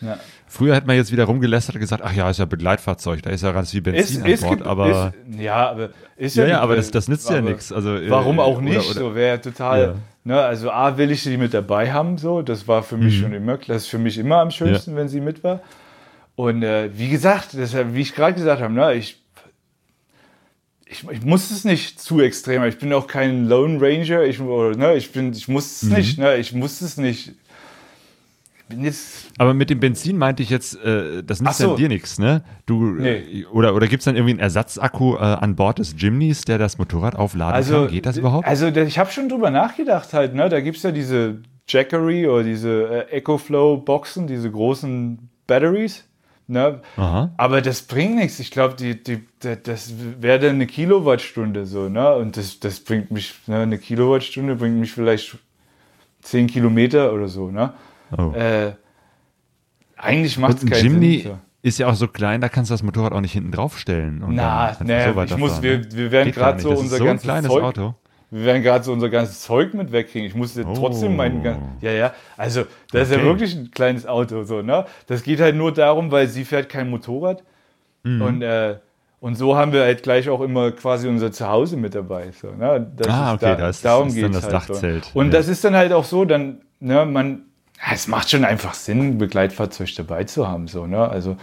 [0.00, 0.18] Ja.
[0.48, 3.42] Früher hätte man jetzt wieder rumgelästert und gesagt, ach ja, ist ja Begleitfahrzeug, da ist
[3.44, 6.60] ja ganz viel Benzin an Bord, gibt- aber ist, ja, aber ist ja, ja, ja,
[6.62, 7.70] aber das, das nützt ja nichts.
[7.72, 8.90] Also, äh, Warum auch oder- nicht?
[8.90, 9.80] oder- so wäre total.
[9.80, 9.94] Ja.
[10.24, 12.42] Ne, also A will ich sie mit dabei haben, so.
[12.42, 13.22] Das war für mich Mhm.
[13.22, 15.60] schon immer, das ist für mich immer am schönsten, wenn sie mit war.
[16.40, 19.22] Und äh, wie gesagt, das, wie ich gerade gesagt habe, ne, ich,
[20.86, 22.64] ich, ich muss es nicht zu extrem.
[22.64, 24.24] Ich bin auch kein Lone Ranger.
[24.24, 25.96] Ich, oder, ne, ich bin, ich muss es Mhm.
[25.96, 26.18] nicht.
[26.18, 27.32] Ne, ich muss es nicht.
[29.36, 31.70] Aber mit dem Benzin meinte ich jetzt, äh, das nützt so.
[31.70, 32.44] ja dir nichts, ne?
[32.66, 33.16] Du, Nee.
[33.40, 36.56] äh, oder oder gibt es dann irgendwie einen Ersatzakku äh, an Bord des Jimneys, der
[36.58, 37.90] das Motorrad aufladen Also, kann?
[37.92, 38.46] Geht das überhaupt?
[38.46, 40.48] Also, ich habe schon drüber nachgedacht halt, ne?
[40.48, 46.04] Da gibt es ja diese Jackery oder diese äh, EcoFlow-Boxen, diese großen Batteries.
[46.50, 46.80] Ne?
[46.96, 47.30] Aha.
[47.36, 48.40] Aber das bringt nichts.
[48.40, 52.14] Ich glaube, die, die, da- das wäre dann eine Kilowattstunde so, ne?
[52.16, 53.58] Und das, das bringt mich, ne?
[53.60, 55.38] eine Kilowattstunde bringt mich vielleicht
[56.22, 57.72] 10 Kilometer oder so, ne?
[58.18, 58.32] Oh.
[58.32, 58.72] Äh,
[59.96, 61.30] eigentlich macht es keinen Jimny Sinn.
[61.32, 61.38] So.
[61.62, 64.22] ist ja auch so klein, da kannst du das Motorrad auch nicht hinten draufstellen.
[64.22, 64.84] und Na, einfach
[65.28, 65.86] so ich muss, wir, ne?
[65.92, 67.94] wir werden gerade so unser so ganzes Zeug, Auto.
[68.30, 70.26] Wir werden gerade so unser ganzes Zeug mit wegkriegen.
[70.28, 70.74] Ich musste Oh.
[70.74, 72.62] trotzdem mein gan- ja ja, also
[72.92, 73.26] das ist ja Okay.
[73.26, 74.84] wirklich ein kleines Auto so, ne?
[75.08, 77.42] Das geht halt nur darum, weil sie fährt kein Motorrad
[78.04, 78.22] Mhm.
[78.22, 78.76] und äh,
[79.20, 82.30] und so haben wir halt gleich auch immer quasi unser Zuhause mit dabei.
[82.32, 82.90] So, ne?
[82.96, 85.04] das Ah, okay, da ist- darum ist dann das halt Dachzelt.
[85.06, 85.18] So.
[85.18, 85.32] Und Ja.
[85.32, 87.42] das ist dann halt auch so, dann, ne, man,
[87.92, 90.68] es macht schon einfach Sinn, ein Begleitfahrzeug dabei zu haben.
[90.68, 91.06] So, ne?
[91.06, 91.36] Also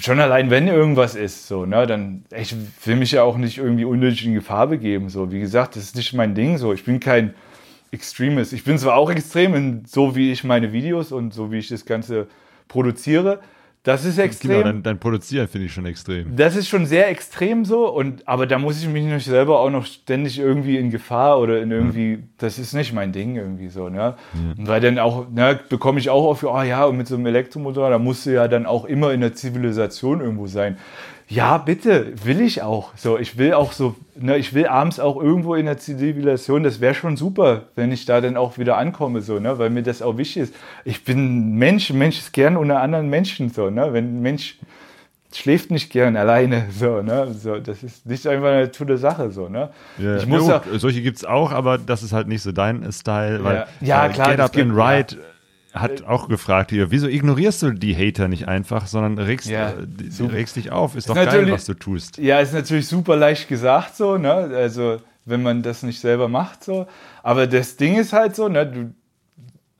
[0.00, 2.54] schon allein, wenn irgendwas ist, so, ne, dann, ich
[2.84, 5.30] will mich ja auch nicht irgendwie unnötig in Gefahr begeben, so.
[5.30, 6.72] Wie gesagt, das ist nicht mein Ding, so.
[6.72, 7.34] Ich bin kein
[7.92, 8.52] Extremist.
[8.52, 11.68] Ich bin zwar auch extrem in so, wie ich meine Videos und so, wie ich
[11.68, 12.26] das Ganze
[12.68, 13.40] produziere.
[13.86, 14.50] Das ist extrem.
[14.50, 16.34] Genau, dein, dein Produzieren finde ich schon extrem.
[16.34, 19.70] Das ist schon sehr extrem so, und, aber da muss ich mich nicht selber auch
[19.70, 23.88] noch ständig irgendwie in Gefahr oder in irgendwie, das ist nicht mein Ding irgendwie so,
[23.88, 24.16] ne?
[24.58, 27.26] Und Weil dann auch, ne, bekomme ich auch auf, oh ja, und mit so einem
[27.26, 30.78] Elektromotor, da musst du ja dann auch immer in der Zivilisation irgendwo sein.
[31.28, 32.92] Ja, bitte, will ich auch.
[32.96, 36.80] So, ich will auch so, ne, ich will abends auch irgendwo in der Zivilisation, das
[36.80, 40.02] wäre schon super, wenn ich da dann auch wieder ankomme, so, ne, weil mir das
[40.02, 40.54] auch wichtig ist.
[40.84, 44.58] Ich bin ein Mensch, Mensch ist gern unter anderen Menschen, so, ne, wenn ein Mensch
[45.34, 49.48] schläft nicht gern alleine, so, ne, so, das ist nicht einfach eine tolle Sache, so,
[49.48, 49.70] ne.
[49.98, 52.42] Ja, Ich muss ja, ja, gut, solche gibt es auch, aber das ist halt nicht
[52.42, 53.42] so dein Style.
[53.42, 55.16] Weil, Ja, äh, klar, Get Up and gibt- Ride
[55.80, 60.22] hat auch gefragt hier, wieso ignorierst du die Hater nicht einfach, sondern regst, Ja, äh,
[60.26, 60.96] regst dich auf.
[60.96, 62.18] Ist doch Ist geil, natürlich- was du tust.
[62.18, 64.32] Ja, ist natürlich super leicht gesagt so, ne?
[64.32, 66.86] Also, wenn man das nicht selber macht so.
[67.22, 68.66] Aber das Ding ist halt so, ne?
[68.66, 68.94] Du,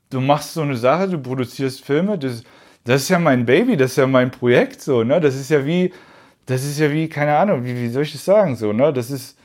[0.09, 2.43] du machst so eine Sache, du produzierst Filme, das,
[2.83, 5.19] das ist ja mein Baby, das ist ja mein Projekt so, ne?
[5.19, 5.91] Das ist ja wie,
[6.45, 8.93] das ist ja wie, keine Ahnung, wie, wie soll ich das sagen so, ne?
[8.93, 9.37] Das ist,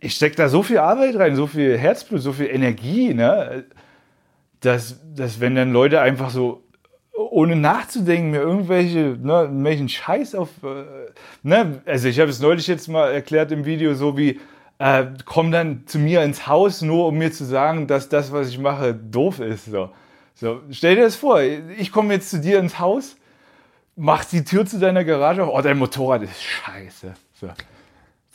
[0.00, 3.64] ich stecke da so viel Arbeit rein, so viel Herzblut, so viel Energie, ne?
[4.66, 6.64] Dass, dass wenn dann Leute einfach so
[7.16, 10.48] ohne nachzudenken, mir irgendwelche, ne, irgendwelchen Scheiß auf.
[10.64, 11.12] Äh,
[11.42, 14.40] ne, also ich habe es neulich jetzt mal erklärt im Video, so wie,
[14.78, 18.48] äh, komm dann zu mir ins Haus, nur um mir zu sagen, dass das, was
[18.48, 19.66] ich mache, doof ist.
[19.66, 19.90] So.
[20.34, 23.16] So, stell dir das vor, ich komme jetzt zu dir ins Haus,
[23.94, 27.14] mach die Tür zu deiner Garage auf, oh, dein Motorrad ist scheiße.
[27.40, 27.48] So.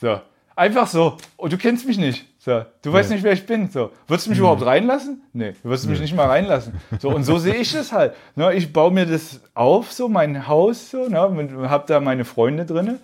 [0.00, 0.20] So.
[0.56, 1.18] Einfach so.
[1.36, 2.26] Und du kennst mich nicht.
[2.44, 2.64] So.
[2.82, 3.70] Du weißt nicht, wer ich bin.
[3.70, 3.92] So.
[4.08, 5.22] Würdest du mich überhaupt reinlassen?
[5.32, 6.72] Nee, du wirst mich nicht mal reinlassen.
[6.98, 8.14] So, und so sehe ich das halt.
[8.34, 12.64] Ne, ich baue mir das auf, so mein Haus, so, ne, hab da meine Freunde
[12.64, 12.98] drin.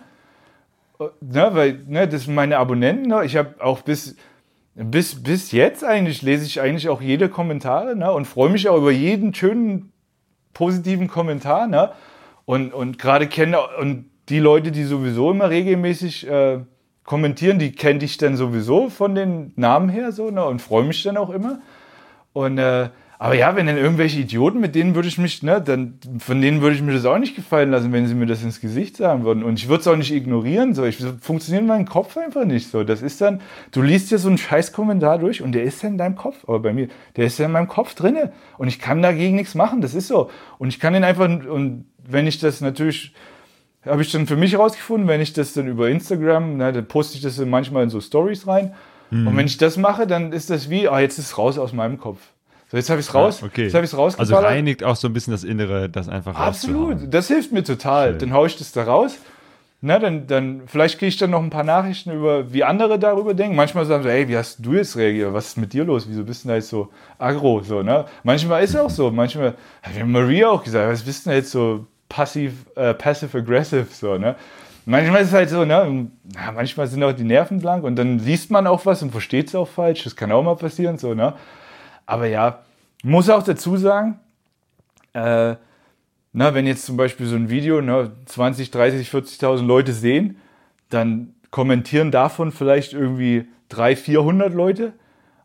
[1.21, 3.07] Ne, weil, ne, das sind meine Abonnenten.
[3.07, 3.23] Ne?
[3.23, 4.17] Ich habe auch bis,
[4.75, 8.11] bis, bis jetzt eigentlich, lese ich eigentlich auch jede Kommentare ne?
[8.11, 9.93] und freue mich auch über jeden schönen
[10.53, 11.67] positiven Kommentar.
[11.67, 11.91] Ne?
[12.43, 16.59] Und, und gerade kenne und die Leute, die sowieso immer regelmäßig äh,
[17.09, 20.45] kommentieren, die kenne ich dann sowieso von den Namen her so ne?
[20.45, 21.59] und freue mich dann auch immer.
[22.33, 25.95] Und äh, aber ja, wenn dann irgendwelche Idioten, mit denen würde ich mich, ne, dann
[26.19, 28.61] von denen würde ich mir das auch nicht gefallen lassen, wenn sie mir das ins
[28.61, 29.43] Gesicht sagen würden.
[29.43, 30.75] Und ich würde es auch nicht ignorieren.
[30.75, 32.83] So, ich funktioniert in meinem Kopf einfach nicht so.
[32.83, 33.41] Das ist dann,
[33.71, 36.45] du liest dir so einen scheiß Kommentar durch und der ist ja in deinem Kopf,
[36.47, 39.55] aber bei mir, der ist ja in meinem Kopf drinne und ich kann dagegen nichts
[39.55, 39.81] machen.
[39.81, 40.29] Das ist so.
[40.59, 43.13] Und ich kann den einfach und wenn ich das natürlich
[43.85, 47.15] habe ich dann für mich herausgefunden, wenn ich das dann über Instagram, ne, dann poste
[47.17, 48.73] ich das dann manchmal in so Stories rein.
[49.11, 51.73] Und wenn ich das mache, dann ist das wie, ah, jetzt ist es raus aus
[51.73, 52.19] meinem Kopf.
[52.69, 53.63] So, jetzt habe ich es raus, Ja, okay.
[53.63, 54.45] jetzt habe ich es Also rausgeballert.
[54.51, 56.35] reinigt auch so ein bisschen das Innere, das einfach.
[56.35, 58.15] Absolut, das hilft mir total.
[58.19, 59.17] Dann haue ich das da raus.
[59.81, 63.33] Na, dann, dann, vielleicht kriege ich dann noch ein paar Nachrichten über, wie andere darüber
[63.33, 63.55] denken.
[63.55, 65.33] Manchmal sagen sie, ey, wie hast du jetzt reagiert?
[65.33, 66.05] Was ist mit dir los?
[66.07, 67.61] Wieso bist du da jetzt so aggro?
[67.63, 68.05] So, ne?
[68.23, 69.09] Manchmal ist es auch so.
[69.09, 73.87] Manchmal, hat mir Maria auch gesagt, was bist du denn jetzt so passiv, äh, passive-aggressive?
[73.91, 74.35] So, ne?
[74.85, 76.07] Manchmal ist es halt so, ne?
[76.53, 79.55] Manchmal sind auch die Nerven blank und dann liest man auch was und versteht es
[79.55, 80.03] auch falsch.
[80.03, 81.33] Das kann auch mal passieren, so, ne?
[82.05, 82.59] Aber ja,
[83.03, 84.19] muss auch dazu sagen,
[85.13, 85.55] äh,
[86.33, 90.37] na, wenn jetzt zum Beispiel so ein Video ne, 20, 30, 40.000 Leute sehen,
[90.89, 94.93] dann kommentieren davon vielleicht irgendwie 300, 400 Leute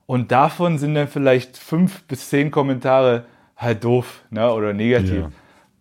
[0.06, 3.24] und davon sind dann vielleicht fünf bis zehn Kommentare
[3.56, 5.22] halt doof ne, oder negativ.
[5.22, 5.30] Ja.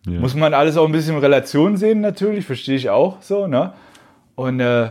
[0.06, 0.20] Ja.
[0.20, 3.46] Muss man alles auch ein bisschen in Relation sehen, natürlich, verstehe ich auch so.
[3.46, 3.72] Ne?
[4.34, 4.90] Und äh,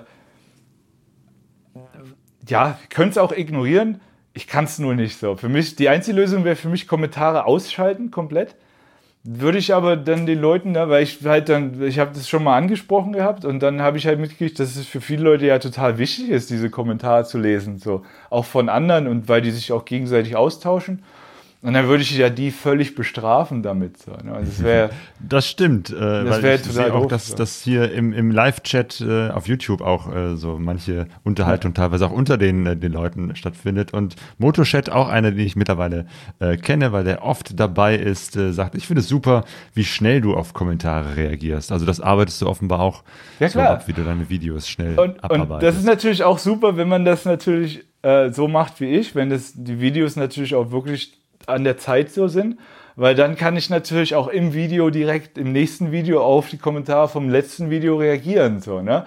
[2.48, 4.02] ja, könnt es auch ignorieren.
[4.34, 5.36] Ich kann es nur nicht so.
[5.36, 8.56] Für mich, die einzige Lösung wäre für mich Kommentare ausschalten komplett.
[9.26, 12.44] Würde ich aber dann den Leuten, ne, weil ich halt dann, ich habe das schon
[12.44, 15.60] mal angesprochen gehabt und dann habe ich halt mitgekriegt, dass es für viele Leute ja
[15.60, 19.72] total wichtig ist, diese Kommentare zu lesen, so auch von anderen und weil die sich
[19.72, 21.04] auch gegenseitig austauschen.
[21.64, 23.98] Und dann würde ich ja die völlig bestrafen damit.
[23.98, 24.38] So, ne?
[24.42, 24.90] das, wär,
[25.22, 27.36] das stimmt, äh, das ich sehe auch, doof, dass, so.
[27.38, 32.12] dass hier im, im Live-Chat äh, auf YouTube auch äh, so manche Unterhaltung teilweise auch
[32.12, 33.94] unter den, äh, den Leuten stattfindet.
[33.94, 36.06] Und Motochat, auch einer, den ich mittlerweile
[36.40, 40.20] äh, kenne, weil der oft dabei ist, äh, sagt, ich finde es super, wie schnell
[40.20, 41.72] du auf Kommentare reagierst.
[41.72, 43.04] Also das arbeitest du offenbar auch
[43.40, 43.72] Ja, so klar.
[43.76, 45.52] ab, wie du deine Videos schnell Und, abarbeitest.
[45.52, 47.86] und das ist natürlich auch super, wenn man das natürlich
[48.32, 52.28] so macht wie ich, wenn das die Videos natürlich auch wirklich an der Zeit so
[52.28, 52.58] sind,
[52.96, 57.08] weil dann kann ich natürlich auch im Video direkt im nächsten Video auf die Kommentare
[57.08, 59.06] vom letzten Video reagieren, so, ne?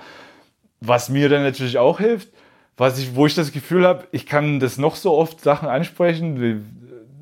[0.80, 2.28] Was mir dann natürlich auch hilft,
[2.76, 6.40] was ich, wo ich das Gefühl habe, ich kann das noch so oft Sachen ansprechen,
[6.40, 6.60] wie,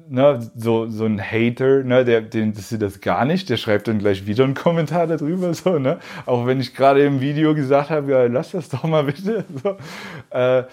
[0.09, 3.99] ne, so, so ein Hater, ne, der, den interessiert das gar nicht, der schreibt dann
[3.99, 5.99] gleich wieder einen Kommentar darüber, so, ne?
[6.27, 9.45] Auch wenn ich gerade im Video gesagt habe, ja, lass das doch mal bitte.
[9.63, 9.77] So.
[10.31, 10.65] Äh,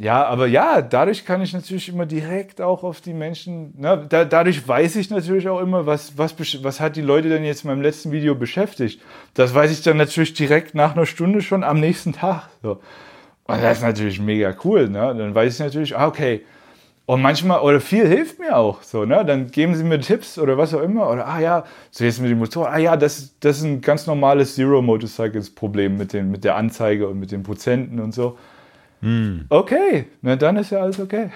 [0.00, 4.24] ja, aber ja, dadurch kann ich natürlich immer direkt auch auf die Menschen, ne, da,
[4.24, 7.70] dadurch weiß ich natürlich auch immer, was, was, was hat die Leute denn jetzt in
[7.70, 9.02] meinem letzten Video beschäftigt.
[9.34, 12.48] Das weiß ich dann natürlich direkt nach einer Stunde schon am nächsten Tag.
[12.62, 12.80] So.
[13.48, 15.16] Und das ist natürlich mega cool, ne?
[15.18, 16.44] Dann weiß ich natürlich, ah, okay.
[17.06, 19.24] Und manchmal, oder viel hilft mir auch so, ne?
[19.24, 21.10] Dann geben sie mir Tipps oder was auch immer.
[21.10, 24.06] Oder, ah ja, so jetzt mit dem Motor, ah ja, das, das ist ein ganz
[24.06, 28.38] normales Zero Motorcycles Problem mit, mit der Anzeige und mit den Prozenten und so.
[29.48, 31.30] Okay, na dann ist ja alles okay.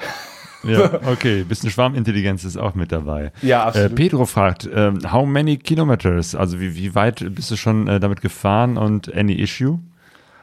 [0.65, 1.43] Ja, okay.
[1.45, 3.33] Bisschen Schwarmintelligenz ist auch mit dabei.
[3.43, 3.95] Ja, Äh, absolut.
[3.97, 6.35] Pedro fragt, ähm, how many kilometers?
[6.35, 9.79] Also wie, wie weit bist du schon äh, damit gefahren und any issue?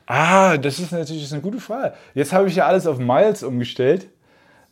[0.08, 1.94] Ah, das ist natürlich das ist eine gute Frage.
[2.16, 4.08] Jetzt habe ich ja alles auf Miles umgestellt.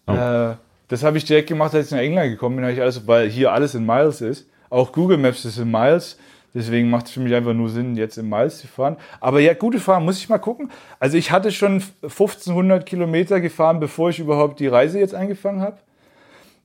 [0.08, 0.56] Äh,
[0.90, 3.30] das habe ich direkt gemacht, als ich nach England gekommen bin, habe ich alles, weil
[3.30, 4.48] hier alles in Miles ist.
[4.70, 6.18] Auch Google Maps ist in Miles.
[6.58, 8.98] Deswegen macht es für mich einfach nur Sinn, jetzt in Miles zu fahren.
[9.20, 10.72] Aber ja, gute Frage, muss ich mal gucken.
[11.00, 15.78] Also ich hatte schon 1500 Kilometer gefahren, bevor ich überhaupt die Reise jetzt angefangen habe.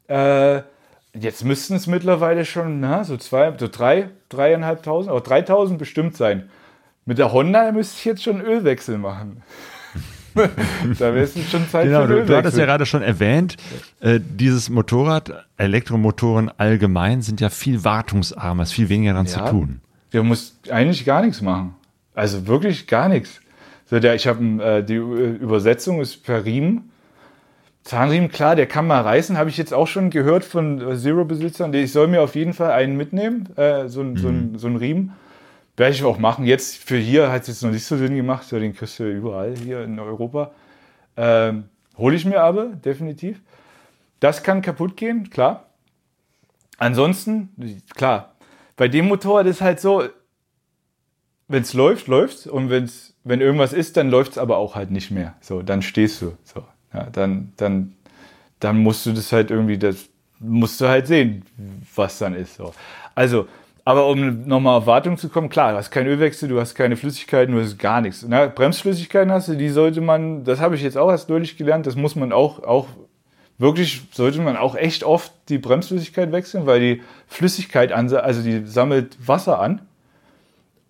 [0.09, 0.63] Äh,
[1.21, 6.49] jetzt müssten es mittlerweile schon, na, so zwei, so drei, dreieinhalbtausend, auch 3000 bestimmt sein.
[7.05, 9.43] Mit der Honda müsste ich jetzt schon Ölwechsel machen.
[10.35, 12.67] da wäre es schon Zeit Genau, für einen du, du hattest ja Ölwechsel.
[12.67, 13.59] gerade schon erwähnt,
[14.01, 19.45] äh, dieses Motorrad, Elektromotoren allgemein sind ja viel wartungsarmer, ist viel weniger daran Ja.
[19.45, 19.82] zu tun.
[20.13, 21.75] Der muss eigentlich gar nichts machen.
[22.15, 23.41] Also wirklich gar nichts.
[23.87, 26.91] So der, ich habe äh, die Übersetzung ist per Riemen.
[27.85, 31.75] Zahnriemen, klar, der kann mal reißen, habe ich jetzt auch schon gehört von äh, Zero-Besitzern.
[31.75, 34.77] Ich soll mir auf jeden Fall einen mitnehmen, äh, so, ein so, ein so ein
[34.77, 35.13] Riemen.
[35.77, 36.45] Werde ich auch machen.
[36.45, 39.11] Jetzt für hier hat es jetzt noch nicht so Sinn gemacht, so den kriegst du
[39.11, 40.53] überall hier in Europa.
[41.17, 41.65] Ähm,
[41.97, 43.41] Hole ich mir aber, definitiv.
[44.21, 45.67] Das kann kaputt gehen, klar.
[46.79, 48.32] Ansonsten, klar,
[48.77, 50.05] bei dem Motorrad ist halt so,
[51.49, 52.47] wenn es läuft, läuft's.
[52.47, 55.35] Und wenn's, wenn irgendwas ist, dann läuft es aber auch halt nicht mehr.
[55.41, 56.33] So, dann stehst du.
[56.45, 57.95] So, ja, dann, dann,
[58.61, 60.09] dann musst du das halt irgendwie, das
[60.39, 61.45] musst du halt sehen,
[61.95, 62.57] was dann ist.
[62.57, 62.73] So.
[63.15, 63.47] Also,
[63.85, 66.97] aber um nochmal auf Wartung zu kommen, klar, du hast keinen Ölwechsel, du hast keine
[66.97, 68.25] Flüssigkeiten, du hast gar nichts.
[68.27, 71.87] Na, Bremsflüssigkeiten hast du, die sollte man, das habe ich jetzt auch erst neulich gelernt,
[71.87, 72.87] das muss man auch, auch
[73.59, 78.67] wirklich, sollte man auch echt oft die Bremsflüssigkeit wechseln, weil die Flüssigkeit, an, also die
[78.67, 79.83] sammelt Wasser an.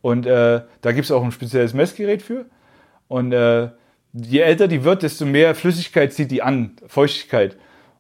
[0.01, 2.47] Und äh, da gibt es auch ein spezielles Messgerät für.
[3.09, 3.68] Und äh,
[4.12, 7.56] je älter die wird, desto mehr Flüssigkeit zieht die an, Feuchtigkeit.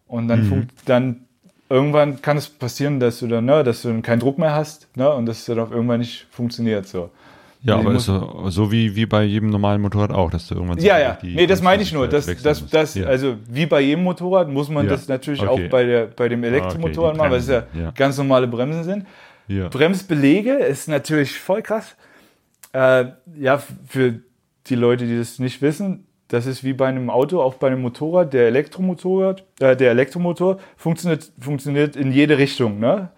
[0.06, 1.24] Und dann, funkt, dann
[1.70, 4.94] irgendwann kann es passieren, dass du dann, ne, dass du dann keinen Druck mehr hast
[4.96, 6.86] ne, und dass es dann auch irgendwann nicht funktioniert.
[6.86, 7.10] So.
[7.64, 10.78] Ja, aber ist so, so wie, wie bei jedem normalen Motorrad auch, dass du irgendwann
[10.78, 11.18] Ja, so ja.
[11.34, 12.08] Nee, das meine ich nur.
[12.08, 12.94] Das, das, das.
[12.96, 13.06] Ja.
[13.06, 14.90] also wie bei jedem Motorrad muss man Ja.
[14.92, 15.66] das natürlich Okay.
[15.66, 17.90] auch bei, der, bei dem Ah, Elektromotorrad okay, die machen, weil es ja, ja.
[17.92, 19.06] ganz normale Bremsen sind.
[19.46, 19.68] ja.
[19.68, 21.94] Bremsbelege ist natürlich voll krass.
[22.72, 23.06] Äh,
[23.38, 24.14] ja, für
[24.66, 27.82] die Leute, die das nicht wissen, das ist wie bei einem Auto, auch bei einem
[27.82, 28.32] Motorrad.
[28.32, 32.80] Der Elektromotorrad, äh, der Elektromotor funktioniert, funktioniert in jede Richtung.
[32.80, 33.10] Ne?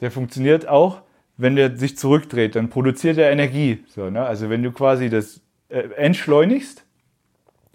[0.00, 1.00] Der funktioniert auch,
[1.36, 3.84] wenn der sich zurückdreht, dann produziert er Energie.
[3.88, 4.24] So, ne?
[4.24, 6.84] Also wenn du quasi das äh, entschleunigst,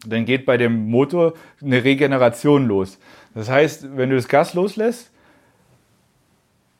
[0.06, 3.00] dann geht bei dem Motor eine Regeneration los.
[3.34, 5.12] Das heißt, wenn du das Gas loslässt,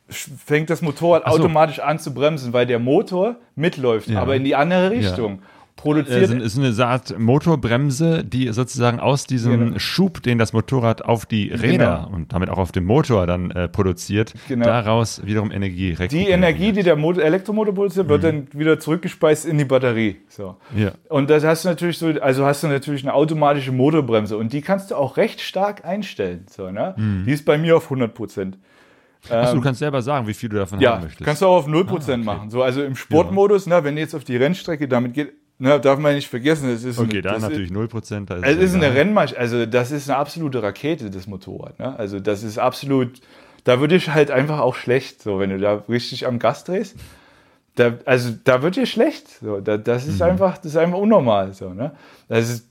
[0.08, 1.30] fängt das Motorrad so.
[1.30, 4.20] automatisch an zu bremsen, weil der Motor mitläuft, Ja.
[4.22, 5.42] aber in die andere Richtung.
[5.82, 6.30] Produziert.
[6.30, 9.78] Es ist eine Art Motorbremse, die sozusagen aus diesem Genau.
[9.78, 13.68] Schub, den das Motorrad auf die Räder und damit auch auf dem Motor dann äh,
[13.68, 14.64] produziert, Genau.
[14.66, 18.10] daraus wiederum Energie die Energie, die der Motor, Elektromotor produziert, Mhm.
[18.10, 20.16] wird dann wieder zurückgespeist in die Batterie.
[20.28, 20.56] So.
[20.76, 20.92] Ja.
[21.08, 24.60] Und das hast du natürlich so, also hast du natürlich eine automatische Motorbremse und die
[24.60, 26.46] kannst du auch recht stark einstellen.
[26.50, 26.94] So, ne?
[26.96, 27.24] Mhm.
[27.26, 28.58] Die ist bei mir auf 100 Prozent.
[29.28, 31.24] Achso, du kannst selber sagen, wie viel du davon Ähm, Ja, haben möchtest.
[31.24, 32.48] kannst du auch auf 0% machen.
[32.48, 35.98] So, also im Sportmodus, ne, wenn du jetzt auf die Rennstrecke damit geht, ne, darf
[35.98, 38.26] man nicht vergessen, es ist, okay, ein, da das natürlich 0%.
[38.26, 38.96] Da ist es ja ist eine egal.
[38.98, 41.78] Rennmaschine, also das ist eine absolute Rakete, das Motorrad.
[41.78, 41.96] Ne?
[41.98, 43.20] Also das ist absolut,
[43.64, 46.96] da würde ich halt einfach auch schlecht, so wenn du da richtig am Gas drehst.
[47.76, 49.28] Da, also da wird dir schlecht.
[49.40, 51.54] So, da, das ist einfach, das ist einfach unnormal.
[51.54, 51.92] So, ne?
[52.28, 52.66] Das ist,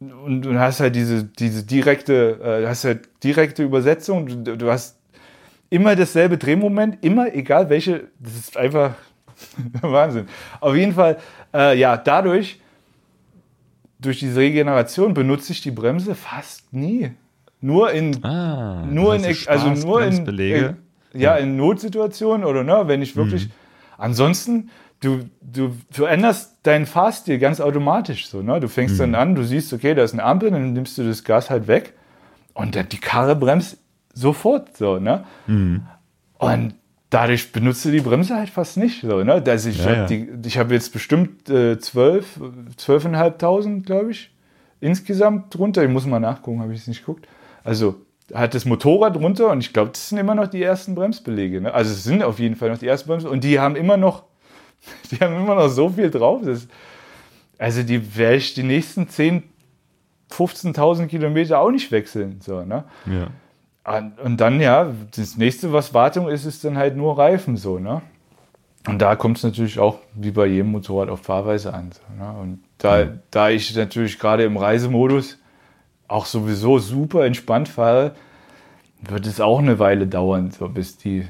[0.00, 4.44] und du hast halt diese, diese direkte, äh, hast halt direkte Übersetzung.
[4.44, 4.96] Du, du hast
[5.68, 8.08] immer dasselbe Drehmoment, immer egal welche.
[8.18, 8.94] Das ist einfach
[9.82, 10.26] Wahnsinn.
[10.60, 11.18] Auf jeden Fall,
[11.54, 12.60] äh, ja, dadurch
[13.98, 17.12] durch diese Regeneration benutze ich die Bremse fast nie.
[17.60, 20.76] Nur in, Ah, nur in, du also nur in, in
[21.20, 23.52] ja, in Notsituationen oder ne, wenn ich wirklich, Mhm.
[23.98, 28.98] ansonsten, du, du, du änderst deinen Fahrstil ganz automatisch so, ne, du fängst Mhm.
[29.00, 31.66] dann an, du siehst, okay, da ist eine Ampel, dann nimmst du das Gas halt
[31.68, 31.92] weg
[32.54, 33.76] und dann die Karre bremst
[34.14, 35.82] sofort so, ne, Mhm.
[36.38, 36.74] und
[37.10, 40.56] dadurch benutzt du die Bremse halt fast nicht so, ne, also ich Ja, habe ja.
[40.60, 42.40] habe jetzt bestimmt äh, zwölf,
[42.76, 44.30] zwölfeinhalbtausend, glaube ich,
[44.80, 45.82] insgesamt drunter.
[45.82, 47.26] Ich muss mal nachgucken, habe ich es nicht geguckt.
[47.64, 47.96] Also
[48.32, 51.60] hat das Motorrad drunter und ich glaube, das sind immer noch die ersten Bremsbeläge.
[51.60, 51.74] Ne?
[51.74, 54.22] Also es sind auf jeden Fall noch die ersten Bremse und die haben immer noch,
[55.10, 56.40] die haben immer noch so viel drauf.
[56.44, 56.68] Das,
[57.58, 59.42] also die werde ich die nächsten 10,
[60.30, 62.40] 15.000 Kilometer auch nicht wechseln.
[62.40, 62.84] So, ne?
[63.06, 63.26] Ja.
[63.84, 68.02] Und, dann, ja, das nächste, was Wartung ist, ist dann halt nur Reifen so, ne?
[68.86, 71.90] Und da kommt es natürlich auch wie bei jedem Motorrad auf Fahrweise an.
[71.92, 72.32] So, ne?
[72.40, 75.38] Und da, da ich natürlich gerade im Reisemodus
[76.08, 78.12] auch sowieso super entspannt fahre,
[79.02, 81.26] wird es auch eine Weile dauern, so, bis, die,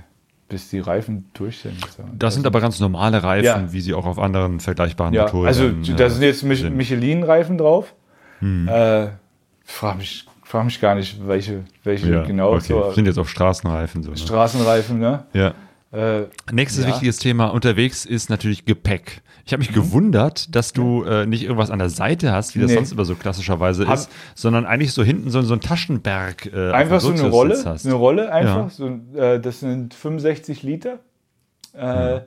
[0.49, 1.81] bis die Reifen durch sind.
[1.97, 2.03] So.
[2.13, 3.73] Das sind aber ganz normale Reifen, Ja.
[3.73, 6.69] wie sie auch auf anderen vergleichbaren ja, Motoren also äh, da sind jetzt Mich.
[6.69, 7.95] Michelin-Reifen drauf.
[8.43, 9.09] Äh,
[9.65, 12.53] frag, mich, frag mich gar nicht, welche, welche ja, genau.
[12.55, 12.65] okay.
[12.69, 14.11] So, sind jetzt auf Straßenreifen so.
[14.11, 14.17] Ne?
[14.17, 15.25] Straßenreifen, ne?
[15.33, 15.55] ja.
[15.93, 16.91] Äh, Nächstes Ja.
[16.91, 19.23] wichtiges Thema unterwegs ist natürlich Gepäck.
[19.45, 22.69] Ich habe mich gewundert, dass du äh, nicht irgendwas an der Seite hast, wie das
[22.71, 22.77] Nee.
[22.77, 26.47] sonst immer so klassischerweise Hab- ist, sondern eigentlich so hinten so, so ein Taschenberg.
[26.53, 28.57] Äh, Einfach so eine Rolle, eine Rolle einfach.
[28.57, 28.69] Ja.
[28.71, 31.01] So, äh, das sind 65 Liter.
[31.73, 32.21] Äh,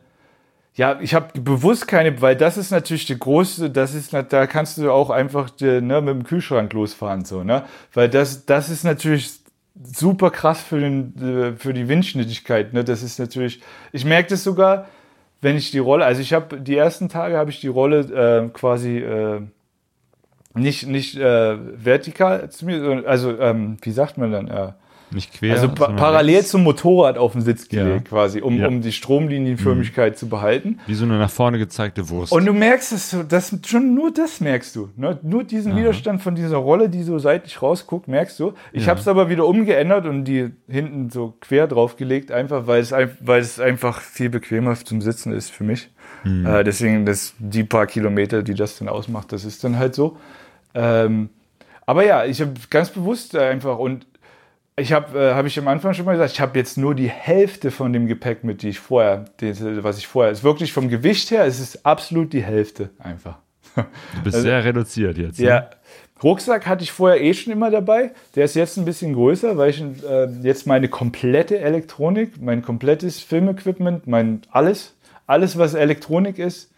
[0.75, 4.77] ja, ich habe bewusst keine, weil das ist natürlich die große, das ist, da kannst
[4.79, 7.63] du auch einfach die, ne, mit dem Kühlschrank losfahren, so, ne?
[7.93, 9.39] Weil das, das ist natürlich
[9.75, 12.83] super krass für, den, äh, für die Windschnittigkeit, ne?
[12.83, 14.87] Das ist natürlich, ich merke das sogar,
[15.41, 17.99] wenn ich die Rolle, also ich habe die ersten Tage habe ich die Rolle
[18.45, 19.41] äh, quasi äh,
[20.55, 24.73] nicht, nicht äh, vertikal zu mir, also ähm, wie sagt man dann?
[25.13, 25.53] Nicht quer.
[25.53, 26.51] also pa parallel rechts.
[26.51, 27.83] zum Motorrad auf den Sitz Ja.
[27.83, 28.69] gelegt, quasi, um, Ja.
[28.69, 28.77] Mhm.
[28.77, 30.79] um die Stromlinienförmigkeit zu behalten.
[30.87, 32.31] Wie so eine nach vorne gezeigte Wurst.
[32.31, 34.89] Und du merkst es, so, das, schon nur das merkst du.
[34.95, 35.19] Ne?
[35.21, 38.53] Nur diesen Widerstand von dieser Rolle, die so seitlich rausguckt, merkst du.
[38.71, 38.89] Ich Ja.
[38.89, 43.41] habe es aber wieder umgeändert und die hinten so quer draufgelegt, einfach weil es, weil
[43.41, 45.89] es einfach viel bequemer zum Sitzen ist für mich.
[46.23, 46.45] Mhm.
[46.45, 50.17] Äh, deswegen das, die paar Kilometer, die das dann ausmacht, das ist dann halt so.
[50.73, 51.29] Ähm,
[51.85, 54.05] aber ja, ich habe ganz bewusst einfach und
[54.75, 57.09] ich habe, äh, habe ich am Anfang schon mal gesagt, ich habe jetzt nur die
[57.09, 60.89] Hälfte von dem Gepäck mit, die ich vorher, die, was ich vorher, ist wirklich vom
[60.89, 63.37] Gewicht her, es ist absolut die Hälfte einfach.
[63.75, 63.83] du
[64.23, 65.39] bist sehr reduziert jetzt.
[65.39, 65.53] ne?
[65.53, 65.69] Also Ja.
[66.23, 68.13] Rucksack hatte ich vorher eh schon immer dabei.
[68.35, 73.19] Der ist jetzt ein bisschen größer, weil ich äh, jetzt meine komplette Elektronik, mein komplettes
[73.19, 74.95] Filmequipment, mein alles,
[75.27, 76.71] alles was Elektronik ist,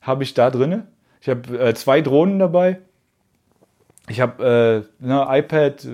[0.00, 0.86] habe ich da drinne.
[1.20, 2.78] Ich habe äh, zwei Drohnen dabei.
[4.08, 5.88] Ich habe äh, ne, iPad, äh,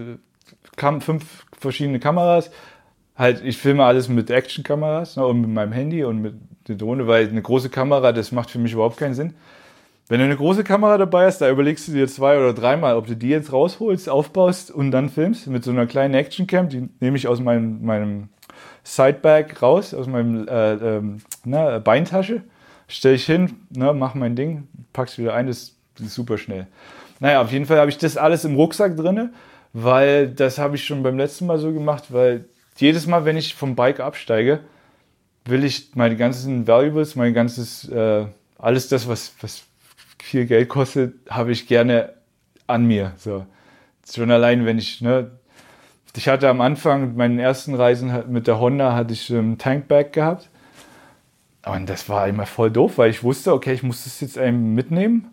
[0.76, 2.50] kam fünf verschiedene Kameras.
[3.16, 6.34] Halt, ich filme alles mit Actionkameras ne, und mit meinem Handy und mit
[6.68, 9.34] der Drohne, weil eine große Kamera, das macht für mich überhaupt keinen Sinn.
[10.08, 13.06] Wenn du eine große Kamera dabei hast, da überlegst du dir zwei oder dreimal, ob
[13.06, 15.46] du die jetzt rausholst, aufbaust und dann filmst.
[15.46, 18.28] Mit so einer kleinen Actioncam, die nehme ich aus meinem, meinem
[18.84, 22.42] Sidebag raus, aus meinem äh, ähm, na, Beintasche,
[22.88, 26.66] stelle ich hin, ne, mach mein Ding, pack's wieder ein, das ist super schnell.
[27.20, 29.32] Naja, auf jeden Fall habe ich das alles im Rucksack drinne,
[29.72, 32.44] weil das habe ich schon beim letzten Mal so gemacht, weil
[32.76, 34.60] jedes Mal, wenn ich vom Bike absteige,
[35.44, 38.26] will ich meine ganzen Valuables, mein ganzes, äh,
[38.58, 39.64] alles das, was, was
[40.22, 42.12] viel Geld kostet, habe ich gerne
[42.66, 43.12] an mir.
[43.16, 43.46] So.
[44.10, 45.30] Schon allein, wenn ich, ne,
[46.16, 50.48] ich hatte am Anfang meinen ersten Reisen mit der Honda hatte ich ein Tankbag gehabt.
[51.64, 54.74] Und das war immer voll doof, weil ich wusste, okay, ich muss das jetzt eben
[54.74, 55.30] mitnehmen.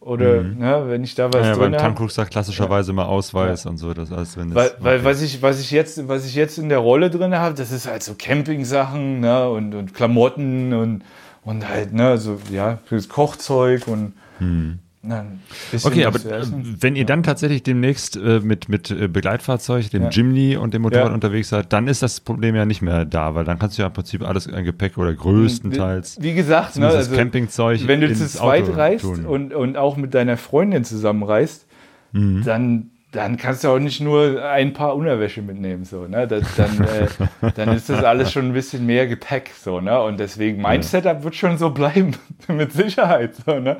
[0.00, 1.46] Oder ne, wenn ich da was Mhm.
[1.46, 1.80] Ja, drin beim.
[1.80, 3.92] Tankrucksack klassischerweise mal Ausweis und so.
[3.92, 5.04] Das heißt, wenn das, Weil, weil okay.
[5.04, 7.86] was, ich, was, ich jetzt, was ich jetzt in der Rolle drin habe, das ist
[7.86, 11.02] halt so Camping-Sachen ne, und, und Klamotten und,
[11.44, 15.40] und halt, ne, so, ja, fürs Kochzeug und na, ein
[15.70, 15.98] bisschen Hm.
[15.98, 16.42] Okay, aber äh,
[16.80, 20.08] wenn ihr dann tatsächlich demnächst äh, mit, mit äh, Begleitfahrzeug, dem Ja.
[20.10, 21.14] Jimny und dem Motorrad Ja.
[21.14, 23.88] unterwegs seid, dann ist das Problem ja nicht mehr da, weil dann kannst du ja
[23.88, 28.00] im Prinzip alles ein Gepäck oder größtenteils Wie gesagt, ne, zumindest das also, Campingzeug wenn
[28.02, 29.24] du zu zweit Auto reist tun.
[29.24, 31.66] und, und auch mit deiner Freundin zusammen reist,
[32.12, 32.42] Mhm.
[32.44, 35.84] dann, dann kannst du auch nicht nur ein paar Unterwäsche mitnehmen.
[35.84, 36.26] So, ne?
[36.26, 37.06] das, dann, äh,
[37.54, 39.52] dann ist das alles schon ein bisschen mehr Gepäck.
[39.56, 40.00] So, ne?
[40.02, 42.12] Und deswegen, mein Setup wird schon so bleiben,
[42.48, 43.34] mit Sicherheit.
[43.46, 43.76] So, ne?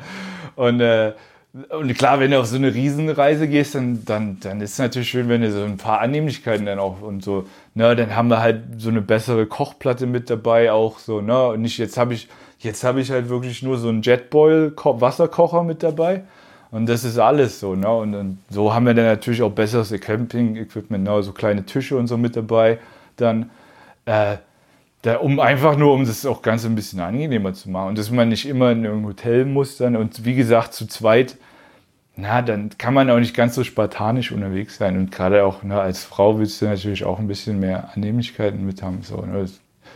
[0.60, 1.12] Und äh,
[1.70, 5.08] und klar, wenn du auf so eine Riesenreise gehst, dann, dann, dann ist es natürlich
[5.08, 8.40] schön, wenn du so ein paar Annehmlichkeiten dann auch und so, ne, dann haben wir
[8.40, 12.28] halt so eine bessere Kochplatte mit dabei auch so, ne, und nicht, jetzt habe ich,
[12.60, 16.22] jetzt habe ich halt wirklich nur so einen Jetboil Wasserkocher mit dabei
[16.70, 19.90] und das ist alles so, ne, und, und so haben wir dann natürlich auch besseres
[19.90, 22.78] Camping-Equipment, ne, so kleine Tische und so mit dabei,
[23.16, 23.50] dann,
[24.04, 24.36] äh,
[25.02, 28.10] da, um einfach nur, um das auch ganz ein bisschen angenehmer zu machen und dass
[28.10, 31.36] man nicht immer in irgendein Hotel muss dann und wie gesagt zu zweit,
[32.16, 35.81] na, dann kann man auch nicht ganz so spartanisch unterwegs sein und gerade auch ne,
[35.81, 39.02] als Frau willst du natürlich auch ein bisschen mehr Annehmlichkeiten mit haben.
[39.02, 39.47] So, ne.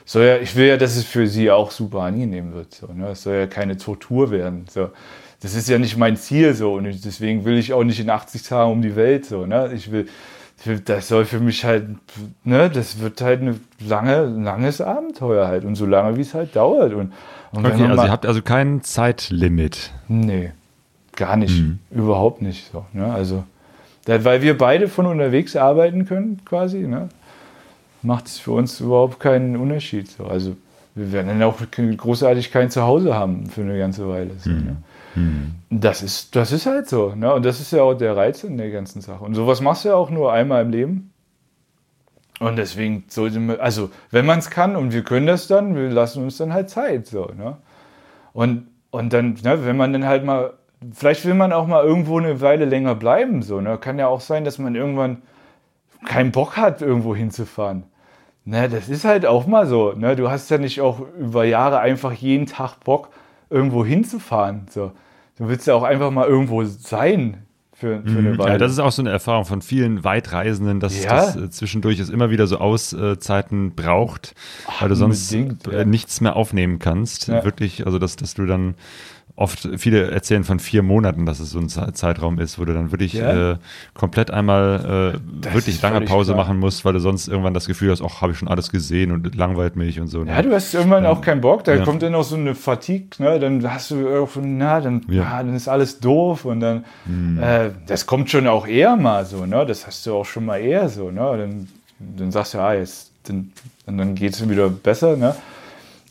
[0.07, 2.75] Soll ja, ich will ja, dass es für sie auch super angenehm wird.
[2.75, 3.09] So, ne.
[3.09, 4.67] Es soll ja keine Tortur werden.
[4.71, 4.91] So.
[5.41, 8.43] Das ist ja nicht mein Ziel so und deswegen will ich auch nicht in 80
[8.43, 9.27] Tagen um die Welt.
[9.27, 9.71] So, ne.
[9.75, 10.07] Ich will,
[10.85, 11.87] das soll für mich halt,
[12.45, 16.57] ne, das wird halt ein lange, langes Abenteuer halt und so lange, wie es halt
[16.57, 16.93] dauert.
[16.93, 17.13] Und,
[17.53, 19.93] und Okay, also ihr habt also kein Zeitlimit.
[20.09, 20.53] Nee,
[21.17, 21.63] gar nicht.
[21.91, 22.85] Überhaupt nicht so.
[22.93, 23.13] Ne?
[23.13, 23.45] Also,
[24.07, 27.09] da, weil wir beide von unterwegs arbeiten können, quasi, ne?
[28.03, 30.11] macht es für uns überhaupt keinen Unterschied.
[30.11, 30.27] So.
[30.27, 30.57] Also,
[30.95, 31.59] wir werden dann auch
[31.97, 34.31] großartig kein Zuhause haben für eine ganze Weile.
[34.39, 34.77] So, ne?
[35.71, 37.15] Das, ist, das ist halt so.
[37.15, 37.33] Ne?
[37.33, 39.25] Und das ist ja auch der Reiz in der ganzen Sache.
[39.25, 41.11] Und sowas machst du ja auch nur einmal im Leben.
[42.41, 45.89] Und deswegen sollte man, also wenn man es kann und wir können das dann, wir
[45.89, 47.07] lassen uns dann halt Zeit.
[47.07, 47.57] So, ne?
[48.33, 50.55] Und, und dann, ne, wenn man dann halt mal,
[50.93, 53.43] vielleicht will man auch mal irgendwo eine Weile länger bleiben.
[53.43, 53.79] So, ne?
[53.79, 55.23] Kann ja auch sein, dass man irgendwann
[56.05, 57.85] keinen Bock hat, irgendwo hinzufahren.
[58.45, 59.93] Ne, das ist halt auch mal so.
[59.93, 60.17] Ne?
[60.17, 63.09] Du hast ja nicht auch über Jahre einfach jeden Tag Bock,
[63.49, 64.67] irgendwo hinzufahren.
[64.69, 64.93] So.
[65.37, 68.53] Du willst ja auch einfach mal irgendwo sein für, für eine Weile.
[68.53, 71.11] Ja, das ist auch so eine Erfahrung von vielen Weitreisenden, dass Ja.
[71.17, 74.35] das äh, zwischendurch es immer wieder so Auszeiten braucht,
[74.81, 75.85] weil du sonst äh, ja.
[75.85, 77.27] nichts mehr aufnehmen kannst.
[77.29, 77.45] Ja.
[77.45, 78.75] Wirklich, also dass, dass du dann
[79.37, 82.73] oft, viele erzählen von vier Monaten, dass es so ein Ze- Zeitraum ist, wo du
[82.73, 83.53] dann wirklich Ja.
[83.53, 83.57] äh,
[83.93, 86.45] komplett einmal äh, wirklich lange Pause klar.
[86.47, 89.11] machen musst, weil du sonst irgendwann das Gefühl hast, ach, habe ich schon alles gesehen
[89.11, 90.23] und langweilt mich und so.
[90.23, 91.83] Ja, du hast irgendwann auch keinen Bock, da Ja.
[91.85, 93.41] kommt dann auch so eine Fatigue, ne?
[93.41, 95.25] dann hast du irgendwie, na, dann, Ja.
[95.25, 96.85] ah, dann ist alles doof und dann,
[97.41, 99.67] äh, das kommt schon auch eher mal so, ne?
[99.67, 101.35] das hast du auch schon mal eher so, ne?
[101.37, 103.51] dann, dann sagst du, ah, jetzt, dann,
[103.87, 105.35] und dann geht es wieder besser, ne?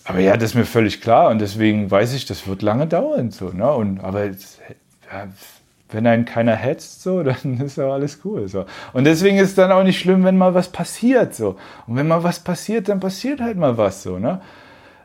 [0.05, 3.31] Aber ja, das ist mir völlig klar und deswegen weiß ich, das wird lange dauern,
[3.31, 3.71] so, ne?
[3.71, 4.31] und, aber ja,
[5.89, 8.47] wenn einen keiner hetzt, so, dann ist auch alles cool.
[8.47, 8.65] So.
[8.93, 11.35] Und deswegen ist es dann auch nicht schlimm, wenn mal was passiert.
[11.35, 11.55] So.
[11.85, 14.01] Und wenn mal was passiert, dann passiert halt mal was.
[14.01, 14.41] So, ne?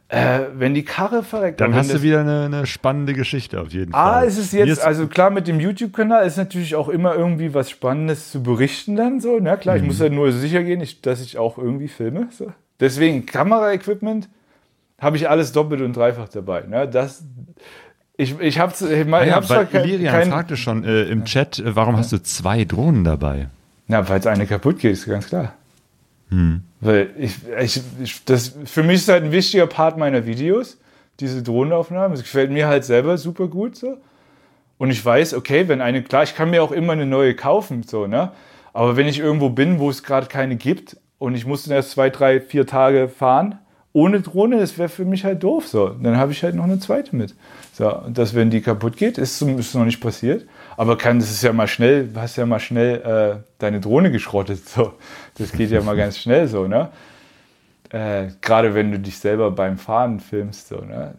[0.08, 1.60] äh, wenn die Karre verreckt.
[1.60, 4.26] Dann hast du wieder eine, eine spannende Geschichte auf jeden Ah, Fall.
[4.26, 8.32] ist es jetzt, also klar, mit dem YouTube-Kanal ist natürlich auch immer irgendwie was Spannendes
[8.32, 9.38] zu berichten dann so.
[9.40, 12.28] Na klar, ich muss ja nur sicher gehen, dass ich auch irgendwie filme.
[12.30, 12.52] So.
[12.80, 14.28] Deswegen Kameraequipment
[15.00, 16.62] habe ich alles doppelt und dreifach dabei.
[16.62, 16.88] Ne?
[16.88, 17.22] Das,
[18.16, 21.76] ich ich habe ich Ah ja, hab's weil kein, fragte schon äh, im Chat, äh,
[21.76, 23.48] warum hast du zwei Drohnen dabei?
[23.86, 25.54] Na, weil es eine kaputt geht, ist ganz klar.
[26.30, 26.62] Hm.
[26.80, 30.78] Weil ich, ich, ich, das, für mich ist halt ein wichtiger Part meiner Videos,
[31.20, 32.12] diese Drohnenaufnahmen.
[32.12, 33.96] Es gefällt mir halt selber super gut so.
[34.78, 37.82] Und ich weiß, okay, wenn eine, klar, ich kann mir auch immer eine neue kaufen,
[37.82, 38.30] so, ne?
[38.72, 41.92] Aber wenn ich irgendwo bin, wo es gerade keine gibt und ich muss dann erst
[41.92, 43.58] zwei, drei, vier Tage fahren,
[43.92, 45.88] ohne Drohne, das wäre für mich halt doof, so.
[45.88, 47.34] Dann habe ich halt noch eine zweite mit.
[47.72, 50.46] So, und das, wenn die kaputt geht, ist, ist noch nicht passiert.
[50.76, 54.68] Aber kann, das ist ja mal schnell, hast ja mal schnell äh, deine Drohne geschrottet,
[54.68, 54.94] so.
[55.38, 56.90] Das geht ja mal ganz schnell, so, ne?
[57.90, 61.14] Äh, Gerade wenn du dich selber beim Fahren filmst, so, ne?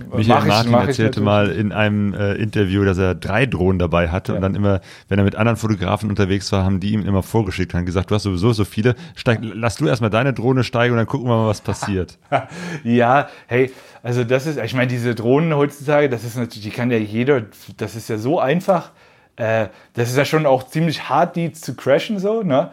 [0.00, 4.34] Michael ich- Martin erzählte mal in einem äh, Interview, dass er drei Drohnen dabei hatte
[4.34, 7.74] und dann immer, wenn er mit anderen Fotografen unterwegs war, haben die ihm immer vorgeschickt
[7.74, 10.98] und gesagt, du hast sowieso so viele, steig, lass du erstmal deine Drohne steigen und
[10.98, 12.18] dann gucken wir mal, was passiert.
[12.84, 16.90] Ja, hey, also das ist, ich meine, diese Drohnen heutzutage, das ist natürlich, die kann
[16.90, 17.42] ja jeder,
[17.76, 18.90] das ist ja so einfach,
[19.36, 22.70] äh, das ist ja schon auch ziemlich hart, die zu crashen so, ne?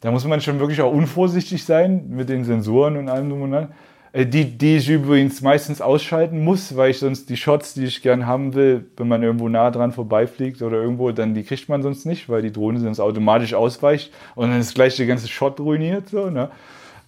[0.00, 3.52] Da muss man schon wirklich auch unvorsichtig sein mit den Sensoren und allem drum und
[3.52, 3.68] dran.
[4.14, 8.00] Äh, Die, die ich übrigens meistens ausschalten muss, weil ich sonst die Shots, die ich
[8.02, 11.82] gern haben will, wenn man irgendwo nah dran vorbeifliegt oder irgendwo, dann die kriegt man
[11.82, 15.60] sonst nicht, weil die Drohne sonst automatisch ausweicht und dann ist gleich der ganze Shot
[15.60, 16.08] ruiniert.
[16.10, 16.50] So, ne?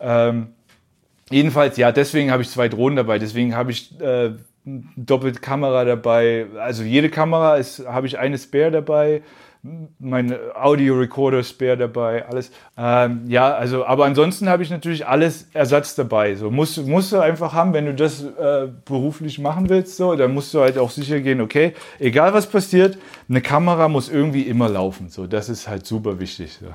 [0.00, 0.48] ähm,
[1.30, 3.18] jedenfalls, ja, deswegen habe ich zwei Drohnen dabei.
[3.18, 4.32] Deswegen habe ich äh,
[4.96, 6.46] doppelte Kamera dabei.
[6.58, 9.22] Also jede Kamera habe ich eine Spare dabei.
[9.98, 12.50] Mein Audio-Recorder Spare dabei, alles.
[12.76, 16.34] Ähm, ja, also, aber ansonsten habe ich natürlich alles Ersatz dabei.
[16.34, 20.34] So musst, musst du einfach haben, wenn du das äh, beruflich machen willst, so, dann
[20.34, 22.98] musst du halt auch sicher gehen, okay, egal was passiert,
[23.28, 25.08] eine Kamera muss irgendwie immer laufen.
[25.08, 26.58] So, das ist halt super wichtig.
[26.60, 26.66] So.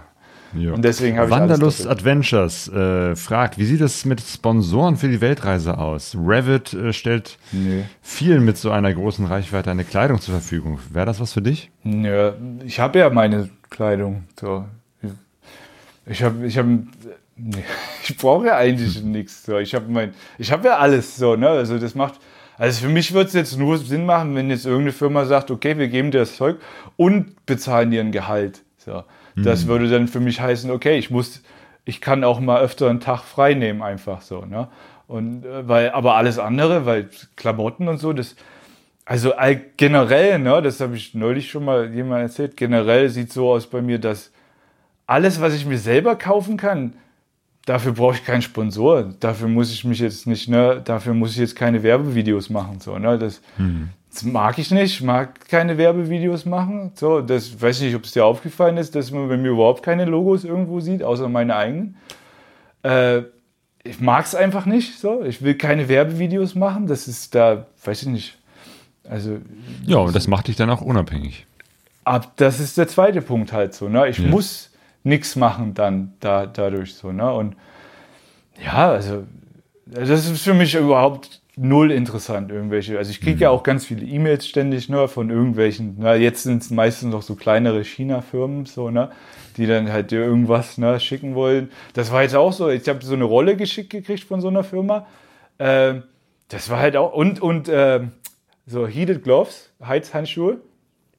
[0.53, 0.73] Ja.
[0.73, 1.87] Und deswegen habe ich Wanderlust.
[1.87, 6.15] Adventures äh, fragt, wie sieht es mit Sponsoren für die Weltreise aus?
[6.15, 7.83] Revit äh, stellt Nee.
[8.01, 10.79] vielen mit so einer großen Reichweite eine Kleidung zur Verfügung.
[10.91, 11.71] Wäre das was für dich?
[11.83, 12.33] Ja,
[12.65, 14.23] ich habe ja meine Kleidung.
[14.39, 14.65] So.
[16.05, 16.79] Ich habe, ich habe,
[17.37, 17.63] nee,
[18.03, 19.43] ich brauche ja eigentlich nichts.
[19.45, 19.57] So.
[19.57, 21.35] Ich habe mein, ich habe ja alles so.
[21.35, 21.47] Ne?
[21.47, 22.15] Also das macht,
[22.57, 25.77] also für mich wird es jetzt nur Sinn machen, wenn jetzt irgendeine Firma sagt, okay,
[25.77, 26.57] wir geben dir das Zeug
[26.97, 28.63] und bezahlen dir ein Gehalt.
[28.77, 29.03] So.
[29.35, 31.41] Das würde dann für mich heißen, okay, ich muss,
[31.85, 34.45] ich kann auch mal öfter einen Tag frei nehmen, einfach so.
[34.45, 34.67] Ne?
[35.07, 38.35] Und äh, weil, aber alles andere, weil Klamotten und so, das,
[39.05, 43.51] also all, generell, ne, das habe ich neulich schon mal jemand erzählt, generell sieht so
[43.51, 44.31] aus bei mir, dass
[45.07, 46.93] alles, was ich mir selber kaufen kann,
[47.65, 49.03] dafür brauche ich keinen Sponsor.
[49.19, 52.79] Dafür muss ich mich jetzt nicht, ne, dafür muss ich jetzt keine Werbevideos machen.
[52.79, 53.41] So, ne, das,
[54.13, 56.91] das mag ich nicht, ich mag keine Werbevideos machen.
[56.95, 59.83] So, das weiß ich nicht, ob es dir aufgefallen ist, dass man bei mir überhaupt
[59.83, 61.95] keine Logos irgendwo sieht, außer meine eigenen.
[62.83, 63.21] Äh,
[63.83, 64.99] ich mag es einfach nicht.
[64.99, 66.87] So, ich will keine Werbevideos machen.
[66.87, 68.37] Das ist da, weiß ich nicht.
[69.09, 69.37] Also
[69.85, 71.45] Ja, und das macht dich dann auch unabhängig.
[72.03, 73.87] ab, das ist der zweite Punkt halt so.
[73.89, 74.07] Ne?
[74.09, 74.27] Ich Ja.
[74.29, 74.69] muss
[75.03, 77.11] nichts machen dann da, dadurch so.
[77.11, 77.31] Ne?
[77.33, 77.55] Und
[78.63, 79.23] ja, also
[79.85, 82.97] das ist für mich überhaupt null interessant, irgendwelche.
[82.97, 86.63] Also ich kriege ja auch ganz viele E-Mails ständig ne, von irgendwelchen, na, jetzt sind
[86.63, 89.11] es meistens noch so kleinere China-Firmen, so, ne,
[89.57, 91.69] die dann halt dir irgendwas ne, schicken wollen.
[91.93, 94.63] Das war jetzt auch so, ich habe so eine Rolle geschickt gekriegt von so einer
[94.63, 95.05] Firma.
[95.59, 96.03] Ähm,
[96.47, 98.11] das war halt auch, und, und ähm,
[98.65, 100.57] so Heated Gloves, Heizhandschuhe.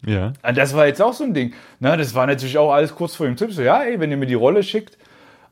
[0.05, 0.32] Ja.
[0.43, 1.52] Ah, Das war jetzt auch so ein Ding.
[1.78, 3.52] Na, das war natürlich auch alles kurz vor dem Tipp.
[3.52, 4.98] So, ja, ey, wenn ihr mir die Rolle schickt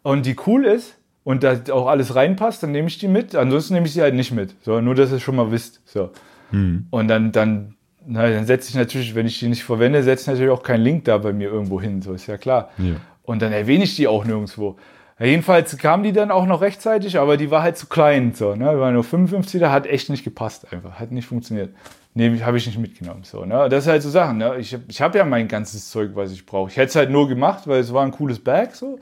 [0.03, 3.35] und die cool ist und da auch alles reinpasst, dann nehme ich die mit.
[3.35, 4.55] Ansonsten nehme ich sie halt nicht mit.
[4.63, 5.81] So, nur, dass ihr es schon mal wisst.
[5.85, 6.11] So.
[6.53, 7.77] Und dann, dann,
[8.07, 10.83] na, dann setze ich natürlich, wenn ich die nicht verwende, setze ich natürlich auch keinen
[10.83, 12.03] Link da bei mir irgendwo hin.
[12.03, 12.71] So ist ja klar.
[12.79, 12.97] Ja.
[13.23, 14.77] Und dann erwähne ich die auch nirgendwo.
[15.21, 18.33] Ja, jedenfalls kam die dann auch noch rechtzeitig, aber die war halt zu klein.
[18.35, 18.81] So, ne?
[18.81, 20.99] War nur 55, da hat echt nicht gepasst einfach.
[20.99, 21.75] Hat nicht funktioniert.
[22.15, 23.23] Nee, habe ich nicht mitgenommen.
[23.23, 23.69] So, ne?
[23.69, 24.39] Das ist halt so Sachen.
[24.39, 24.57] Ne?
[24.59, 26.71] Ich habe ich hab ja mein ganzes Zeug, was ich brauche.
[26.71, 28.75] Ich hätte es halt nur gemacht, weil es war ein cooles Bag.
[28.75, 28.99] So.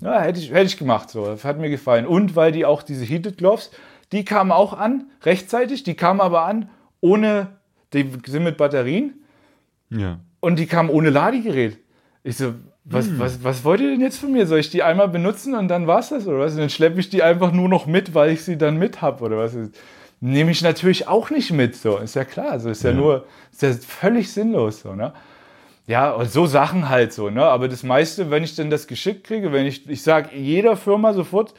[0.00, 1.10] Ja, hätte ich, hätte ich gemacht.
[1.10, 1.26] So.
[1.26, 2.06] Das hat mir gefallen.
[2.06, 3.70] Und weil die auch diese Heated Gloves,
[4.12, 5.82] die kamen auch an, rechtzeitig.
[5.82, 6.68] Die kamen aber an
[7.00, 7.48] ohne,
[7.92, 9.14] die sind mit Batterien
[9.90, 10.18] Ja.
[10.40, 11.78] und die kamen ohne Ladegerät.
[12.22, 12.54] Ich so,
[12.84, 14.46] was, was, was wollt ihr denn jetzt von mir?
[14.46, 16.52] Soll ich die einmal benutzen und dann war's das oder was?
[16.54, 19.22] Und dann schleppe ich die einfach nur noch mit, weil ich sie dann mit hab
[19.22, 19.56] oder was?
[20.20, 22.58] Nehme ich natürlich auch nicht mit, so ist ja klar.
[22.60, 22.96] So ist ja, Ja.
[22.96, 25.12] nur, ist ja völlig sinnlos, so ne?
[25.90, 27.42] Ja, und so Sachen halt so, ne?
[27.42, 31.12] Aber das meiste, wenn ich dann das geschickt kriege, wenn ich, ich sage jeder Firma
[31.12, 31.52] sofort,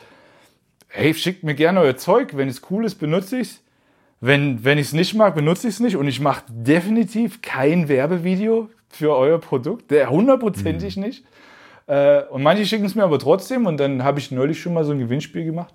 [0.88, 3.62] hey, schickt mir gerne euer Zeug, wenn es cool ist, benutze ich's.
[4.22, 7.90] Wenn, wenn ich es nicht mag, benutze ich es nicht und ich mache definitiv kein
[7.90, 11.26] Werbevideo für euer Produkt, der hundertprozentig nicht.
[11.88, 14.86] Äh, und manche schicken es mir aber trotzdem und dann habe ich neulich schon mal
[14.86, 15.74] so ein Gewinnspiel gemacht.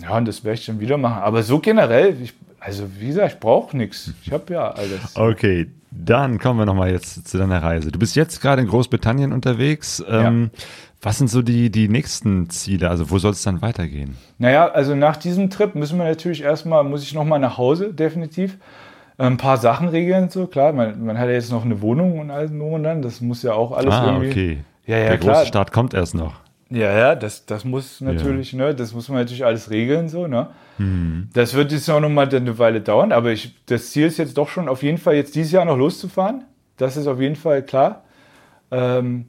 [0.00, 1.22] Ja, und das werde ich dann wieder machen.
[1.22, 4.14] Aber so generell, ich, also wie gesagt, ich brauche nichts.
[4.24, 5.14] Ich habe ja alles.
[5.14, 7.92] Okay, dann kommen wir nochmal jetzt zu deiner Reise.
[7.92, 10.02] Du bist jetzt gerade in Großbritannien unterwegs.
[10.08, 10.50] Ähm,
[11.00, 12.88] Was sind so die, die nächsten Ziele?
[12.88, 14.16] Also wo soll es dann weitergehen?
[14.38, 18.56] Naja, also nach diesem Trip müssen wir natürlich erstmal, muss ich nochmal nach Hause, definitiv.
[19.18, 20.72] Ein paar Sachen regeln, so klar.
[20.72, 23.02] Man, man hat ja jetzt noch eine Wohnung und alles drum und dann.
[23.02, 24.30] Das muss ja auch alles ah, irgendwie.
[24.30, 24.58] okay.
[24.86, 25.34] Ja, ja, Der klar.
[25.36, 26.34] große Start kommt erst noch.
[26.72, 30.48] Ja, ja, das, das muss natürlich, ne, das muss man natürlich alles regeln, so, ne.
[30.78, 31.28] Mhm.
[31.34, 34.38] Das wird jetzt auch noch mal eine Weile dauern, aber ich, das Ziel ist jetzt
[34.38, 36.44] doch schon auf jeden Fall jetzt dieses Jahr noch loszufahren.
[36.78, 38.04] Das ist auf jeden Fall klar.
[38.70, 39.26] Ähm,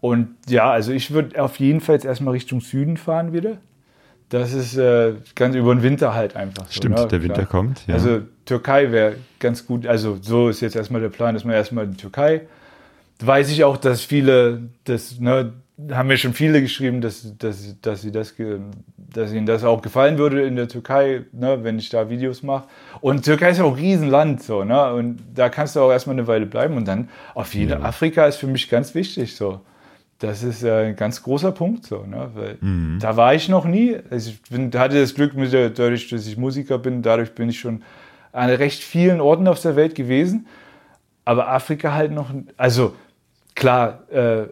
[0.00, 3.58] und ja, also ich würde auf jeden Fall jetzt erstmal Richtung Süden fahren wieder.
[4.28, 6.66] Das ist äh, ganz über den Winter halt einfach.
[6.66, 7.08] So, Stimmt, ne?
[7.08, 7.46] der Winter Klar.
[7.46, 7.86] kommt.
[7.86, 7.94] Ja.
[7.94, 9.86] Also Türkei wäre ganz gut.
[9.86, 12.42] Also so ist jetzt erstmal der Plan, dass man erstmal in die Türkei.
[13.20, 15.52] Weiß ich auch, dass viele, das ne,
[15.90, 18.34] haben mir schon viele geschrieben, dass, dass, dass, sie das,
[18.96, 22.68] dass ihnen das auch gefallen würde in der Türkei, ne, wenn ich da Videos mache.
[23.00, 24.92] Und Türkei ist ja auch ein Riesenland, so, ne?
[24.94, 27.80] Und da kannst du auch erstmal eine Weile bleiben und dann auf jeden Ja.
[27.80, 29.60] Afrika ist für mich ganz wichtig, so.
[30.20, 32.30] das ist äh, ein ganz großer Punkt so, ne?
[32.34, 32.58] Weil
[33.00, 33.96] da war ich noch nie.
[34.10, 37.48] Also ich bin, hatte das Glück, mit der, dadurch, dass ich Musiker bin, dadurch bin
[37.48, 37.82] ich schon
[38.32, 40.46] an recht vielen Orten auf der Welt gewesen.
[41.24, 42.94] Aber Afrika halt noch, also
[43.54, 44.46] klar, äh,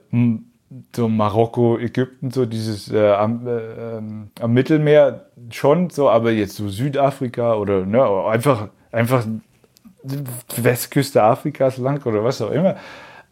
[0.94, 6.56] so Marokko, Ägypten, so dieses äh, am, äh, ähm, am Mittelmeer schon so, aber jetzt
[6.56, 9.24] so Südafrika oder ne, einfach, einfach
[10.56, 12.76] Westküste Afrikas lang oder was auch immer,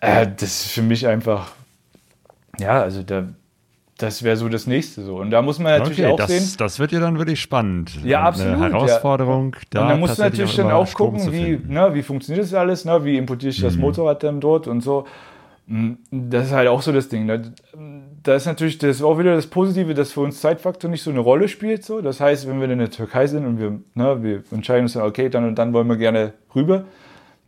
[0.00, 1.52] äh, das ist für mich einfach,
[2.58, 3.28] ja, also da,
[3.98, 5.16] das wäre so das nächste so.
[5.16, 8.02] Und da muss man natürlich Okay, auch sehen, das, das wird ja dann wirklich spannend.
[8.02, 8.68] Ja, Eine absolut, ja.
[8.68, 9.56] Herausforderung.
[9.70, 12.54] Da und dann du tatsächlich natürlich dann immer auch gucken, wie, ne, wie funktioniert das
[12.54, 15.06] alles, ne, wie importiere ich das Motorrad dann dort und so.
[15.70, 17.26] Mm, Das ist halt auch so das Ding.
[17.26, 17.54] Ne?
[18.22, 21.20] Da ist natürlich das auch wieder das Positive, dass für uns Zeitfaktor nicht so eine
[21.20, 21.84] Rolle spielt.
[21.84, 22.00] So.
[22.00, 25.04] Das heißt, wenn wir in der Türkei sind und wir, ne, wir entscheiden uns dann,
[25.04, 26.84] okay, dann und dann wollen wir gerne rüber,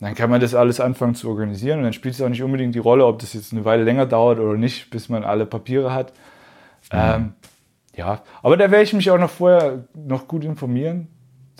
[0.00, 2.74] dann kann man das alles anfangen zu organisieren und dann spielt es auch nicht unbedingt
[2.74, 5.92] die Rolle, ob das jetzt eine Weile länger dauert oder nicht, bis man alle Papiere
[5.92, 6.12] hat.
[6.92, 7.34] Ähm,
[7.96, 11.08] ja, aber da werde ich mich auch noch vorher noch gut informieren.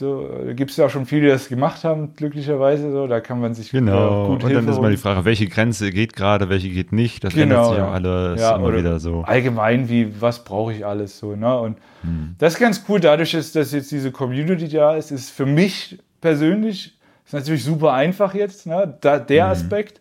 [0.03, 2.91] So, da gibt es ja auch schon viele, die das gemacht haben, glücklicherweise.
[2.91, 4.25] So, da kann man sich Genau.
[4.25, 4.97] äh, gut und dann Hilfe ist mal die.
[4.97, 7.23] Frage, welche Grenze geht gerade, welche geht nicht.
[7.23, 7.89] Das ändert sich ja.
[7.89, 9.23] auch alles Ja, immer wieder so.
[9.23, 11.37] Allgemein, wie, was brauche ich alles so.
[11.37, 11.57] Ne?
[11.57, 12.35] Und Hm.
[12.39, 15.99] das ist ganz cool, dadurch, ist, dass jetzt diese Community da ist, ist für mich
[16.21, 18.95] persönlich, ist natürlich super einfach jetzt, ne?
[19.01, 19.27] da, Hm.
[19.29, 20.01] der Aspekt.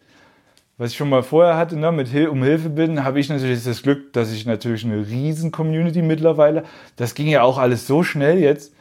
[0.78, 3.64] Was ich schon mal vorher hatte, ne, mit Hil um Hilfe bitten, habe ich natürlich
[3.64, 6.64] das Glück, dass ich natürlich eine riesen Community mittlerweile.
[6.96, 8.74] Das ging ja auch alles so schnell jetzt.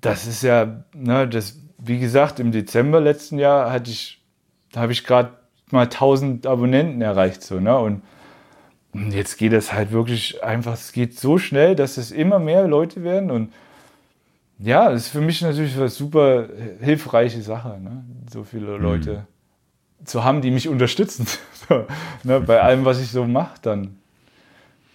[0.00, 4.22] Das ist ja, ne, das, wie gesagt, im Dezember letzten Jahr hatte ich,
[4.76, 5.30] habe ich gerade
[5.70, 8.02] mal 1000 Abonnenten erreicht, so, ne, und
[8.92, 13.02] jetzt geht es halt wirklich einfach, es geht so schnell, dass es immer mehr Leute
[13.04, 13.52] werden und
[14.58, 16.48] ja, das ist für mich natürlich eine super
[16.80, 18.04] hilfreiche Sache, ne?
[18.30, 19.26] so viele Leute
[20.04, 21.26] zu haben, die mich unterstützen.
[21.68, 21.86] so,
[22.24, 22.40] ne?
[22.40, 23.96] Bei allem, was ich so mache, dann.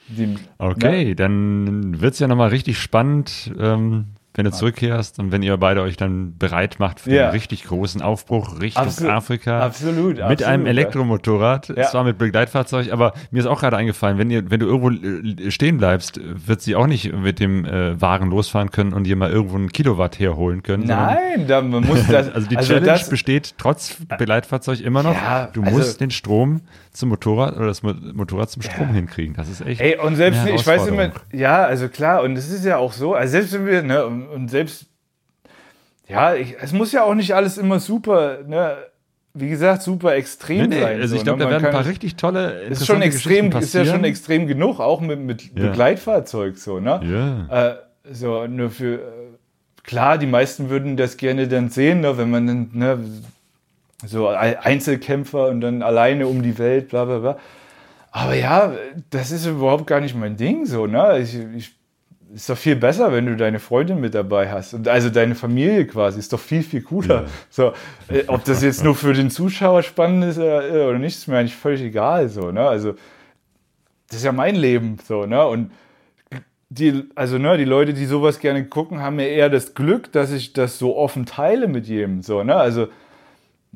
[0.08, 1.16] Die, Okay, Ne?
[1.16, 4.06] dann wird es ja nochmal richtig spannend, ähm,
[4.36, 7.24] wenn du zurückkehrst und wenn ihr beide euch dann bereit macht für Ja.
[7.28, 9.60] den richtig großen Aufbruch Richtung Absolut, Afrika.
[9.62, 10.70] absolut, Mit absolut, einem ja.
[10.72, 11.84] Elektromotorrad, Ja.
[11.88, 15.78] zwar mit Begleitfahrzeug, aber mir ist auch gerade eingefallen, wenn, ihr, wenn du irgendwo stehen
[15.78, 19.56] bleibst, wird sie auch nicht mit dem äh, Wagen losfahren können und dir mal irgendwo
[19.56, 20.84] einen Kilowatt herholen können.
[20.86, 22.30] Nein, da, man muss das.
[22.30, 25.16] Also die Challenge das, besteht trotz Begleitfahrzeug immer noch.
[25.16, 26.62] Ja, du also- musst den Strom
[26.96, 29.36] zum Motorrad oder das Mo- Motorrad zum Strom hinkriegen.
[29.36, 29.82] Das ist echt.
[29.82, 33.14] Ey, und selbst, ich weiß immer, ja, also klar, und es ist ja auch so,
[33.14, 34.86] also selbst wenn wir, ne, und, und selbst,
[36.08, 38.78] ja, ich, es muss ja auch nicht alles immer super, ne,
[39.34, 41.02] wie gesagt, super extrem Nee, nee, sein.
[41.02, 41.46] also ich glaube, ne?
[41.46, 42.62] da werden ein paar richtig tolle.
[42.62, 45.68] ist schon extrem, ist ja schon extrem genug, auch mit, mit Ja.
[45.68, 47.48] Begleitfahrzeug, so, ne?
[47.50, 47.72] Ja.
[47.72, 47.76] Äh,
[48.12, 49.00] so, nur für, äh,
[49.84, 53.00] klar, die meisten würden das gerne dann sehen, ne, wenn man dann, ne,
[54.06, 57.38] so Ei- Einzelkämpfer und dann alleine um die Welt, bla bla bla.
[58.12, 58.74] Aber ja,
[59.10, 61.20] das ist überhaupt gar nicht mein Ding, so, ne?
[61.20, 61.76] Ich, ich,
[62.34, 64.74] ist doch viel besser, wenn du deine Freundin mit dabei hast.
[64.74, 67.24] Und also deine Familie quasi, ist doch viel, viel cooler.
[67.24, 67.28] Ja.
[67.50, 67.74] So,
[68.10, 71.38] äh, ob das jetzt nur für den Zuschauer spannend ist äh, oder nicht, ist mir
[71.38, 72.68] eigentlich völlig egal, so, ne?
[72.68, 72.94] Also,
[74.08, 75.46] das ist ja mein Leben, so, ne?
[75.46, 75.72] Und
[76.70, 80.32] die, also ne, die Leute, die sowas gerne gucken, haben ja eher das Glück, dass
[80.32, 82.22] ich das so offen teile mit jedem.
[82.22, 82.56] So, ne?
[82.56, 82.88] Also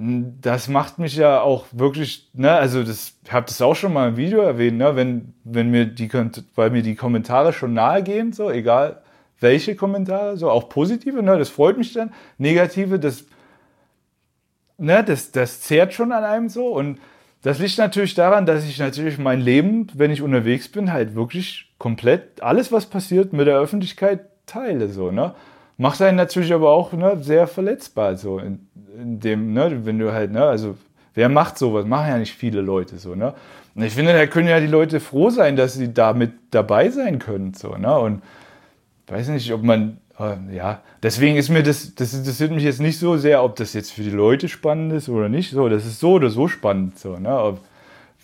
[0.01, 4.17] das macht mich ja auch wirklich, ne, also das habe das auch schon mal im
[4.17, 6.09] Video erwähnt, ne, wenn, wenn mir die
[6.55, 9.01] weil mir die Kommentare schon nahe gehen, so, egal
[9.41, 12.13] welche Kommentare, so auch positive, ne, das freut mich dann.
[12.37, 13.25] Negative, das,
[14.77, 16.99] ne, das, das zehrt schon an einem so und
[17.41, 21.73] das liegt natürlich daran, dass ich natürlich mein Leben, wenn ich unterwegs bin, halt wirklich
[21.77, 24.87] komplett alles, was passiert, mit der Öffentlichkeit teile.
[24.87, 25.35] So, ne?
[25.77, 28.17] Macht einen natürlich aber auch ne, sehr verletzbar.
[28.17, 28.67] So, in,
[28.97, 30.77] in dem, ne, wenn du halt, ne, also
[31.13, 31.85] wer macht sowas?
[31.85, 33.33] Machen ja nicht viele Leute so, ne?
[33.75, 37.19] Und ich finde, da können ja die Leute froh sein, dass sie damit dabei sein
[37.19, 37.53] können.
[37.53, 37.97] So, ne?
[37.97, 38.21] Und
[39.07, 42.99] weiß nicht, ob man, äh, ja, deswegen ist mir das, das interessiert mich jetzt nicht
[42.99, 45.51] so sehr, ob das jetzt für die Leute spannend ist oder nicht.
[45.51, 46.99] So, das ist so oder so spannend.
[46.99, 47.37] So, ne?
[47.37, 47.59] Ob,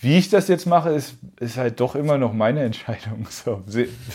[0.01, 3.63] wie ich das jetzt mache, ist, ist halt doch immer noch meine Entscheidung, so,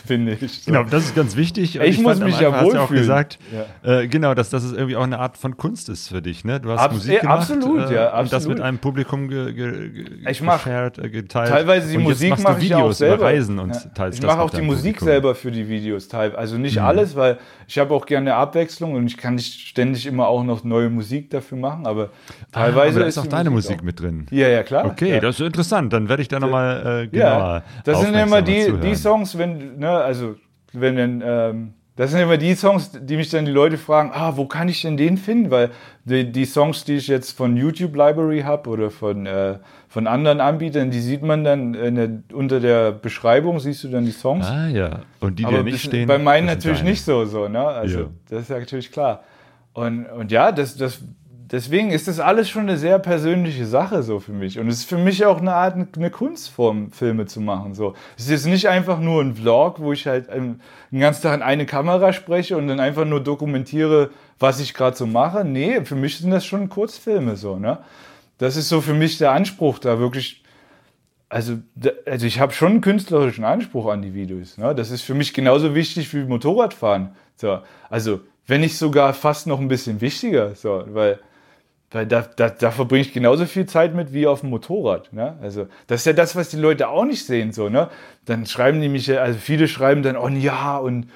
[0.07, 0.63] finde ich.
[0.63, 0.71] So.
[0.73, 1.81] Genau, das ist ganz wichtig.
[1.81, 3.01] Und Ich muss fand, mich ja Anfang hast du auch wohlfühlen.
[3.03, 3.39] gesagt,
[3.83, 6.45] äh, genau, dass das irgendwie auch eine Art von Kunst ist für dich.
[6.45, 6.61] Ne?
[6.61, 8.59] Du hast Abs- Musik gemacht absolut, äh, ja, und das absolut.
[8.59, 11.49] mit einem Publikum ge, ge, ge, Ich mach geshared, äh, geteilt.
[11.49, 13.25] Teilweise die Musik mache ich ja auch Videos selber.
[13.25, 13.81] Reisen und Ja.
[13.95, 15.07] teilst ich mache auch die Musik Publikum.
[15.09, 16.37] selber für die Videos teil.
[16.37, 17.39] Also nicht alles, weil
[17.71, 21.31] ich habe auch gerne Abwechslung und ich kann nicht ständig immer auch noch neue Musik
[21.31, 22.11] dafür machen, aber
[22.51, 24.27] Ah, teilweise aber da ist auch deine Musik auch- mit drin.
[24.33, 24.87] Ja, ja, klar.
[24.87, 25.21] Okay, ja.
[25.21, 25.93] das ist interessant.
[25.93, 28.81] Dann werde ich da nochmal äh, genauer Ja, das sind immer die, zuhören.
[28.81, 30.35] die Songs, wenn, ne, also
[30.73, 34.35] wenn dann, ähm, Das sind immer die Songs, die mich dann die Leute fragen, ah,
[34.35, 35.51] wo kann ich denn den finden?
[35.51, 35.69] Weil
[36.07, 40.41] die, die Songs, die ich jetzt von YouTube Library habe oder von, äh, von anderen
[40.41, 44.47] Anbietern, die sieht man dann der, unter der Beschreibung, siehst du dann die Songs.
[44.47, 46.09] Ah ja, und die, die ja nicht stehen.
[46.09, 46.89] bei meinen natürlich deine.
[46.89, 47.67] nicht so, so, ne?
[47.67, 48.07] Also, Ja.
[48.31, 49.23] das ist ja natürlich klar.
[49.75, 51.03] Und, und ja, das, das,
[51.51, 54.59] deswegen ist das alles schon eine sehr persönliche Sache so für mich.
[54.59, 57.75] Und es ist für mich auch eine Art, eine Kunstform, Filme zu machen.
[57.75, 57.95] So.
[58.17, 60.61] Es ist nicht einfach nur ein Vlog, wo ich halt ähm,
[60.91, 64.97] den ganzen Tag in eine Kamera spreche und dann einfach nur dokumentiere, was ich gerade
[64.97, 65.45] so mache.
[65.45, 67.79] Nee, für mich sind das schon Kurzfilme so, ne?
[68.39, 70.43] Das ist so für mich der Anspruch, da wirklich
[71.31, 71.59] also,
[72.07, 74.59] also ich habe schon einen künstlerischen Anspruch an die Videos.
[74.59, 74.75] Ne?
[74.75, 77.11] Das ist für mich genauso wichtig wie Motorradfahren.
[77.37, 80.57] So, also, wenn nicht sogar fast noch ein bisschen wichtiger.
[80.57, 81.21] So, weil
[81.91, 85.13] weil da, da, da verbringe ich genauso viel Zeit mit wie auf dem Motorrad.
[85.13, 85.37] Ne?
[85.43, 87.53] Also, das ist ja das, was die Leute auch nicht sehen.
[87.53, 87.89] So, ne?
[88.27, 91.09] Dann schreiben die mich, also viele schreiben dann, oh ja, und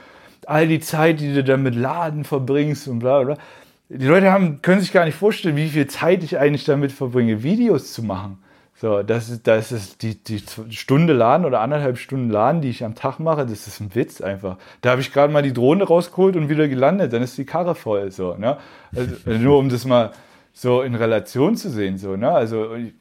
[0.47, 3.35] all die Zeit, die du dann mit Laden verbringst und bla bla.
[3.35, 3.45] bla.
[3.89, 7.43] Die Leute haben, können sich gar nicht vorstellen, wie viel Zeit ich eigentlich damit verbringe,
[7.43, 8.39] Videos zu machen.
[8.77, 12.85] So, das ist, das ist die, die Stunde Laden oder anderthalb Stunden Laden, die ich
[12.85, 14.57] am Tag mache, das ist ein Witz einfach.
[14.81, 17.77] Da habe ich gerade mal die Drohne rausgeholt und wieder gelandet, dann ist die Karre
[17.77, 18.11] voll.
[18.11, 18.59] So, ne?
[18.95, 20.11] also, nur um das mal
[20.55, 21.99] so in Relation zu sehen.
[21.99, 22.31] So, ne?
[22.31, 22.95] Also ich,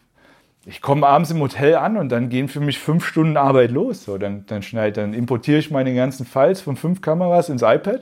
[0.65, 4.03] ich komme abends im Hotel an und dann gehen für mich fünf Stunden Arbeit los.
[4.03, 8.01] So, dann, dann, schneid, dann importiere ich meine ganzen Files von fünf Kameras ins iPad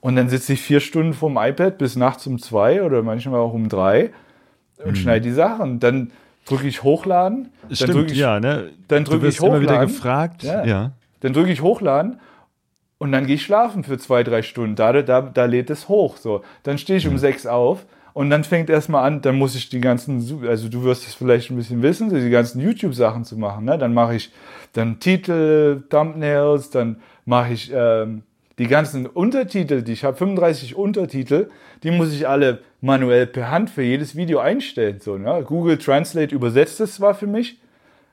[0.00, 3.52] und dann sitze ich vier Stunden vorm iPad bis nachts um zwei oder manchmal auch
[3.52, 4.10] um drei
[4.84, 5.78] und schneide die Sachen.
[5.78, 6.10] Dann
[6.46, 7.50] drücke ich Hochladen.
[7.62, 8.70] dann Stimmt, drücke ich, ja, ne?
[8.88, 9.88] dann drücke ich immer wieder hochladen.
[9.88, 10.42] gefragt.
[10.42, 10.64] Ja.
[10.64, 10.92] ja.
[11.20, 12.20] Dann drücke ich Hochladen
[12.98, 14.76] und dann gehe ich schlafen für zwei, drei Stunden.
[14.76, 16.16] Da, da, da lädt es hoch.
[16.16, 16.42] So.
[16.62, 17.84] Dann stehe ich um sechs auf
[18.16, 21.50] und dann fängt erstmal an, dann muss ich die ganzen, also du wirst es vielleicht
[21.50, 23.66] ein bisschen wissen, die ganzen YouTube-Sachen zu machen.
[23.66, 23.76] Ne?
[23.76, 24.32] Dann mache ich
[24.72, 28.22] dann Titel, Thumbnails, dann mache ich ähm,
[28.56, 31.50] die ganzen Untertitel, die ich habe, 35 Untertitel,
[31.82, 34.98] die muss ich alle manuell per Hand für jedes Video einstellen.
[34.98, 35.44] So, ne?
[35.46, 37.58] Google Translate übersetzt es zwar für mich,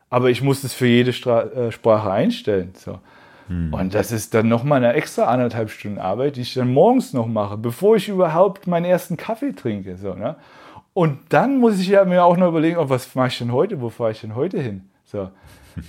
[0.09, 2.73] aber ich muss es für jede Stra äh, Sprache einstellen.
[2.75, 2.99] So.
[3.71, 7.27] Und das ist dann nochmal eine extra anderthalb Stunden Arbeit, die ich dann morgens noch
[7.27, 9.97] mache, bevor ich überhaupt meinen ersten Kaffee trinke.
[9.97, 10.35] So, ne?
[10.93, 13.81] Und dann muss ich ja mir auch noch überlegen, oh, was mache ich denn heute,
[13.81, 14.89] wo fahre ich denn heute hin?
[15.05, 15.29] So.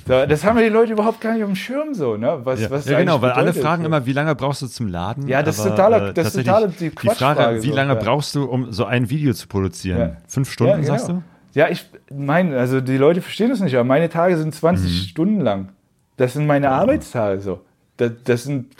[0.06, 2.40] Da, das haben ja die Leute überhaupt gar nicht auf dem Schirm so, ne?
[2.44, 3.86] Was, Ja, was ja genau, weil alle fragen so.
[3.88, 5.28] immer, wie lange brauchst du zum Laden?
[5.28, 7.98] Ja, das ist totaler- äh, das ist total die die Frage, wie so, lange ja.
[8.00, 9.98] brauchst du, um so ein Video zu produzieren?
[10.00, 10.16] Ja.
[10.26, 11.22] Fünf Stunden, Ja, sagst genau.
[11.52, 11.60] du?
[11.60, 15.04] Ja, ich meine, also die Leute verstehen das nicht, aber meine Tage sind 20 Mhm.
[15.06, 15.68] Stunden lang.
[16.16, 17.60] Das sind meine Arbeitstage so.
[17.96, 18.74] Das, das sind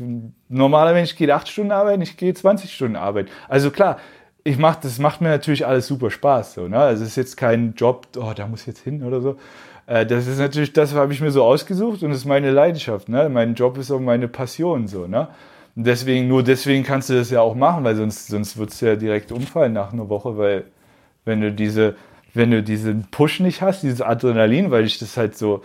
[0.48, 3.31] normaler Mensch geht 8 Stunden arbeiten, ich gehe 20 Stunden arbeiten.
[3.48, 3.98] Also klar,
[4.43, 6.55] ich mach, das macht mir natürlich alles super Spaß.
[6.55, 6.78] So, ne?
[6.78, 9.36] Also es ist jetzt kein Job, oh, da muss ich jetzt hin oder so.
[9.86, 13.09] Äh, Das ist natürlich, das habe ich mir so ausgesucht und das ist meine Leidenschaft.
[13.09, 13.28] Ne?
[13.28, 14.86] Mein Job ist auch meine Passion.
[14.86, 15.28] So, ne?
[15.77, 18.81] Und deswegen, nur deswegen kannst du das ja auch machen, weil sonst, sonst wird es
[18.81, 20.65] ja direkt umfallen nach einer Woche, weil
[21.24, 21.97] wenn du diese,
[22.35, 25.62] wenn du diesen Push nicht hast, dieses Adrenalin, weil ich das halt so,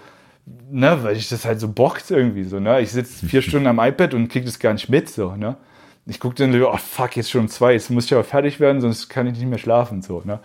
[0.72, 2.82] ne, weil ich das halt so bockt irgendwie so, ne?
[2.82, 5.58] Ich sitze vier Stunden am iPad und krieg das gar nicht mit, so, ne?
[6.06, 8.60] Ich gucke dann so, oh fuck, jetzt schon um zwei, jetzt muss ich aber fertig
[8.60, 10.40] werden, sonst kann ich nicht mehr schlafen, so, ne?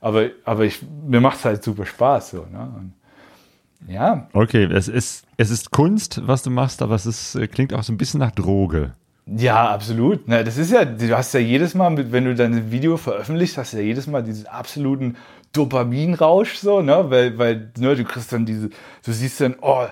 [0.00, 2.72] Aber, aber ich, mir macht es halt super Spaß, so, ne?
[2.76, 2.92] Und,
[3.86, 7.72] ja, Okay, es ist, es ist Kunst, was du machst, aber es ist, äh, klingt
[7.72, 8.92] auch so ein bisschen nach Droge.
[9.36, 10.26] Ja, absolut.
[10.26, 13.74] Na, das ist ja, du hast ja jedes Mal, wenn du dein Video veröffentlichst, hast
[13.74, 15.16] du ja jedes Mal diesen absoluten
[15.58, 17.04] Dopaminrausch, so, ne?
[17.08, 18.68] Weil, weil ne, du kriegst dann diese,
[19.04, 19.86] du siehst dann, oh,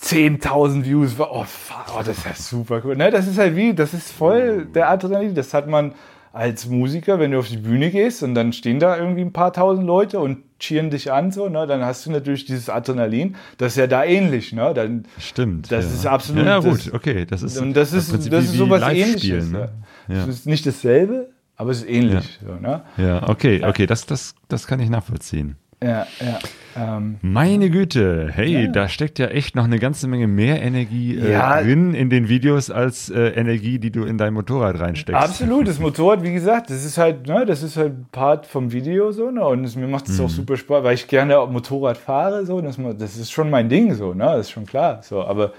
[0.00, 2.96] 10.000 Views, oh, oh, das ist ja super cool.
[2.96, 5.34] Ne, das ist halt wie, das ist voll der Adrenalin.
[5.34, 5.92] Das hat man
[6.32, 9.52] als Musiker, wenn du auf die Bühne gehst und dann stehen da irgendwie ein paar
[9.52, 11.66] tausend Leute und cheeren dich an, so, ne?
[11.66, 13.36] Dann hast du natürlich dieses Adrenalin.
[13.56, 14.72] Das ist ja da ähnlich, ne?
[14.74, 15.70] Dann, Stimmt.
[15.70, 15.90] Das ja.
[15.92, 17.24] ist absolut- Ja, das- gut, okay.
[17.24, 19.50] Das ist, und das ist, das ist sowas ähnliches.
[19.50, 19.70] ne?
[20.08, 20.22] Ja.
[20.22, 22.38] Es ist nicht dasselbe, aber es ist ähnlich.
[22.44, 22.82] So, ne?
[22.96, 25.56] Ja, okay, okay, das, das, das kann ich nachvollziehen.
[25.82, 26.38] Ja, ja.
[26.76, 28.70] Ähm, Meine Güte, hey, Ja.
[28.70, 31.60] da steckt ja echt noch eine ganze Menge mehr Energie äh, Ja.
[31.62, 35.22] drin in den Videos als äh, Energie, die du in dein Motorrad reinsteckst.
[35.22, 39.12] absolut, das Motorrad, wie gesagt, das ist halt, ne, das ist halt Part vom Video
[39.12, 39.44] so, ne?
[39.46, 42.60] Und es, mir macht es auch super Spaß, weil ich gerne auch Motorrad fahre, so,
[42.60, 44.24] das, das ist schon mein Ding, so, ne?
[44.24, 45.00] Das ist schon klar.
[45.02, 45.52] So, aber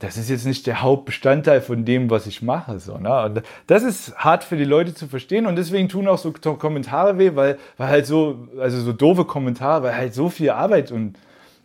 [0.00, 2.78] das ist jetzt nicht der Hauptbestandteil von dem, was ich mache.
[2.78, 3.24] So, ne?
[3.24, 6.54] Und das ist hart für die Leute zu verstehen und deswegen tun auch so Ko-
[6.54, 10.92] Kommentare weh, weil, weil halt so, also so doofe Kommentare, weil halt so viel Arbeit
[10.92, 11.18] und,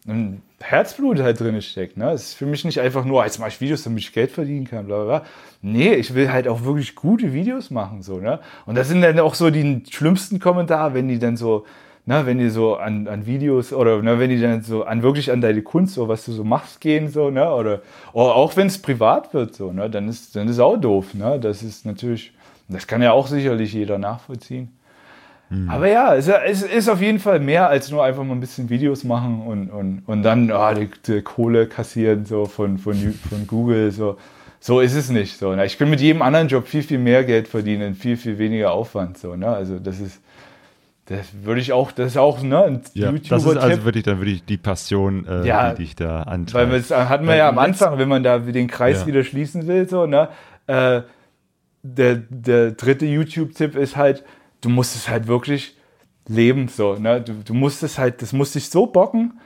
[0.08, 1.98] und Herzblut halt drin steckt.
[1.98, 2.10] Ne?
[2.12, 4.32] Es ist für mich nicht einfach nur, "Ah, jetzt mache ich Videos, damit ich Geld
[4.32, 5.26] verdienen kann, bla bla bla.
[5.62, 8.02] Nee, ich will halt auch wirklich gute Videos machen.
[8.02, 8.40] So, ne?
[8.66, 11.66] Und das sind dann auch so die schlimmsten Kommentare, wenn die dann so,
[12.06, 15.32] na, wenn die so an, an Videos oder na, wenn die dann so an wirklich
[15.32, 17.50] an deine Kunst, so was du so machst, gehen, so, ne?
[17.54, 17.82] Oder,
[18.12, 21.40] oder auch wenn es privat wird, so, ne, dann ist, dann ist auch doof, ne?
[21.40, 22.34] Das ist natürlich,
[22.68, 24.70] das kann ja auch sicherlich jeder nachvollziehen.
[25.68, 28.70] Aber ja, es, es ist auf jeden Fall mehr als nur einfach mal ein bisschen
[28.70, 33.46] Videos machen und, und, und dann ah, die, die Kohle kassieren so von, von, von
[33.46, 33.92] Google.
[33.92, 34.18] So.
[34.60, 35.38] so ist es nicht.
[35.38, 35.66] So, ne?
[35.66, 39.20] Ich kann mit jedem anderen Job viel, viel mehr Geld verdienen, viel, viel weniger Aufwand.
[39.20, 39.48] So, ne?
[39.48, 40.22] Also das ist,
[41.06, 44.20] das würde ich auch, das ist auch ne, ein Ja, das ist also wirklich dann
[44.20, 46.72] wirklich die Passion, äh, Ja, die dich da Weil antreibt.
[46.72, 49.08] wir- das hatten wir Weil ja am Anfang, wenn man da den Kreis Ja.
[49.08, 50.30] wieder schließen will, so, ne?
[50.68, 51.02] Äh,
[51.84, 54.24] der, der dritte YouTube-Tipp ist halt,
[54.62, 55.76] du musst es halt wirklich
[56.28, 57.20] leben, so, ne?
[57.22, 59.40] Du, du musst es halt, das muss dich so bocken,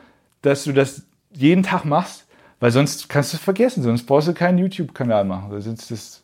[0.44, 1.04] dass du das
[1.34, 2.28] jeden Tag machst,
[2.60, 6.24] weil sonst kannst du es vergessen, sonst brauchst du keinen YouTube-Kanal machen, weil sonst ist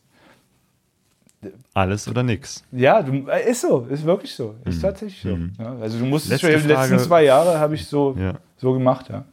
[1.74, 2.64] Alles oder nix.
[2.72, 5.38] ja, du, äh, ist so, ist wirklich so, ist tatsächlich so.
[5.62, 8.34] Ja, also du musst es Letzte schon, die letzten zwei Jahre habe ich so, Ja.
[8.58, 9.26] so gemacht, ja.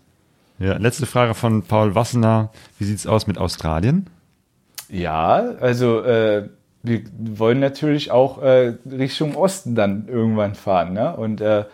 [0.58, 2.50] Ja, letzte Frage von Paul Wassener.
[2.78, 4.06] Wie sieht's aus mit Australien?
[4.90, 6.48] Ja, also äh,
[6.82, 10.92] wir wollen natürlich auch äh, Richtung Osten dann irgendwann fahren.
[10.92, 11.14] Ne?
[11.16, 11.64] Und äh,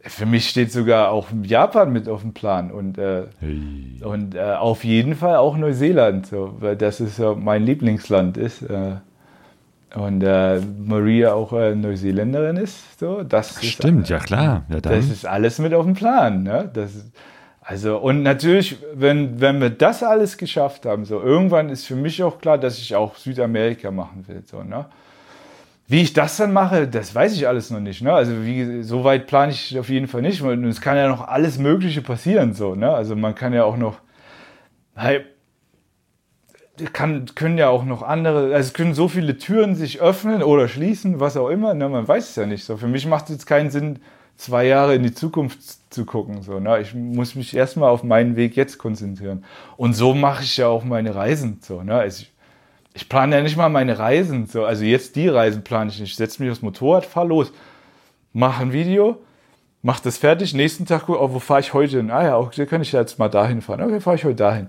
[0.00, 4.00] für mich steht sogar auch Japan mit auf dem Plan und, äh, Hey.
[4.04, 8.62] und äh, auf jeden Fall auch Neuseeland, so, weil das ist ja mein Lieblingsland ist.
[8.62, 8.96] Äh,
[9.94, 12.98] und äh, Maria auch äh, Neuseeländerin ist.
[12.98, 14.64] So, das ist, Stimmt, ja klar.
[14.68, 14.94] Ja, dann.
[14.94, 16.42] das ist alles mit auf dem Plan.
[16.42, 16.70] Ne?
[16.72, 17.12] Das ist,
[17.60, 22.22] also, und natürlich, wenn, wenn wir das alles geschafft haben, so irgendwann ist für mich
[22.22, 24.42] auch klar, dass ich auch Südamerika machen will.
[24.44, 24.84] So, ne?
[25.86, 28.02] Wie ich das dann mache, das weiß ich alles noch nicht.
[28.02, 28.12] Ne?
[28.12, 30.42] Also, wie, so weit plane ich auf jeden Fall nicht.
[30.42, 32.52] Und es kann ja noch alles Mögliche passieren.
[32.52, 32.90] So, ne?
[32.90, 33.98] Also, man kann ja auch noch.
[34.94, 35.24] Hey,
[36.92, 40.68] kann, können ja auch noch andere, also es können so viele Türen sich öffnen oder
[40.68, 42.76] schließen, was auch immer, ne, man weiß es ja nicht so.
[42.76, 44.00] Für mich macht es jetzt keinen Sinn,
[44.36, 45.60] zwei Jahre in die Zukunft
[45.92, 46.42] zu gucken.
[46.42, 46.80] So, ne?
[46.80, 49.44] Ich muss mich erstmal auf meinen Weg jetzt konzentrieren.
[49.76, 51.60] Und so mache ich ja auch meine Reisen.
[51.62, 51.94] So, ne?
[51.94, 52.32] also ich,
[52.94, 54.46] ich plane ja nicht mal meine Reisen.
[54.46, 54.64] So.
[54.64, 56.10] Also jetzt die Reisen plane ich nicht.
[56.10, 57.52] Ich setze mich aufs Motorrad, fahre los,
[58.32, 59.18] mache ein Video,
[59.82, 62.10] mache das fertig, nächsten Tag, guck, oh, wo fahre ich heute hin?
[62.10, 63.82] Ah ja, okay, kann ich jetzt mal dahin fahren.
[63.82, 64.68] Okay, fahre ich heute dahin.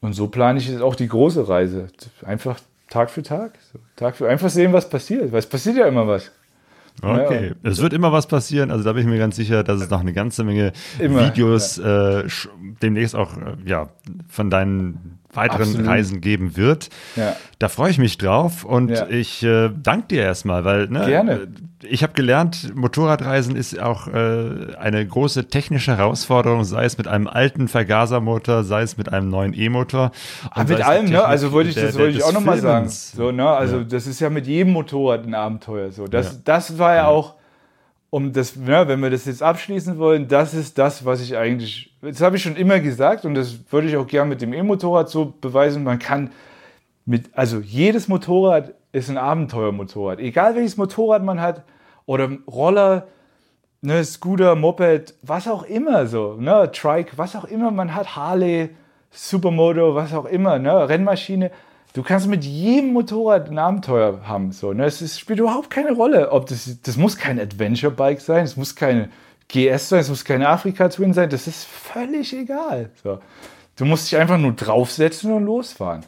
[0.00, 1.88] Und so plane ich jetzt auch die große Reise.
[2.24, 2.58] Einfach
[2.88, 3.58] Tag für Tag.
[3.96, 5.32] Tag für einfach sehen, was passiert.
[5.32, 6.30] Weil es passiert ja immer was.
[7.02, 7.70] Okay, Ja.
[7.70, 8.70] es wird immer was passieren.
[8.70, 11.78] Also da bin ich mir ganz sicher, dass es noch eine ganze Menge Immer, Videos
[11.78, 11.82] äh,
[12.26, 12.48] sch-
[12.82, 13.88] demnächst auch äh, ja,
[14.28, 15.86] von deinen weiteren Absolut.
[15.86, 16.90] Reisen geben wird.
[17.16, 17.34] Ja.
[17.58, 19.06] Da freue ich mich drauf und Ja.
[19.08, 21.32] ich äh, danke dir erstmal, weil ne, Gerne.
[21.32, 21.46] äh,
[21.88, 27.26] ich habe gelernt, Motorradreisen ist auch äh, eine große technische Herausforderung, sei es mit einem
[27.28, 30.10] alten Vergasermotor, sei es mit einem neuen E-Motor.
[30.50, 31.24] Ah, mit allem, ne?
[31.24, 32.88] Also wollte ich, der- das wollte ich auch nochmal sagen.
[32.88, 33.48] So, ne?
[33.48, 33.84] Also Ja.
[33.84, 35.90] das ist ja mit jedem Motorrad ein Abenteuer.
[35.92, 37.34] So, das, das war ja, auch,
[38.10, 41.87] um das, ne, wenn wir das jetzt abschließen wollen, das ist das, was ich eigentlich,
[42.00, 45.08] das habe ich schon immer gesagt und das würde ich auch gerne mit dem E-Motorrad
[45.08, 45.84] so beweisen.
[45.84, 46.30] Man kann
[47.04, 50.20] mit, also jedes Motorrad ist ein Abenteuermotorrad.
[50.20, 51.64] Egal welches Motorrad man hat
[52.06, 53.08] oder Roller,
[53.80, 58.70] ne, Scooter, Moped, was auch immer so, ne, Trike, was auch immer man hat, Harley,
[59.10, 61.50] Supermoto, was auch immer, ne, Rennmaschine.
[61.94, 65.92] Du kannst mit jedem Motorrad ein Abenteuer haben, so, ne, es ist, spielt überhaupt keine
[65.92, 69.10] Rolle, ob das, das muss kein Adventure-Bike sein, es muss keine
[69.48, 73.18] GS sein, es muss keine Afrika-Twin sein, das ist völlig egal, so.
[73.76, 76.04] Du musst dich einfach nur draufsetzen und losfahren.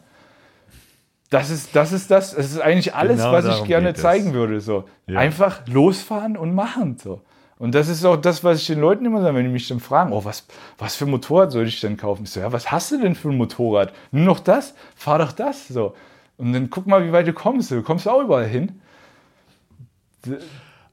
[1.30, 4.00] Das ist, das ist das, das ist eigentlich alles, Genau was ich gerne es.
[4.00, 4.60] zeigen würde.
[4.60, 4.84] So.
[5.06, 5.20] Ja.
[5.20, 6.98] Einfach losfahren und machen.
[6.98, 7.22] So.
[7.58, 9.78] Und das ist auch das, was ich den Leuten immer sage, wenn die mich dann
[9.78, 10.46] fragen, oh, was,
[10.78, 12.24] was für ein Motorrad soll ich denn kaufen?
[12.24, 13.92] Ich so, ja, was hast du denn für ein Motorrad?
[14.10, 14.74] Nur noch das?
[14.96, 15.68] Fahr doch das.
[15.68, 15.94] So.
[16.36, 17.70] Und dann guck mal, wie weit du kommst.
[17.70, 18.80] Du kommst auch überall hin.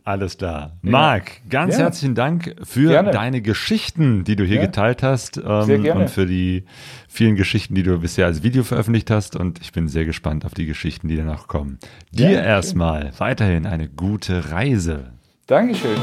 [0.08, 0.72] Alles klar.
[0.84, 1.84] Marc, ganz Ja.
[1.84, 3.12] herzlichen Dank für Gerne.
[3.12, 4.66] deine Geschichten, die du hier Ja.
[4.68, 6.00] geteilt hast ähm, Sehr gerne.
[6.04, 6.64] und für die
[7.10, 9.36] vielen Geschichten, die du bisher als Video veröffentlicht hast.
[9.36, 11.78] Und ich bin sehr gespannt auf die Geschichten, die danach kommen.
[12.12, 15.12] Dir Ja, erstmal weiterhin eine gute Reise.
[15.46, 15.98] Dankeschön.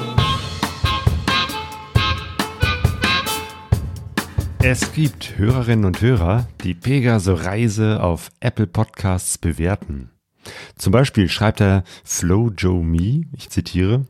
[4.62, 10.10] Es gibt Hörerinnen und Hörer, die Pegaso Reise auf Apple Podcasts bewerten.
[10.76, 14.06] Zum Beispiel schreibt er Flow Joe Me, ich zitiere,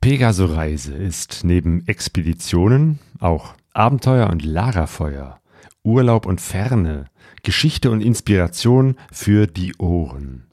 [0.00, 5.40] Pegaso Reise ist neben Expeditionen auch Abenteuer und Lagerfeuer,
[5.82, 7.06] Urlaub und Ferne,
[7.42, 10.48] Geschichte und Inspiration für die Ohren.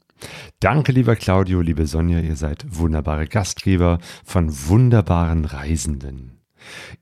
[0.60, 6.40] Danke, lieber Claudio, liebe Sonja, ihr seid wunderbare Gastgeber von wunderbaren Reisenden.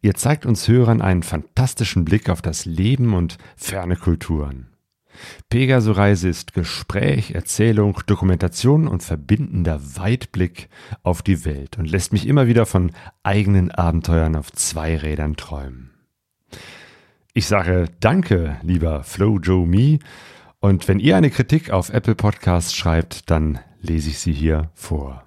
[0.02, 4.73] Ihr zeigt uns Hörern einen fantastischen Blick auf das Leben und ferne Kulturen.
[5.48, 10.68] Pegaso-Reise ist Gespräch, Erzählung, Dokumentation und verbindender Weitblick
[11.02, 12.92] auf die Welt und lässt mich immer wieder von
[13.22, 15.90] eigenen Abenteuern auf zwei Rädern träumen.
[17.32, 19.98] Ich sage Danke, lieber Flo Joe Me.
[20.60, 25.23] Und wenn ihr eine Kritik auf Apple Podcasts schreibt, dann lese ich sie hier vor.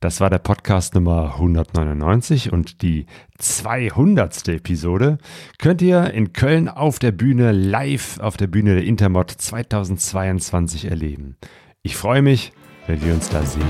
[0.00, 3.06] Das war der Podcast Nummer 199 und die
[3.38, 4.46] 200.
[4.46, 5.18] Episode
[5.58, 11.36] könnt ihr in Köln auf der Bühne live auf der Bühne der Intermod 2022 erleben.
[11.82, 12.52] Ich freue mich,
[12.86, 13.64] wenn wir uns da sehen.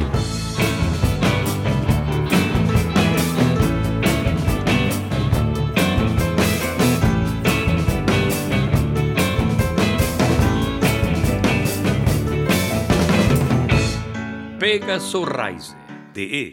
[16.19, 16.53] det är